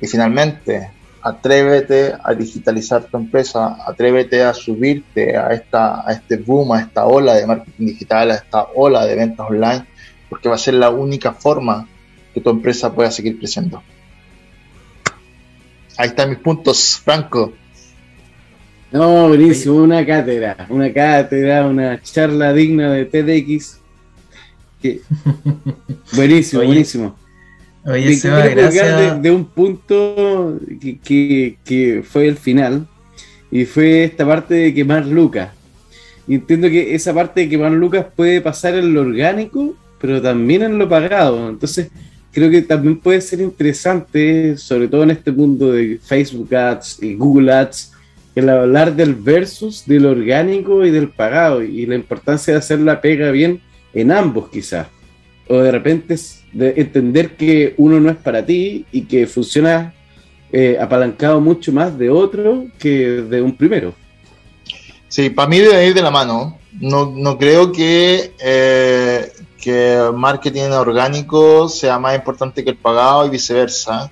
Y 0.00 0.06
finalmente, 0.06 0.90
atrévete 1.22 2.14
a 2.22 2.34
digitalizar 2.34 3.04
tu 3.04 3.16
empresa, 3.16 3.76
atrévete 3.86 4.42
a 4.42 4.54
subirte 4.54 5.36
a, 5.36 5.52
esta, 5.52 6.08
a 6.08 6.12
este 6.12 6.36
boom, 6.36 6.72
a 6.72 6.80
esta 6.80 7.06
ola 7.06 7.34
de 7.34 7.46
marketing 7.46 7.86
digital, 7.86 8.30
a 8.30 8.34
esta 8.36 8.68
ola 8.74 9.04
de 9.04 9.16
ventas 9.16 9.46
online, 9.48 9.86
porque 10.28 10.48
va 10.48 10.54
a 10.54 10.58
ser 10.58 10.74
la 10.74 10.90
única 10.90 11.32
forma 11.32 11.88
que 12.32 12.40
tu 12.40 12.50
empresa 12.50 12.94
pueda 12.94 13.10
seguir 13.10 13.38
creciendo. 13.38 13.82
Ahí 15.96 16.08
están 16.08 16.30
mis 16.30 16.38
puntos, 16.38 17.00
Franco. 17.04 17.52
No, 18.92 19.28
buenísimo, 19.28 19.76
una 19.76 20.06
cátedra, 20.06 20.66
una 20.70 20.92
cátedra, 20.92 21.66
una 21.66 22.00
charla 22.00 22.52
digna 22.52 22.92
de 22.92 23.04
TDX. 23.04 23.80
buenísimo, 26.14 26.62
buenísimo. 26.62 27.16
Oye, 27.88 28.18
gracias. 28.22 29.22
De, 29.22 29.30
un 29.30 29.46
punto 29.46 30.58
que, 31.02 31.56
que, 31.64 32.02
fue 32.04 32.28
el 32.28 32.36
final, 32.36 32.86
y 33.50 33.64
fue 33.64 34.04
esta 34.04 34.26
parte 34.26 34.54
de 34.54 34.74
quemar 34.74 35.06
lucas. 35.06 35.50
Y 36.26 36.34
entiendo 36.34 36.68
que 36.68 36.94
esa 36.94 37.14
parte 37.14 37.40
de 37.40 37.48
quemar 37.48 37.72
lucas 37.72 38.04
puede 38.14 38.42
pasar 38.42 38.74
en 38.74 38.92
lo 38.92 39.00
orgánico, 39.00 39.74
pero 39.98 40.20
también 40.20 40.62
en 40.62 40.78
lo 40.78 40.86
pagado. 40.86 41.48
Entonces, 41.48 41.88
creo 42.30 42.50
que 42.50 42.60
también 42.60 42.98
puede 42.98 43.22
ser 43.22 43.40
interesante, 43.40 44.58
sobre 44.58 44.88
todo 44.88 45.04
en 45.04 45.12
este 45.12 45.32
mundo 45.32 45.72
de 45.72 45.98
Facebook 46.02 46.54
Ads 46.54 47.02
y 47.02 47.14
Google 47.14 47.52
Ads, 47.52 47.92
el 48.34 48.50
hablar 48.50 48.94
del 48.94 49.14
versus, 49.14 49.86
del 49.86 50.04
orgánico 50.04 50.84
y 50.84 50.90
del 50.90 51.08
pagado, 51.08 51.62
y 51.62 51.86
la 51.86 51.94
importancia 51.94 52.52
de 52.52 52.58
hacer 52.58 52.80
la 52.80 53.00
pega 53.00 53.30
bien 53.30 53.62
en 53.94 54.12
ambos 54.12 54.50
quizás. 54.50 54.88
O 55.48 55.56
de 55.56 55.70
repente 55.70 56.16
de 56.52 56.74
entender 56.76 57.36
que 57.36 57.74
uno 57.78 58.00
no 58.00 58.10
es 58.10 58.16
para 58.16 58.44
ti 58.44 58.84
y 58.92 59.02
que 59.02 59.26
funciona 59.26 59.94
eh, 60.52 60.78
apalancado 60.80 61.40
mucho 61.40 61.72
más 61.72 61.98
de 61.98 62.10
otro 62.10 62.66
que 62.78 63.22
de 63.22 63.42
un 63.42 63.56
primero. 63.56 63.94
Sí, 65.08 65.30
para 65.30 65.48
mí 65.48 65.58
debe 65.58 65.86
ir 65.86 65.94
de 65.94 66.02
la 66.02 66.10
mano. 66.10 66.58
No, 66.80 67.12
no 67.14 67.38
creo 67.38 67.72
que 67.72 68.34
eh, 68.38 69.32
que 69.60 70.10
marketing 70.14 70.70
orgánico 70.70 71.68
sea 71.68 71.98
más 71.98 72.14
importante 72.14 72.62
que 72.62 72.70
el 72.70 72.76
pagado 72.76 73.26
y 73.26 73.30
viceversa. 73.30 74.10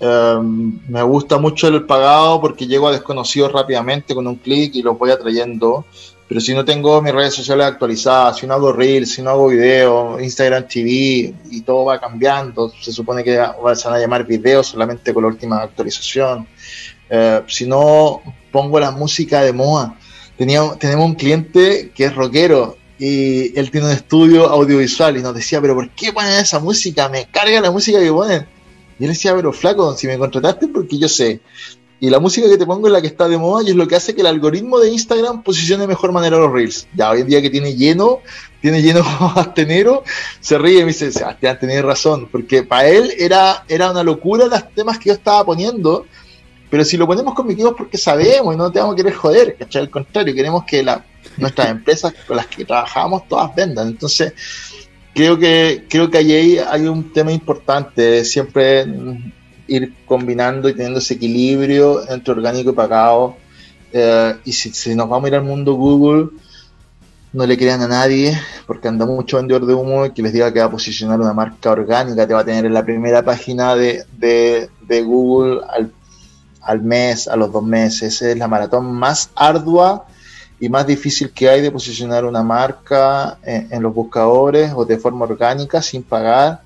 Em, 0.00 0.80
me 0.88 1.02
gusta 1.02 1.38
mucho 1.38 1.68
el 1.68 1.84
pagado 1.84 2.40
porque 2.40 2.66
llego 2.66 2.88
a 2.88 2.92
desconocidos 2.92 3.52
rápidamente 3.52 4.14
con 4.14 4.26
un 4.26 4.36
clic 4.36 4.74
y 4.74 4.82
los 4.82 4.98
voy 4.98 5.10
atrayendo. 5.10 5.84
Pero 6.30 6.40
si 6.40 6.54
no 6.54 6.64
tengo 6.64 7.02
mis 7.02 7.12
redes 7.12 7.34
sociales 7.34 7.66
actualizadas, 7.66 8.38
si 8.38 8.46
no 8.46 8.54
hago 8.54 8.72
reels, 8.72 9.10
si 9.10 9.20
no 9.20 9.30
hago 9.30 9.48
video, 9.48 10.20
Instagram 10.20 10.68
TV 10.68 11.34
y 11.50 11.60
todo 11.62 11.86
va 11.86 11.98
cambiando, 12.00 12.72
se 12.80 12.92
supone 12.92 13.24
que 13.24 13.36
van 13.36 13.76
a 13.84 13.98
llamar 13.98 14.24
videos 14.24 14.68
solamente 14.68 15.12
con 15.12 15.24
la 15.24 15.28
última 15.28 15.60
actualización. 15.60 16.46
Eh, 17.08 17.42
si 17.48 17.66
no 17.66 18.22
pongo 18.52 18.78
la 18.78 18.92
música 18.92 19.42
de 19.42 19.52
moda, 19.52 19.98
tenemos 20.36 20.78
un 21.04 21.16
cliente 21.16 21.90
que 21.92 22.04
es 22.04 22.14
rockero 22.14 22.76
y 22.96 23.58
él 23.58 23.68
tiene 23.72 23.88
un 23.88 23.92
estudio 23.92 24.48
audiovisual 24.48 25.16
y 25.16 25.22
nos 25.22 25.34
decía, 25.34 25.60
pero 25.60 25.74
¿por 25.74 25.90
qué 25.90 26.12
ponen 26.12 26.34
esa 26.34 26.60
música? 26.60 27.08
Me 27.08 27.26
carga 27.26 27.60
la 27.60 27.72
música 27.72 27.98
que 27.98 28.12
ponen. 28.12 28.46
Y 29.00 29.02
él 29.02 29.10
decía, 29.10 29.34
pero 29.34 29.52
flaco, 29.52 29.96
si 29.96 30.06
me 30.06 30.16
contrataste 30.16 30.68
porque 30.68 30.96
yo 30.96 31.08
sé. 31.08 31.40
Y 32.00 32.08
la 32.08 32.18
música 32.18 32.48
que 32.48 32.56
te 32.56 32.64
pongo 32.64 32.86
es 32.86 32.92
la 32.92 33.00
que 33.00 33.06
está 33.06 33.28
de 33.28 33.36
moda 33.36 33.62
y 33.62 33.70
es 33.70 33.76
lo 33.76 33.86
que 33.86 33.94
hace 33.94 34.14
que 34.14 34.22
el 34.22 34.26
algoritmo 34.26 34.78
de 34.78 34.90
Instagram 34.90 35.42
posicione 35.42 35.82
de 35.82 35.88
mejor 35.88 36.12
manera 36.12 36.38
los 36.38 36.50
reels. 36.50 36.88
Ya 36.94 37.10
hoy 37.10 37.20
en 37.20 37.28
día 37.28 37.42
que 37.42 37.50
tiene 37.50 37.74
lleno, 37.76 38.20
tiene 38.62 38.80
lleno 38.80 39.04
enero, 39.56 40.02
se 40.40 40.56
ríe 40.56 40.78
y 40.78 40.80
me 40.80 40.86
dice, 40.86 41.12
Sebastián, 41.12 41.58
tenés 41.60 41.82
razón, 41.82 42.28
porque 42.32 42.62
para 42.62 42.88
él 42.88 43.12
era, 43.18 43.64
era 43.68 43.90
una 43.90 44.02
locura 44.02 44.46
los 44.46 44.70
temas 44.74 44.98
que 44.98 45.10
yo 45.10 45.14
estaba 45.14 45.44
poniendo 45.44 46.06
pero 46.70 46.84
si 46.84 46.96
lo 46.96 47.06
ponemos 47.06 47.34
con 47.34 47.50
es 47.50 47.58
porque 47.76 47.98
sabemos 47.98 48.54
y 48.54 48.56
no 48.56 48.70
te 48.70 48.78
vamos 48.78 48.94
a 48.94 48.96
querer 48.96 49.12
joder, 49.12 49.56
¿cachai? 49.56 49.82
Al 49.82 49.90
contrario, 49.90 50.32
queremos 50.32 50.64
que 50.64 50.84
la, 50.84 51.04
nuestras 51.36 51.68
empresas 51.70 52.14
con 52.26 52.36
las 52.36 52.46
que 52.46 52.64
trabajamos 52.64 53.26
todas 53.28 53.54
vendan. 53.56 53.88
Entonces, 53.88 54.32
creo 55.12 55.36
que, 55.36 55.84
creo 55.88 56.08
que 56.08 56.18
allí 56.18 56.58
hay 56.58 56.86
un 56.86 57.12
tema 57.12 57.32
importante, 57.32 58.24
siempre 58.24 58.86
ir 59.70 59.94
combinando 60.06 60.68
y 60.68 60.74
teniendo 60.74 60.98
ese 60.98 61.14
equilibrio 61.14 62.08
entre 62.10 62.32
orgánico 62.32 62.70
y 62.70 62.74
pagado. 62.74 63.36
Eh, 63.92 64.36
y 64.44 64.52
si, 64.52 64.94
nos 64.94 65.08
vamos 65.08 65.24
a 65.24 65.28
ir 65.28 65.34
al 65.36 65.44
mundo 65.44 65.74
Google, 65.74 66.30
no 67.32 67.46
le 67.46 67.56
crean 67.56 67.80
a 67.82 67.88
nadie, 67.88 68.38
porque 68.66 68.88
anda 68.88 69.06
mucho 69.06 69.36
vendedor 69.36 69.66
de 69.66 69.74
humo 69.74 70.06
y 70.06 70.12
que 70.12 70.22
les 70.22 70.32
diga 70.32 70.52
que 70.52 70.60
va 70.60 70.66
a 70.66 70.70
posicionar 70.70 71.20
una 71.20 71.32
marca 71.32 71.70
orgánica, 71.70 72.26
te 72.26 72.34
va 72.34 72.40
a 72.40 72.44
tener 72.44 72.66
en 72.66 72.74
la 72.74 72.84
primera 72.84 73.22
página 73.24 73.74
de, 73.76 74.04
de, 74.18 74.68
de 74.86 75.02
Google 75.02 75.60
al 75.68 75.92
al 76.62 76.82
mes, 76.82 77.28
a 77.28 77.36
los 77.36 77.52
dos 77.52 77.64
meses. 77.64 78.22
Es 78.22 78.36
la 78.36 78.48
maratón 78.48 78.92
más 78.92 79.30
ardua 79.34 80.06
y 80.58 80.68
más 80.68 80.86
difícil 80.86 81.30
que 81.30 81.48
hay 81.48 81.60
de 81.60 81.70
posicionar 81.70 82.24
una 82.24 82.42
marca 82.42 83.38
en, 83.42 83.82
los 83.82 83.94
buscadores 83.94 84.72
o 84.74 84.84
de 84.84 84.98
forma 84.98 85.24
orgánica 85.24 85.80
sin 85.80 86.02
pagar, 86.02 86.62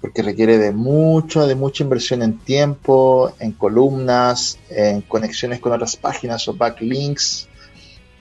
porque 0.00 0.22
requiere 0.22 0.58
de 0.58 0.72
mucho, 0.72 1.46
de 1.46 1.54
mucha 1.54 1.82
inversión 1.82 2.22
en 2.22 2.38
tiempo, 2.38 3.32
en 3.40 3.52
columnas, 3.52 4.58
en 4.70 5.00
conexiones 5.02 5.60
con 5.60 5.72
otras 5.72 5.96
páginas 5.96 6.46
o 6.48 6.54
backlinks. 6.54 7.48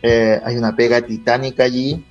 Eh, 0.02 0.40
hay 0.44 0.56
una 0.56 0.76
pega 0.76 1.02
titánica 1.02 1.64
allí. 1.64 2.04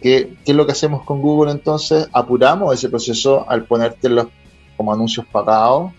¿Qué, 0.00 0.36
¿Qué, 0.44 0.52
es 0.52 0.56
lo 0.56 0.66
que 0.66 0.72
hacemos 0.72 1.04
con 1.04 1.20
Google 1.20 1.50
entonces? 1.50 2.08
Apuramos 2.12 2.72
ese 2.72 2.88
proceso 2.88 3.48
al 3.50 3.64
ponértelos 3.64 4.28
como 4.76 4.92
anuncios 4.92 5.26
pagados, 5.26 5.92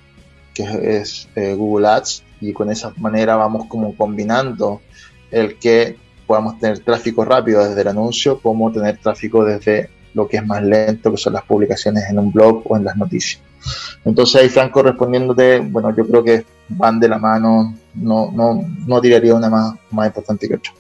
que 0.54 0.64
es, 1.00 1.28
eh, 1.36 1.54
Google 1.54 1.88
Ads, 1.88 2.24
y 2.40 2.54
con 2.54 2.72
esa 2.72 2.94
manera 2.98 3.36
vamos 3.36 3.66
como 3.68 3.96
combinando 3.96 4.82
el 5.30 5.60
que 5.60 5.98
podamos 6.26 6.58
tener 6.60 6.80
tráfico 6.80 7.26
rápido 7.26 7.68
desde 7.68 7.82
el 7.82 7.88
anuncio 7.90 8.40
como 8.40 8.72
tener 8.72 8.98
tráfico 8.98 9.44
desde 9.44 9.90
lo 10.14 10.28
que 10.28 10.38
es 10.38 10.46
más 10.46 10.64
lento, 10.64 11.12
que 11.12 11.18
son 11.18 11.34
las 11.34 11.44
publicaciones 11.44 12.04
en 12.10 12.20
un 12.20 12.32
blog 12.32 12.64
o 12.66 12.78
en 12.78 12.84
las 12.84 12.96
noticias. 12.98 13.42
Entonces 14.06 14.42
ahí 14.42 14.50
Franco 14.50 14.82
respondiéndote, 14.82 15.60
bueno, 15.60 15.96
yo 15.96 16.08
creo 16.08 16.24
que 16.24 16.46
van 16.70 17.00
de 17.00 17.10
la 17.10 17.18
mano, 17.18 17.76
no, 17.94 18.32
no, 18.32 18.66
no 18.86 19.02
tiraría 19.02 19.36
una 19.36 19.50
más, 19.50 19.74
más 19.92 20.08
importante 20.08 20.48
que 20.48 20.56
otra. 20.56 20.72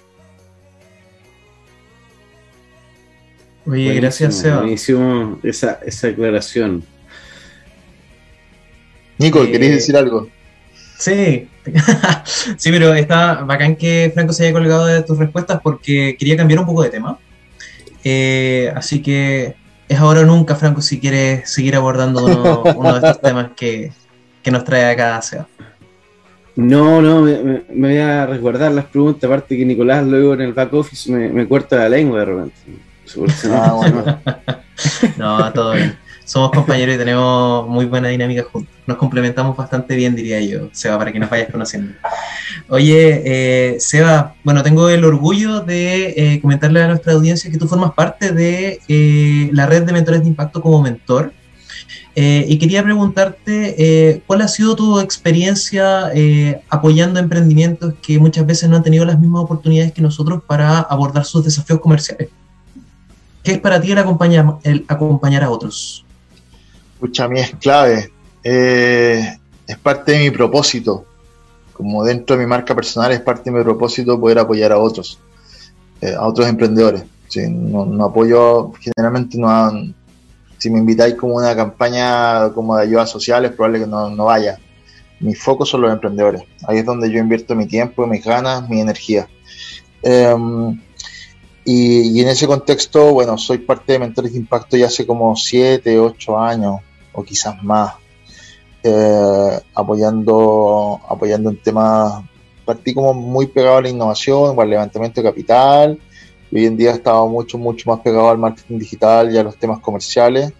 Oye, 3.65 3.93
gracias 3.95 4.36
Seba. 4.36 4.61
Buenísimo 4.61 5.39
esa, 5.43 5.80
esa 5.86 6.07
aclaración. 6.07 6.84
Nico, 9.17 9.43
eh, 9.43 9.51
¿queréis 9.51 9.73
decir 9.73 9.97
algo? 9.97 10.30
Sí, 10.97 11.47
sí, 12.57 12.71
pero 12.71 12.93
está 12.93 13.43
bacán 13.43 13.75
que 13.75 14.11
Franco 14.13 14.34
se 14.34 14.43
haya 14.45 14.53
colgado 14.53 14.86
de 14.86 15.03
tus 15.03 15.17
respuestas 15.17 15.59
porque 15.61 16.15
quería 16.17 16.38
cambiar 16.38 16.61
un 16.61 16.65
poco 16.65 16.84
de 16.84 16.89
tema. 16.89 17.19
Eh, 18.03 18.71
así 18.75 19.01
que 19.01 19.55
es 19.87 19.99
ahora 19.99 20.21
o 20.21 20.25
nunca, 20.25 20.55
Franco, 20.55 20.81
si 20.81 20.99
quieres 20.99 21.49
seguir 21.49 21.75
abordando 21.75 22.25
uno, 22.25 22.63
de 22.93 22.97
estos 22.97 23.21
temas 23.21 23.51
que, 23.55 23.91
nos 24.51 24.63
trae 24.63 24.91
acá 24.91 25.21
Seba. 25.21 25.47
No, 26.55 27.01
no, 27.01 27.21
me, 27.21 27.63
voy 27.69 27.97
a 27.97 28.25
resguardar 28.25 28.71
las 28.71 28.85
preguntas, 28.85 29.23
aparte 29.23 29.55
que 29.55 29.65
Nicolás 29.65 30.05
luego 30.05 30.33
en 30.33 30.41
el 30.41 30.53
back 30.53 30.73
office 30.73 31.11
me, 31.11 31.29
me 31.29 31.47
corta 31.47 31.77
la 31.77 31.89
lengua 31.89 32.19
de 32.19 32.25
repente. 32.25 32.55
Ah, 33.51 33.73
bueno. 33.75 34.19
no, 35.17 35.53
todo 35.53 35.73
bien 35.73 36.09
somos 36.30 36.51
compañeros 36.51 36.93
y 36.93 36.97
tenemos 36.99 37.67
muy 37.67 37.86
buena 37.86 38.09
dinámica 38.09 38.43
juntos. 38.43 38.71
Nos 38.86 38.97
complementamos 38.97 39.57
bastante 39.57 39.95
bien, 39.95 40.15
diría 40.15 40.39
yo, 40.41 40.69
Seba, 40.71 40.99
para 40.99 41.11
que 41.11 41.17
nos 41.17 41.27
vayas 41.27 41.49
conociendo. 41.51 41.93
Oye, 42.67 43.23
eh, 43.25 43.80
Seba, 43.80 44.36
bueno, 44.43 44.61
tengo 44.61 44.89
el 44.89 45.03
orgullo 45.03 45.61
de 45.61 46.13
eh, 46.15 46.39
comentarle 46.39 46.84
a 46.84 46.88
nuestra 46.88 47.13
audiencia 47.13 47.49
que 47.49 47.57
tú 47.57 47.67
formas 47.67 47.93
parte 47.93 48.32
de 48.32 48.80
eh, 48.88 49.49
la 49.53 49.65
red 49.65 49.82
de 49.84 49.91
mentores 49.91 50.21
de 50.21 50.27
impacto 50.27 50.61
como 50.61 50.84
mentor. 50.84 51.34
y 52.15 52.57
quería 52.59 52.84
preguntarte, 52.84 54.21
¿cuál 54.27 54.41
ha 54.41 54.47
sido 54.47 54.75
tu 54.75 54.99
experiencia 54.99 56.11
apoyando 56.69 57.19
emprendimientos 57.19 57.93
que 58.03 58.19
muchas 58.19 58.45
veces 58.45 58.69
no 58.69 58.75
han 58.75 58.84
tenido 58.84 59.05
las 59.05 59.19
mismas 59.19 59.43
oportunidades 59.43 59.93
que 59.93 60.01
nosotros 60.01 60.43
para 60.45 60.80
abordar 60.80 61.23
sus 61.25 61.43
desafíos 61.45 61.80
comerciales? 61.80 62.30
¿Qué 63.41 63.53
es 63.53 63.59
para 63.59 63.80
ti 63.82 63.91
el 63.91 63.97
acompañar 63.97 65.43
a 65.43 65.49
otros? 65.49 66.05
Escucha, 66.99 67.23
a 67.23 67.29
mí 67.29 67.39
es 67.39 67.55
clave. 67.55 68.11
Eh, 68.43 69.37
es 69.65 69.77
parte 69.77 70.11
de 70.11 70.19
mi 70.19 70.31
propósito. 70.31 71.05
Como 71.71 72.03
dentro 72.03 72.35
de 72.35 72.43
mi 72.43 72.45
marca 72.45 72.75
personal 72.75 73.13
es 73.13 73.21
parte 73.21 73.49
de 73.49 73.57
mi 73.57 73.63
propósito 73.63 74.19
poder 74.19 74.39
apoyar 74.39 74.73
a 74.73 74.79
otros, 74.79 75.17
eh, 76.01 76.13
a 76.13 76.27
otros 76.27 76.45
emprendedores. 76.49 77.05
no, 77.49 78.03
apoyo, 78.03 78.73
generalmente 78.81 79.37
no, 79.37 79.71
si 80.57 80.69
me 80.69 80.79
invitáis 80.79 81.15
como 81.15 81.35
una 81.35 81.55
campaña 81.55 82.49
como 82.49 82.75
de 82.75 82.83
ayuda 82.83 83.07
social 83.07 83.45
es 83.45 83.53
probable 83.53 83.79
que 83.79 83.87
no, 83.87 84.25
vaya. 84.25 84.59
Mi 85.21 85.35
foco 85.35 85.65
son 85.65 85.79
los 85.79 85.93
emprendedores. 85.93 86.43
Ahí 86.67 86.79
es 86.79 86.85
donde 86.85 87.09
yo 87.09 87.19
invierto 87.19 87.55
mi 87.55 87.65
tiempo, 87.65 88.05
mis 88.07 88.25
ganas, 88.25 88.67
mi 88.67 88.81
energía. 88.81 89.29
Em, 90.01 90.77
y, 91.63 92.19
y, 92.19 92.21
en 92.21 92.27
ese 92.27 92.45
contexto, 92.45 93.13
bueno, 93.13 93.37
soy 93.37 93.59
parte 93.59 93.93
de 93.93 93.99
Mentores 93.99 94.33
de 94.33 94.39
Impacto 94.39 94.75
ya 94.75 94.87
hace 94.87 95.07
como 95.07 95.33
7, 95.33 95.97
8 95.97 96.37
años 96.37 96.81
o 97.14 97.24
quizás 97.24 97.62
más, 97.64 97.93
eh, 98.84 99.60
apoyando, 99.74 100.99
apoyando 101.07 101.49
en 101.49 101.62
temas, 101.62 102.24
partí 102.66 102.93
como 102.93 103.14
muy 103.14 103.47
pegado 103.47 103.78
a 103.78 103.82
la 103.82 103.89
innovación, 103.89 104.60
al 104.60 104.70
levantamiento 104.70 105.22
de 105.22 105.30
capital, 105.30 105.99
hoy 106.51 106.66
en 106.66 106.78
día 106.78 106.91
he 106.91 106.93
estado 106.93 107.28
mucho, 107.28 107.57
mucho 107.57 107.89
más 107.89 107.99
pegado 107.99 108.30
al 108.30 108.38
marketing 108.38 108.80
digital 108.80 109.34
y 109.34 109.38
a 109.38 109.43
los 109.43 109.57
temas 109.57 109.80
comerciales. 109.80 110.53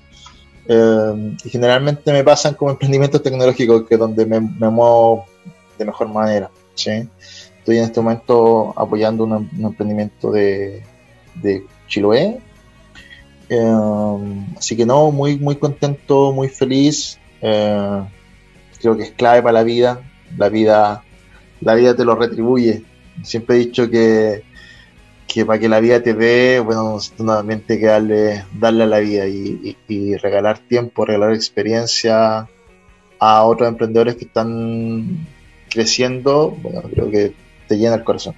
Eh, 0.68 1.36
y 1.44 1.50
generalmente 1.50 2.12
me 2.12 2.24
pasan 2.24 2.54
como 2.54 2.72
emprendimientos 2.72 3.24
tecnológicos, 3.24 3.88
que 3.88 3.96
es 3.96 4.00
donde 4.00 4.26
me, 4.26 4.40
muevo 4.40 5.26
de 5.78 5.86
mejor 5.86 6.10
manera. 6.10 6.52
Estoy 6.76 7.78
en 7.78 7.84
este 7.84 8.00
momento 8.00 8.74
apoyando 8.76 9.24
un, 9.24 9.50
emprendimiento 9.60 10.32
de, 10.32 10.84
de 11.36 11.66
Chiloé, 11.88 12.40
eh, 13.50 14.56
así 14.58 14.78
que 14.78 14.86
no, 14.86 15.12
muy, 15.12 15.38
muy 15.38 15.56
contento, 15.56 16.32
muy 16.32 16.50
feliz. 16.50 17.20
Eh, 17.42 18.04
creo 18.80 18.96
que 18.96 19.04
es 19.04 19.12
clave 19.12 19.42
para 19.42 19.54
la 19.54 19.64
vida. 19.64 20.02
La 20.38 20.50
vida, 20.50 21.04
la 21.62 21.74
vida 21.74 21.96
te 21.96 22.06
lo 22.06 22.16
retribuye. 22.16 22.84
Siempre 23.24 23.56
he 23.56 23.60
dicho 23.60 23.90
que, 23.90 24.44
que 25.28 25.46
para 25.46 25.60
que 25.60 25.68
la 25.68 25.80
vida 25.80 26.02
te 26.02 26.14
dé, 26.14 26.60
bueno, 26.60 26.98
nuevamente 27.18 27.80
que 27.80 27.88
darle, 27.88 28.46
darle 28.54 28.84
a 28.84 28.88
la 28.88 29.00
vida 29.00 29.28
y, 29.28 30.16
regalar 30.18 30.60
tiempo, 30.60 31.06
regalar 31.06 31.34
experiencia 31.34 32.48
a 33.20 33.44
otros 33.44 33.68
emprendedores 33.68 34.16
que 34.16 34.26
están 34.26 35.28
creciendo, 35.70 36.52
bueno, 36.62 36.82
creo 36.84 37.12
que 37.12 37.34
te 37.68 37.78
llena 37.78 37.96
el 37.96 38.04
corazón. 38.04 38.36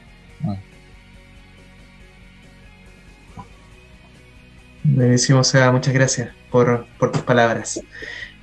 Buenísimo, 4.84 5.44
Seba, 5.44 5.72
muchas 5.72 5.94
gracias 5.94 6.30
por, 6.50 6.88
tus 7.00 7.22
palabras. 7.22 7.80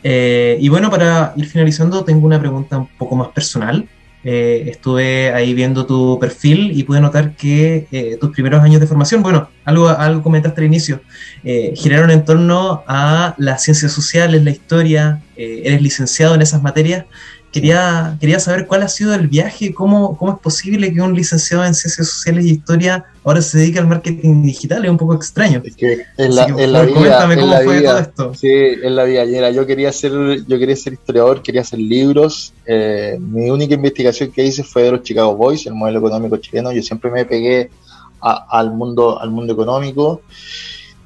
Eh, 0.05 0.57
y 0.61 0.68
bueno, 0.68 0.91
para 0.91 1.32
ir 1.36 1.47
finalizando, 1.47 2.05
tengo 2.05 2.26
una 2.26 2.39
pregunta 2.39 2.78
un 2.78 2.86
poco 2.97 3.16
más 3.16 3.28
personal. 3.28 3.89
Eh, 4.24 4.64
estuve 4.68 5.32
ahí 5.32 5.55
viendo 5.55 5.86
tu 5.86 6.18
perfil 6.20 6.72
y 6.76 6.82
pude 6.82 7.01
notar 7.01 7.34
que 7.36 7.86
eh, 7.91 8.18
tus 8.20 8.30
primeros 8.30 8.62
años 8.62 8.80
de 8.80 8.86
formación, 8.86 9.22
bueno, 9.22 9.49
algo, 9.64 9.89
algo 9.89 10.22
comentaste 10.22 10.61
al 10.61 10.66
inicio, 10.66 11.01
giraron 11.74 12.11
en 12.11 12.24
torno 12.24 12.82
a 12.86 13.34
las 13.39 13.62
ciencias 13.62 13.93
sociales, 13.93 14.43
la 14.43 14.51
historia, 14.51 15.22
eh, 15.36 15.62
eres 15.64 15.80
licenciado 15.80 16.34
en 16.34 16.43
esas 16.43 16.62
materias. 16.62 17.07
Quería, 17.53 18.16
quería 18.20 18.38
saber 18.38 18.66
cuál 18.66 18.82
ha 18.82 18.88
sido 18.88 19.14
el 19.14 19.26
viaje, 19.26 19.72
cómo, 19.72 20.18
cómo 20.18 20.32
es 20.32 20.38
posible 20.38 20.92
que 20.92 21.01
un 21.01 21.14
licenciado 21.14 21.64
en 21.64 21.74
Ciencias 21.74 22.09
Sociales 22.09 22.44
y 22.44 22.51
Historia 22.51 23.07
ahora 23.24 23.40
se 23.40 23.59
dedique 23.59 23.78
al 23.78 23.86
marketing 23.86 24.42
digital, 24.42 24.84
es 24.84 24.90
un 24.90 24.99
poco 24.99 25.14
extraño. 25.14 25.62
Es 25.64 25.74
que 25.74 26.05
en 26.18 26.34
la, 26.34 26.44
en 26.44 26.72
la 26.72 26.82
vida, 26.82 27.26
cómo 27.26 27.62
fue 27.64 27.82
todo 27.82 27.99
esto. 27.99 28.34
Sí, 28.34 28.49
en 28.49 28.96
la 28.96 29.05
vida. 29.05 29.51
yo 29.51 29.66
quería 29.66 29.92
ser, 29.92 30.12
yo 30.46 30.59
quería 30.59 30.76
ser 30.76 30.92
historiador, 30.94 31.42
quería 31.42 31.62
hacer 31.62 31.78
libros. 31.78 32.53
Eh, 32.66 33.16
mi 33.18 33.49
única 33.51 33.74
investigación 33.74 34.30
que 34.30 34.44
hice 34.44 34.62
fue 34.62 34.82
de 34.82 34.92
los 34.92 35.03
Chicago 35.03 35.34
Boys, 35.34 35.66
el 35.66 35.74
modelo 35.74 36.01
económico 36.01 36.36
chileno. 36.36 36.72
Yo 36.72 36.82
siempre 36.82 37.11
me 37.11 37.24
pegué 37.24 37.70
al 38.20 38.72
mundo, 38.72 39.20
al 39.20 39.30
mundo 39.30 39.53
económico 39.53 40.22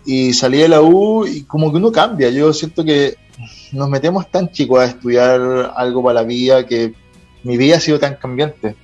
y 0.05 0.33
salí 0.33 0.59
de 0.59 0.69
la 0.69 0.81
U 0.81 1.27
y 1.27 1.45
como 1.45 1.71
que 1.71 1.77
uno 1.77 1.93
cambia. 1.93 2.31
Yo 2.31 2.53
siento 2.53 2.85
que 2.85 3.17
nos 3.73 3.89
metemos 3.89 4.31
tan 4.31 4.51
chicos 4.51 4.81
a 4.81 4.85
estudiar 4.87 5.73
algo 5.75 6.03
para 6.03 6.21
la 6.21 6.23
vida 6.23 6.67
que 6.67 6.95
mi 7.43 7.57
vida 7.57 7.77
ha 7.77 7.81
sido 7.81 7.99
tan 7.99 8.17
cambiante. 8.17 8.77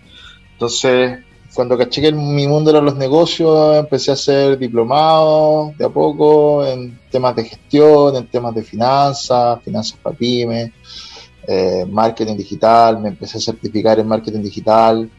Entonces, 0.53 1.21
cuando 1.55 1.79
caché 1.79 2.01
que 2.01 2.13
mi 2.13 2.47
mundo 2.47 2.71
eran 2.71 2.85
los 2.85 2.97
negocios, 2.97 3.77
empecé 3.77 4.11
a 4.11 4.15
hacer 4.15 4.59
diplomado 4.59 5.73
de 5.79 5.85
a 5.85 5.89
poco 5.89 6.65
en 6.67 6.99
temas 7.11 7.35
de 7.37 7.45
gestión, 7.45 8.17
en 8.17 8.27
temas 8.27 8.55
de 8.55 8.63
finanzas, 8.63 9.63
finanzas 9.63 9.99
para 10.03 10.17
pymes, 10.17 10.73
eh, 11.47 11.87
marketing 11.89 12.37
digital, 12.37 13.01
me 13.01 13.09
empecé 13.09 13.39
a 13.39 13.41
certificar 13.41 13.99
en 13.99 14.09
marketing 14.09 14.43
digital. 14.43 15.11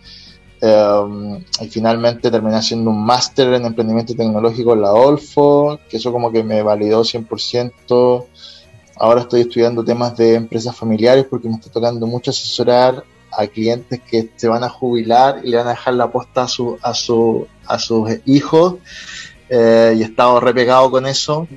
Eh, 0.61 1.43
y 1.61 1.67
finalmente 1.69 2.30
terminé 2.30 2.57
haciendo 2.57 2.89
un 2.89 3.03
máster 3.05 3.53
en 3.53 3.65
emprendimiento 3.65 4.13
tecnológico 4.13 4.73
en 4.73 4.82
la 4.82 4.89
Adolfo, 4.89 5.80
que 5.89 5.97
eso 5.97 6.11
como 6.11 6.32
que 6.32 6.43
me 6.43 6.61
validó 6.61 7.03
100%. 7.03 8.27
Ahora 8.99 9.21
estoy 9.21 9.41
estudiando 9.41 9.81
temas 9.81 10.17
de 10.17 10.35
empresas 10.35 10.75
familiares 10.75 11.25
porque 11.29 11.47
me 11.47 11.55
está 11.55 11.71
tocando 11.71 12.05
mucho 12.05 12.31
asesorar 12.31 13.05
a 13.31 13.47
clientes 13.47 14.01
que 14.01 14.29
se 14.35 14.49
van 14.49 14.61
a 14.65 14.69
jubilar 14.69 15.39
y 15.41 15.49
le 15.49 15.57
van 15.57 15.67
a 15.67 15.71
dejar 15.71 15.93
la 15.93 16.11
posta 16.11 16.43
a, 16.43 16.47
su, 16.49 16.77
a, 16.81 16.93
su, 16.93 17.47
a 17.65 17.79
sus 17.79 18.09
hijos. 18.25 18.75
Eh, 19.47 19.93
y 19.97 20.01
he 20.01 20.05
estado 20.05 20.41
repegado 20.41 20.91
con 20.91 21.05
eso. 21.05 21.47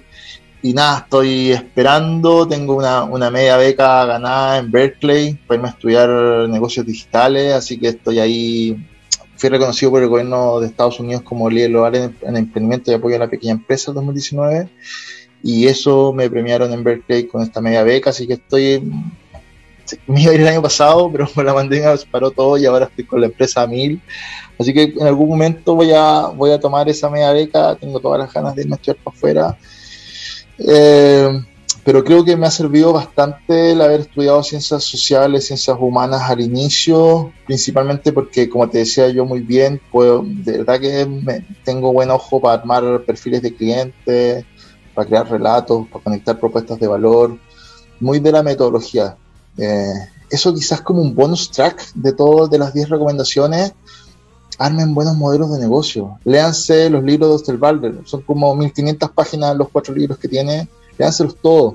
Y 0.63 0.73
nada, 0.73 0.99
estoy 0.99 1.51
esperando. 1.51 2.47
Tengo 2.47 2.77
una, 2.77 3.03
una, 3.03 3.29
media 3.29 3.57
beca 3.57 4.05
ganada 4.05 4.59
en 4.59 4.71
Berkeley 4.71 5.35
para 5.35 5.57
irme 5.57 5.69
a 5.69 5.73
estudiar 5.73 6.09
negocios 6.49 6.87
digitales. 6.87 7.55
Así 7.55 7.77
que 7.77 7.89
estoy 7.89 8.21
ahí. 8.21 8.87
Fui 9.35 9.49
reconocido 9.49 9.91
por 9.91 10.03
el 10.05 10.09
gobierno 10.09 10.61
de 10.61 10.69
Estados 10.69 11.01
Unidos 11.01 11.23
como 11.23 11.51
líder 11.51 11.71
global 11.71 11.97
en, 11.97 12.17
en 12.23 12.37
emprendimiento 12.37 12.93
y 12.93 12.95
apoyo 12.95 13.17
a 13.17 13.19
la 13.19 13.29
pequeña 13.29 13.55
empresa 13.55 13.91
en 13.91 13.97
2019 13.97 14.71
y 15.43 15.67
eso 15.67 16.13
me 16.13 16.31
premiaron 16.31 16.73
en 16.73 16.85
Berkeley 16.85 17.27
con 17.27 17.43
esta 17.43 17.61
media 17.61 17.83
beca, 17.83 18.11
así 18.11 18.27
que 18.27 18.35
estoy, 18.35 18.81
me 20.07 20.23
iba 20.23 20.33
a 20.33 20.35
ir 20.35 20.41
el 20.41 20.49
año 20.49 20.63
pasado, 20.63 21.11
pero 21.13 21.29
la 21.43 21.55
pandemia 21.55 21.95
paró 22.11 22.31
todo 22.31 22.57
y 22.57 22.67
ahora 22.67 22.87
estoy 22.87 23.05
con 23.05 23.21
la 23.21 23.27
empresa 23.27 23.67
Mil, 23.67 24.01
así 24.59 24.73
que 24.73 24.83
en 24.83 25.07
algún 25.07 25.29
momento 25.29 25.75
voy 25.75 25.93
a, 25.93 26.29
voy 26.29 26.53
a 26.53 26.61
tomar 26.61 26.89
esa 26.89 27.11
media 27.11 27.33
beca, 27.33 27.77
tengo 27.77 28.01
todas 28.01 28.21
las 28.21 28.33
ganas 28.33 28.55
de 28.55 28.63
irme 28.63 28.75
a 28.75 28.77
estudiar 28.77 28.97
para 29.03 29.17
afuera, 29.17 29.59
eh, 30.59 31.43
pero 31.85 32.05
creo 32.05 32.25
que 32.25 32.37
me 32.37 32.47
ha 32.47 32.51
servido 32.51 32.93
bastante 32.93 33.73
el 33.73 33.81
haber 33.81 34.03
estudiado 34.03 34.41
ciencias 34.45 34.85
sociales, 34.85 35.47
ciencias 35.47 35.77
humanas 35.81 36.23
al 36.31 36.41
inicio, 36.41 37.33
principalmente 37.45 38.13
porque, 38.13 38.49
como 38.49 38.69
te 38.71 38.79
decía 38.79 39.09
yo 39.09 39.25
muy 39.25 39.41
bien, 39.41 39.81
puedo, 39.91 40.23
de 40.25 40.59
verdad 40.59 40.79
que 40.79 41.43
tengo 41.65 41.93
buen 41.93 42.11
ojo 42.11 42.41
para 42.41 42.61
armar 42.61 43.03
perfiles 43.05 43.43
de 43.43 43.55
clientes, 43.55 44.45
para 44.95 45.07
crear 45.07 45.31
relatos, 45.31 45.87
para 45.89 46.05
conectar 46.05 46.39
propuestas 46.39 46.79
de 46.79 46.87
valor, 46.87 47.39
muy 48.01 48.21
de 48.21 48.33
la 48.33 48.43
metodología. 48.43 49.17
Eh, 49.57 49.93
eso 50.31 50.55
quizás 50.55 50.81
como 50.81 51.03
un 51.03 51.15
bonus 51.15 51.51
track 51.51 51.93
de 51.95 52.13
todas 52.13 52.51
de 52.51 52.59
las 52.59 52.73
10 52.73 52.89
recomendaciones, 52.89 53.75
armen 54.59 54.95
buenos 54.95 55.17
modelos 55.17 55.53
de 55.53 55.61
negocio. 55.61 56.19
Léanse 56.25 56.91
los 56.91 57.05
libros 57.05 57.29
de 57.29 57.35
Osterwalder, 57.37 58.01
son 58.05 58.23
como 58.23 58.55
1500 58.55 59.11
páginas 59.11 59.57
los 59.57 59.69
cuatro 59.69 59.95
libros 59.95 60.19
que 60.19 60.29
tiene, 60.29 60.69
léanselos 60.99 61.37
todos, 61.37 61.75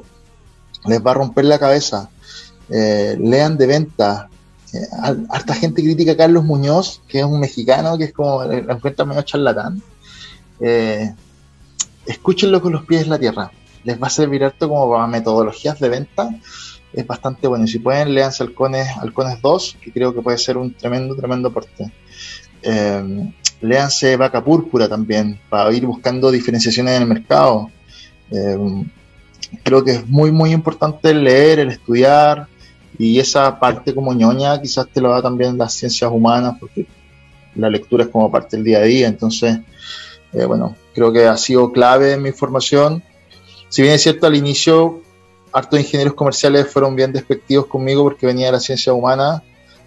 les 0.85 1.05
va 1.05 1.11
a 1.11 1.15
romper 1.15 1.45
la 1.45 1.59
cabeza. 1.59 2.09
Eh, 2.69 3.17
lean 3.19 3.57
de 3.57 3.67
venta. 3.67 4.29
Eh, 4.73 4.87
harta 5.29 5.53
gente 5.53 5.81
critica 5.81 6.11
a 6.11 6.17
Carlos 6.17 6.43
Muñoz, 6.43 7.01
que 7.07 7.19
es 7.19 7.25
un 7.25 7.39
mexicano 7.39 7.97
que 7.97 8.05
es 8.05 8.13
como, 8.13 8.43
la 8.43 8.73
encuentra 8.73 9.05
medio 9.05 9.21
charlatán. 9.21 9.81
Escúchenlo 12.07 12.61
con 12.61 12.73
los 12.73 12.85
pies 12.85 13.03
en 13.03 13.09
la 13.09 13.19
tierra. 13.19 13.51
Les 13.83 14.01
va 14.01 14.07
a 14.07 14.09
servir 14.09 14.43
harto 14.43 14.67
como 14.67 14.91
para 14.91 15.07
metodologías 15.07 15.79
de 15.79 15.89
venta. 15.89 16.29
Es 16.93 17.05
bastante 17.05 17.47
bueno. 17.47 17.65
Y 17.65 17.67
si 17.67 17.79
pueden, 17.79 18.13
leanse 18.13 18.43
Halcones, 18.43 18.87
Halcones 18.97 19.41
2, 19.41 19.77
que 19.81 19.91
creo 19.91 20.13
que 20.13 20.21
puede 20.21 20.37
ser 20.37 20.57
un 20.57 20.73
tremendo, 20.73 21.15
tremendo 21.15 21.49
aporte. 21.49 21.91
Eh, 22.61 23.31
léanse 23.61 24.17
Vaca 24.17 24.43
Púrpura 24.43 24.87
también, 24.87 25.39
para 25.49 25.71
ir 25.73 25.85
buscando 25.85 26.31
diferenciaciones 26.31 26.95
en 26.95 27.03
el 27.03 27.07
mercado. 27.07 27.69
Eh, 28.31 28.83
creo 29.63 29.83
que 29.83 29.91
es 29.91 30.07
muy, 30.07 30.31
muy 30.31 30.51
importante 30.51 31.11
el 31.11 31.23
leer, 31.23 31.59
el 31.59 31.69
estudiar, 31.69 32.47
y 32.97 33.19
esa 33.19 33.59
parte 33.59 33.93
como 33.93 34.13
ñoña 34.13 34.59
quizás 34.61 34.87
te 34.87 35.01
lo 35.01 35.11
da 35.11 35.21
también 35.21 35.57
las 35.57 35.73
ciencias 35.73 36.11
humanas, 36.11 36.55
porque 36.59 36.87
la 37.55 37.69
lectura 37.69 38.03
es 38.05 38.09
como 38.09 38.31
parte 38.31 38.57
del 38.57 38.65
día 38.65 38.79
a 38.79 38.83
día, 38.83 39.07
entonces, 39.07 39.59
eh, 40.33 40.45
bueno, 40.45 40.75
creo 40.97 41.13
que 41.13 41.27
ha 41.27 41.37
sido 41.37 41.71
clave 41.71 42.13
en 42.13 42.23
mi 42.23 42.31
formación. 42.31 43.03
Si 43.69 43.83
bien 43.83 43.93
es 43.93 44.01
cierto, 44.01 44.25
al 44.25 44.35
inicio, 44.35 45.03
hartos 45.53 45.79
ingenieros 45.79 46.15
comerciales 46.15 46.71
fueron 46.71 46.95
bien 46.95 47.13
despectivos 47.13 47.67
conmigo 47.67 48.01
porque 48.01 48.25
venía 48.25 48.47
de 48.47 48.53
la 48.53 48.59
ciencia 48.59 48.93
humana. 48.93 49.43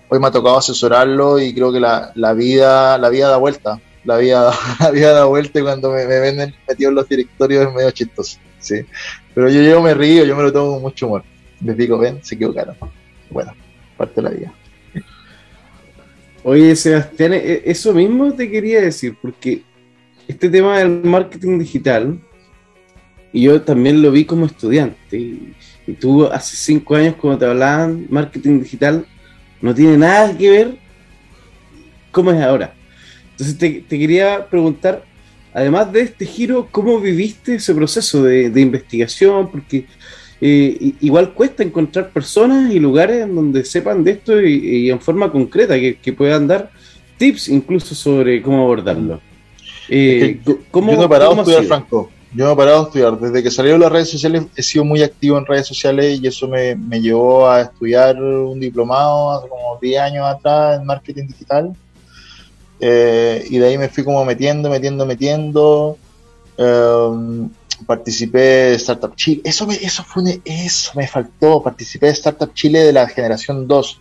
Hoy 0.09 0.21
me 0.21 0.29
ha 0.29 0.31
tocado 0.31 0.59
asesorarlo 0.59 1.41
y 1.41 1.53
creo 1.53 1.73
que 1.73 1.81
la, 1.81 2.13
la 2.15 2.33
vida, 2.33 2.97
la 2.97 3.09
vida 3.09 3.29
da 3.29 3.39
vuelta. 3.39 3.81
La 4.05 4.19
vida, 4.19 4.53
la 4.79 4.91
vida 4.93 5.13
da 5.13 5.25
vuelta 5.25 5.59
y 5.59 5.63
cuando 5.63 5.91
me, 5.91 6.07
me 6.07 6.21
ven 6.21 6.55
metido 6.69 6.91
en 6.91 6.95
los 6.95 7.09
directorios 7.09 7.67
es 7.67 7.75
medio 7.75 7.91
chistoso. 7.91 8.39
¿sí? 8.61 8.77
Pero 9.35 9.51
yo, 9.51 9.63
yo 9.63 9.83
me 9.83 9.95
río, 9.95 10.25
yo 10.25 10.37
me 10.37 10.45
lo 10.45 10.53
tomo 10.53 10.75
con 10.75 10.83
mucho 10.83 11.09
humor. 11.09 11.25
Les 11.61 11.77
digo, 11.77 11.99
ven, 11.99 12.21
se 12.23 12.37
equivocaron. 12.37 12.77
Bueno, 13.31 13.53
parte 13.97 14.15
de 14.15 14.23
la 14.23 14.31
vida. 14.31 14.55
Oye, 16.45 16.77
Sebastián, 16.77 17.33
e, 17.33 17.63
eso 17.65 17.93
mismo 17.93 18.33
te 18.33 18.49
quería 18.49 18.81
decir, 18.81 19.17
porque 19.21 19.65
este 20.31 20.49
tema 20.49 20.79
del 20.79 21.03
marketing 21.03 21.59
digital, 21.59 22.19
y 23.33 23.43
yo 23.43 23.63
también 23.63 24.01
lo 24.01 24.13
vi 24.13 24.25
como 24.25 24.47
estudiante, 24.47 25.19
y, 25.19 25.55
tú 25.99 26.25
hace 26.27 26.55
cinco 26.55 26.95
años 26.95 27.17
cuando 27.21 27.41
te 27.41 27.47
hablaban 27.47 28.07
marketing 28.09 28.61
digital, 28.61 29.05
no 29.61 29.75
tiene 29.75 29.99
nada 29.99 30.39
que 30.39 30.49
ver 30.49 30.79
cómo 32.13 32.31
es 32.31 32.41
ahora. 32.41 32.73
Entonces 33.33 33.59
te, 33.59 33.83
quería 33.83 34.47
preguntar, 34.49 35.05
además 35.53 35.93
de 35.93 36.03
este 36.03 36.27
giro, 36.27 36.69
¿cómo 36.71 37.01
viviste 37.01 37.57
ese 37.57 37.75
proceso 37.75 38.23
de, 38.23 38.61
investigación? 38.61 39.51
Porque 39.51 39.87
eh, 40.41 40.93
igual 41.01 41.35
cuesta 41.35 41.65
encontrar 41.65 42.11
personas 42.11 42.73
y 42.73 42.79
lugares 42.79 43.25
en 43.25 43.35
donde 43.35 43.65
sepan 43.65 44.05
de 44.05 44.13
esto 44.13 44.41
y, 44.41 44.91
en 44.91 45.01
forma 45.01 45.33
concreta, 45.33 45.75
que, 45.77 46.13
puedan 46.13 46.47
dar 46.47 46.71
tips 47.19 47.49
incluso 47.49 47.97
sobre 47.97 48.41
cómo 48.41 48.63
abordarlo. 48.63 49.21
Eh, 49.93 50.41
yo 50.45 50.57
no 50.73 51.05
he 51.05 51.09
parado 51.09 51.35
de 51.35 51.41
estudiar, 51.41 51.65
Franco. 51.65 52.11
Yo 52.33 52.45
no 52.45 52.53
he 52.53 52.57
parado 52.57 52.83
de 52.83 52.87
estudiar. 52.87 53.19
Desde 53.19 53.43
que 53.43 53.51
salieron 53.51 53.81
las 53.81 53.91
redes 53.91 54.09
sociales 54.09 54.45
he 54.55 54.63
sido 54.63 54.85
muy 54.85 55.03
activo 55.03 55.37
en 55.37 55.45
redes 55.45 55.67
sociales 55.67 56.21
y 56.21 56.27
eso 56.29 56.47
me, 56.47 56.77
llevó 57.01 57.49
a 57.51 57.63
estudiar 57.63 58.23
un 58.23 58.61
diplomado 58.61 59.33
hace 59.33 59.49
como 59.49 59.79
10 59.83 60.01
años 60.01 60.27
atrás 60.27 60.79
en 60.79 60.87
marketing 60.87 61.27
digital. 61.27 61.75
Eh, 62.79 63.45
y 63.51 63.59
de 63.59 63.67
ahí 63.67 63.77
me 63.77 63.89
fui 63.89 64.05
como 64.05 64.25
metiendo, 64.25 64.71
metiendo, 64.71 65.05
metiendo. 65.05 65.99
Em, 66.57 67.51
participé 67.85 68.39
de 68.39 68.75
Startup 68.77 69.15
Chile. 69.17 69.43
Eso 69.45 69.67
me, 69.67 69.75
eso, 69.75 70.05
fue 70.05 70.41
eso 70.45 70.93
me 70.95 71.09
faltó. 71.09 71.61
Participé 71.65 72.07
de 72.07 72.13
Startup 72.13 72.55
Chile 72.55 72.79
de 72.79 72.93
la 72.93 73.09
generación 73.09 73.67
2 73.67 74.01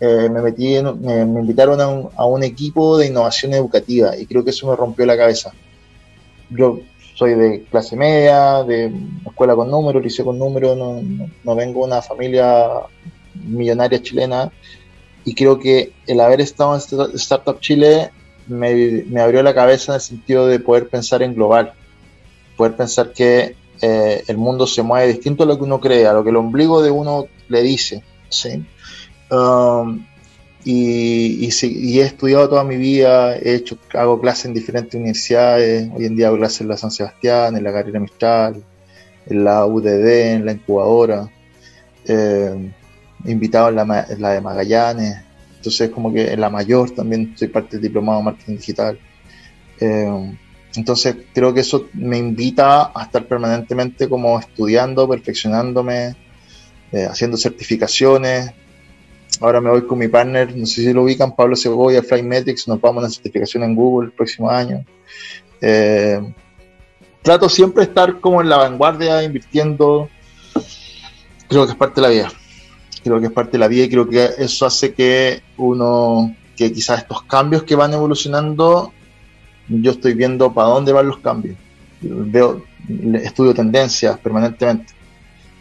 eh, 0.00 0.28
me 0.30 0.42
metí 0.42 0.76
me, 1.00 1.22
invitaron 1.22 2.10
a 2.14 2.26
un, 2.26 2.42
equipo 2.44 2.98
de 2.98 3.06
innovación 3.06 3.54
educativa 3.54 4.16
y 4.16 4.26
creo 4.26 4.44
que 4.44 4.50
eso 4.50 4.68
me 4.68 4.76
rompió 4.76 5.06
la 5.06 5.16
cabeza. 5.16 5.52
Yo 6.50 6.80
soy 7.14 7.34
de 7.34 7.64
clase 7.70 7.96
media, 7.96 8.62
de 8.62 8.92
escuela 9.26 9.54
con 9.54 9.70
números, 9.70 10.02
liceo 10.02 10.26
con 10.26 10.38
números, 10.38 10.76
no, 10.76 11.00
no, 11.42 11.56
vengo 11.56 11.80
de 11.80 11.86
una 11.86 12.02
familia 12.02 12.68
millonaria 13.34 14.02
chilena 14.02 14.52
y 15.24 15.34
creo 15.34 15.58
que 15.58 15.92
el 16.06 16.20
haber 16.20 16.40
estado 16.40 16.74
en 16.74 17.14
Startup 17.14 17.58
Chile 17.60 18.10
me, 18.46 19.02
me, 19.08 19.20
abrió 19.20 19.42
la 19.42 19.54
cabeza 19.54 19.92
en 19.92 19.96
el 19.96 20.00
sentido 20.00 20.46
de 20.46 20.60
poder 20.60 20.88
pensar 20.88 21.22
en 21.22 21.34
global, 21.34 21.72
poder 22.56 22.76
pensar 22.76 23.12
que 23.12 23.56
eh, 23.80 24.22
el 24.26 24.36
mundo 24.36 24.66
se 24.66 24.82
mueve 24.82 25.08
distinto 25.08 25.42
a 25.42 25.46
lo 25.46 25.56
que 25.56 25.64
uno 25.64 25.80
cree, 25.80 26.06
a 26.06 26.12
lo 26.12 26.22
que 26.22 26.30
el 26.30 26.36
ombligo 26.36 26.82
de 26.82 26.90
uno 26.90 27.26
le 27.48 27.62
dice. 27.62 28.02
¿sí? 28.28 28.64
Um, 29.30 30.06
y, 30.64 31.44
he 31.44 32.00
estudiado 32.02 32.48
toda 32.48 32.64
mi 32.64 32.76
vida, 32.76 33.36
he 33.36 33.54
hecho, 33.54 33.78
hago 33.94 34.20
clases 34.20 34.46
en 34.46 34.54
diferentes 34.54 34.94
universidades, 34.94 35.88
hoy 35.94 36.06
en 36.06 36.16
día 36.16 36.28
hago 36.28 36.38
clases 36.38 36.62
en 36.62 36.68
la 36.68 36.76
San 36.76 36.90
Sebastián, 36.90 37.56
en 37.56 37.62
la 37.62 37.72
Carrera 37.72 38.00
Mistral, 38.00 38.64
en 39.26 39.44
la 39.44 39.64
UDD, 39.64 40.34
en 40.34 40.46
la 40.46 40.52
incubadora. 40.52 41.30
eh, 42.08 42.72
invitado 43.24 43.70
en 43.70 43.76
la, 43.76 44.06
la, 44.18 44.30
de 44.30 44.40
Magallanes, 44.40 45.16
entonces 45.56 45.90
como 45.90 46.12
que 46.12 46.32
en 46.32 46.40
la 46.40 46.50
mayor 46.50 46.90
también 46.92 47.34
soy 47.36 47.48
parte 47.48 47.76
del 47.76 47.82
diplomado 47.82 48.18
de 48.18 48.24
marketing 48.24 48.56
digital. 48.56 48.98
Eh, 49.80 50.36
entonces 50.76 51.16
creo 51.32 51.52
que 51.54 51.60
eso 51.60 51.88
me 51.94 52.18
invita 52.18 52.92
a 52.94 53.04
estar 53.04 53.26
permanentemente 53.26 54.08
como 54.08 54.38
estudiando, 54.38 55.08
perfeccionándome, 55.08 56.14
eh, 56.92 57.06
haciendo 57.10 57.36
certificaciones. 57.36 58.52
Ahora 59.40 59.60
me 59.60 59.70
voy 59.70 59.86
con 59.86 59.98
mi 59.98 60.08
partner, 60.08 60.56
no 60.56 60.66
sé 60.66 60.82
si 60.82 60.92
lo 60.92 61.02
ubican, 61.02 61.34
Pablo 61.34 61.56
Segovia, 61.56 62.02
Flymetrics, 62.02 62.68
nos 62.68 62.80
vamos 62.80 63.02
a 63.02 63.06
una 63.06 63.14
certificación 63.14 63.64
en 63.64 63.74
Google 63.74 64.06
el 64.06 64.12
próximo 64.12 64.48
año. 64.48 64.84
Eh, 65.60 66.20
trato 67.22 67.48
siempre 67.48 67.84
de 67.84 67.88
estar 67.88 68.18
como 68.20 68.40
en 68.40 68.48
la 68.48 68.56
vanguardia, 68.56 69.22
invirtiendo. 69.22 70.08
Creo 71.48 71.66
que 71.66 71.72
es 71.72 71.78
parte 71.78 72.00
de 72.00 72.06
la 72.06 72.12
vida. 72.12 72.32
Creo 73.02 73.20
que 73.20 73.26
es 73.26 73.32
parte 73.32 73.52
de 73.52 73.58
la 73.58 73.68
vida 73.68 73.84
y 73.84 73.90
creo 73.90 74.08
que 74.08 74.30
eso 74.38 74.66
hace 74.66 74.94
que 74.94 75.42
uno, 75.58 76.34
que 76.56 76.72
quizás 76.72 77.00
estos 77.00 77.22
cambios 77.22 77.62
que 77.62 77.76
van 77.76 77.92
evolucionando 77.92 78.92
yo 79.68 79.90
estoy 79.92 80.14
viendo 80.14 80.52
para 80.52 80.68
dónde 80.68 80.92
van 80.92 81.08
los 81.08 81.18
cambios. 81.18 81.56
Veo, 82.00 82.64
estudio 83.14 83.54
tendencias 83.54 84.18
permanentemente. 84.18 84.92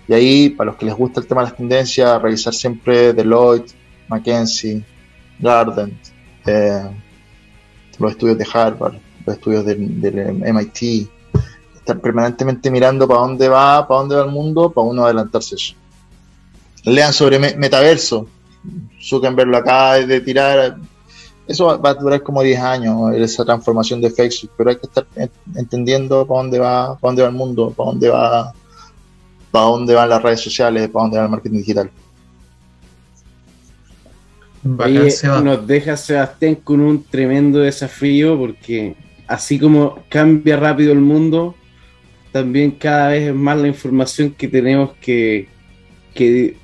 Y 0.07 0.13
ahí, 0.13 0.49
para 0.49 0.71
los 0.71 0.77
que 0.77 0.85
les 0.85 0.95
gusta 0.95 1.19
el 1.19 1.27
tema 1.27 1.41
de 1.41 1.47
las 1.47 1.57
tendencias, 1.57 2.21
revisar 2.21 2.53
siempre 2.53 3.13
Deloitte, 3.13 3.73
McKinsey, 4.07 4.83
Garden, 5.39 5.99
eh, 6.45 6.89
los 7.97 8.11
estudios 8.11 8.37
de 8.37 8.47
Harvard, 8.51 8.95
los 9.25 9.35
estudios 9.35 9.65
del, 9.65 9.79
MIT, 9.79 11.09
estar 11.75 11.99
permanentemente 11.99 12.69
mirando 12.69 13.07
para 13.07 13.21
dónde 13.21 13.49
va, 13.49 13.87
para 13.87 13.99
dónde 14.01 14.15
va 14.15 14.23
el 14.23 14.31
mundo, 14.31 14.71
para 14.71 14.87
uno 14.87 15.05
adelantarse 15.05 15.55
eso. 15.55 15.73
Lean 16.83 17.13
sobre 17.13 17.39
metaverso. 17.39 18.27
Zuckerberg 19.01 19.49
lo 19.49 19.57
acaba 19.57 19.97
de 19.97 20.21
tirar, 20.21 20.77
eso 21.47 21.79
va 21.79 21.89
a 21.91 21.93
durar 21.93 22.23
como 22.23 22.41
10 22.41 22.59
años, 22.59 23.13
esa 23.15 23.45
transformación 23.45 24.01
de 24.01 24.09
Facebook, 24.09 24.51
pero 24.57 24.71
hay 24.71 24.77
que 24.77 24.87
estar 24.87 25.05
entendiendo 25.55 26.25
para 26.25 26.41
dónde 26.41 26.59
va, 26.59 26.97
para 26.97 27.09
dónde 27.09 27.21
va 27.21 27.29
el 27.29 27.35
mundo, 27.35 27.71
para 27.71 27.91
dónde 27.91 28.09
va, 28.09 28.53
para 29.55 29.67
dónde 29.67 29.93
van 29.93 30.09
las 30.09 30.21
redes 30.21 30.41
sociales, 30.41 30.89
para 30.89 31.03
dónde 31.03 31.17
va 31.17 31.23
el 31.23 31.29
marketing 31.29 31.59
digital. 31.59 31.89
nos 35.41 35.65
deja 35.65 35.95
Sebastián 35.95 36.55
con 36.55 36.81
un 36.81 37.01
tremendo 37.01 37.59
desafío 37.59 38.37
porque 38.37 38.97
así 39.27 39.57
como 39.57 40.03
cambia 40.09 40.57
rápido 40.57 40.91
el 40.91 40.99
mundo, 40.99 41.55
también 42.33 42.71
cada 42.71 43.11
vez 43.11 43.29
es 43.29 43.33
más 43.33 43.57
la 43.57 43.69
información 43.69 44.31
que 44.31 44.49
tenemos 44.49 44.91
que, 44.99 45.47
que 46.13 46.57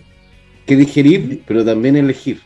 digerir, 0.65 1.43
pero 1.47 1.63
también 1.63 1.95
elegir. 1.95 2.41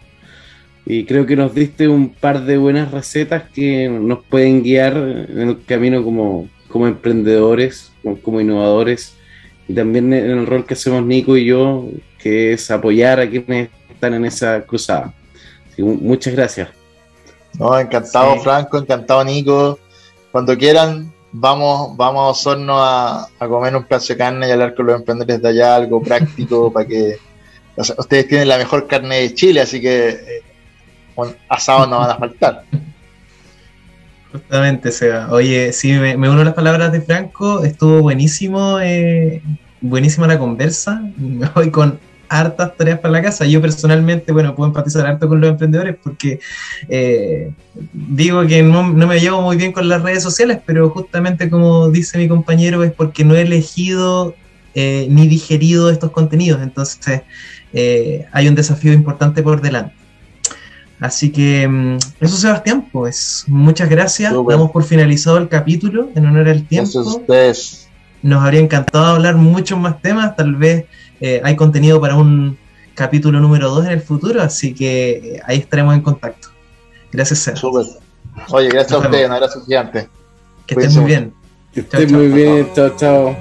Y 0.85 1.05
creo 1.05 1.25
que 1.25 1.35
nos 1.35 1.55
diste 1.55 1.87
un 1.87 2.09
par 2.09 2.45
de 2.45 2.57
buenas 2.57 2.91
recetas 2.91 3.49
que 3.49 3.89
nos 3.89 4.23
pueden 4.25 4.61
guiar 4.61 4.95
en 4.95 5.49
el 5.49 5.63
camino 5.65 6.03
como, 6.03 6.47
como 6.67 6.85
emprendedores, 6.85 7.91
como, 8.21 8.39
innovadores, 8.39 9.15
y 9.67 9.73
también 9.73 10.13
en 10.13 10.31
el 10.31 10.45
rol 10.45 10.65
que 10.65 10.75
hacemos 10.75 11.03
Nico 11.03 11.35
y 11.37 11.45
yo, 11.45 11.87
que 12.19 12.53
es 12.53 12.69
apoyar 12.69 13.19
a 13.19 13.29
quienes 13.29 13.69
están 13.89 14.13
en 14.13 14.25
esa 14.25 14.61
cruzada. 14.61 15.13
muchas 15.77 16.33
gracias. 16.33 16.69
No, 17.57 17.77
encantado 17.79 18.39
Franco, 18.39 18.77
encantado 18.77 19.23
Nico. 19.23 19.79
Cuando 20.31 20.57
quieran, 20.57 21.11
vamos, 21.31 21.95
vamos 21.95 22.21
a 22.21 22.29
Osorno 22.29 22.83
a, 22.83 23.27
a 23.39 23.47
comer 23.47 23.75
un 23.75 23.85
plato 23.85 24.05
de 24.07 24.17
carne 24.17 24.47
y 24.47 24.51
hablar 24.51 24.75
con 24.75 24.85
los 24.85 24.99
emprendedores 24.99 25.41
de 25.41 25.49
allá, 25.49 25.75
algo 25.75 26.01
práctico 26.01 26.71
para 26.73 26.85
que... 26.85 27.17
ustedes 27.77 28.27
tienen 28.27 28.49
la 28.49 28.57
mejor 28.57 28.87
carne 28.87 29.21
de 29.21 29.33
Chile, 29.33 29.61
así 29.61 29.81
que 29.81 30.09
eh, 30.09 30.43
asados 31.49 31.89
no 31.89 31.99
van 31.99 32.11
a 32.11 32.17
faltar. 32.17 32.63
Justamente, 34.35 34.91
Seba. 34.91 35.31
Oye, 35.31 35.71
sí, 35.71 35.93
me, 35.93 36.15
uno 36.15 36.41
a 36.41 36.43
las 36.43 36.53
palabras 36.53 36.91
de 36.91 36.99
Franco, 36.99 37.63
estuvo 37.63 38.01
buenísimo, 38.01 38.81
eh, 38.81 39.41
buenísima 39.79 40.27
la 40.27 40.37
conversa. 40.37 41.01
Me 41.15 41.47
voy 41.55 41.71
con 41.71 41.97
hartas 42.27 42.75
tareas 42.75 42.99
para 42.99 43.13
la 43.13 43.21
casa. 43.21 43.45
Yo 43.45 43.61
personalmente, 43.61 44.33
bueno, 44.33 44.53
puedo 44.53 44.67
empatizar 44.67 45.05
harto 45.05 45.29
con 45.29 45.39
los 45.39 45.51
emprendedores 45.51 45.95
porque 46.03 46.41
eh, 46.89 47.53
digo 47.93 48.45
que 48.45 48.61
no, 48.61 48.83
me 48.83 49.19
llevo 49.21 49.41
muy 49.41 49.55
bien 49.55 49.71
con 49.71 49.87
las 49.87 50.01
redes 50.01 50.21
sociales, 50.21 50.59
pero 50.65 50.89
justamente 50.89 51.49
como 51.49 51.89
dice 51.89 52.17
mi 52.17 52.27
compañero, 52.27 52.83
es 52.83 52.91
porque 52.91 53.23
no 53.23 53.35
he 53.35 53.41
elegido 53.41 54.35
eh, 54.73 55.07
ni 55.09 55.29
digerido 55.29 55.89
estos 55.89 56.11
contenidos. 56.11 56.61
Entonces, 56.61 57.21
hay 58.33 58.47
un 58.49 58.55
desafío 58.55 58.91
importante 58.91 59.41
por 59.41 59.61
delante. 59.61 60.04
Así 60.99 61.31
que 61.31 61.67
mm, 61.67 61.97
eso, 62.19 62.37
Sebastián, 62.37 62.87
pues 62.91 63.43
muchas 63.47 63.89
gracias. 63.89 64.33
Damos 64.33 64.71
por 64.71 64.83
finalizado 64.83 65.37
el 65.37 65.49
capítulo 65.49 66.09
en 66.15 66.25
honor 66.25 66.47
al 66.47 66.65
tiempo. 66.65 66.89
Nos 68.21 68.43
habría 68.43 68.59
encantado 68.59 69.05
hablar 69.05 69.35
muchos 69.35 69.77
más 69.77 70.01
temas. 70.01 70.35
Tal 70.35 70.55
vez 70.55 70.85
eh, 71.19 71.41
hay 71.43 71.55
contenido 71.55 71.99
para 72.01 72.15
un 72.15 72.57
capítulo 72.95 73.39
número 73.39 73.69
2 73.69 73.85
en 73.85 73.91
el 73.91 74.01
futuro, 74.01 74.41
así 74.41 74.73
que 74.73 75.09
eh, 75.11 75.41
ahí 75.45 75.59
estaremos 75.59 75.93
en 75.93 76.01
contacto. 76.01 76.49
Gracias, 77.11 77.39
Sebastián. 77.39 77.85
Oye, 78.49 78.69
gracias 78.69 78.93
a 78.93 78.97
ustedes, 78.97 79.27
un 79.27 79.33
abrazo 79.33 79.63
gigante. 79.65 80.09
Que 80.65 80.75
estén 80.75 80.93
muy 81.01 81.05
bien. 81.05 81.33
Que 81.73 81.81
estén 81.81 82.11
muy 82.11 82.27
bien, 82.29 82.67
chao, 82.73 82.89
chao. 82.97 83.35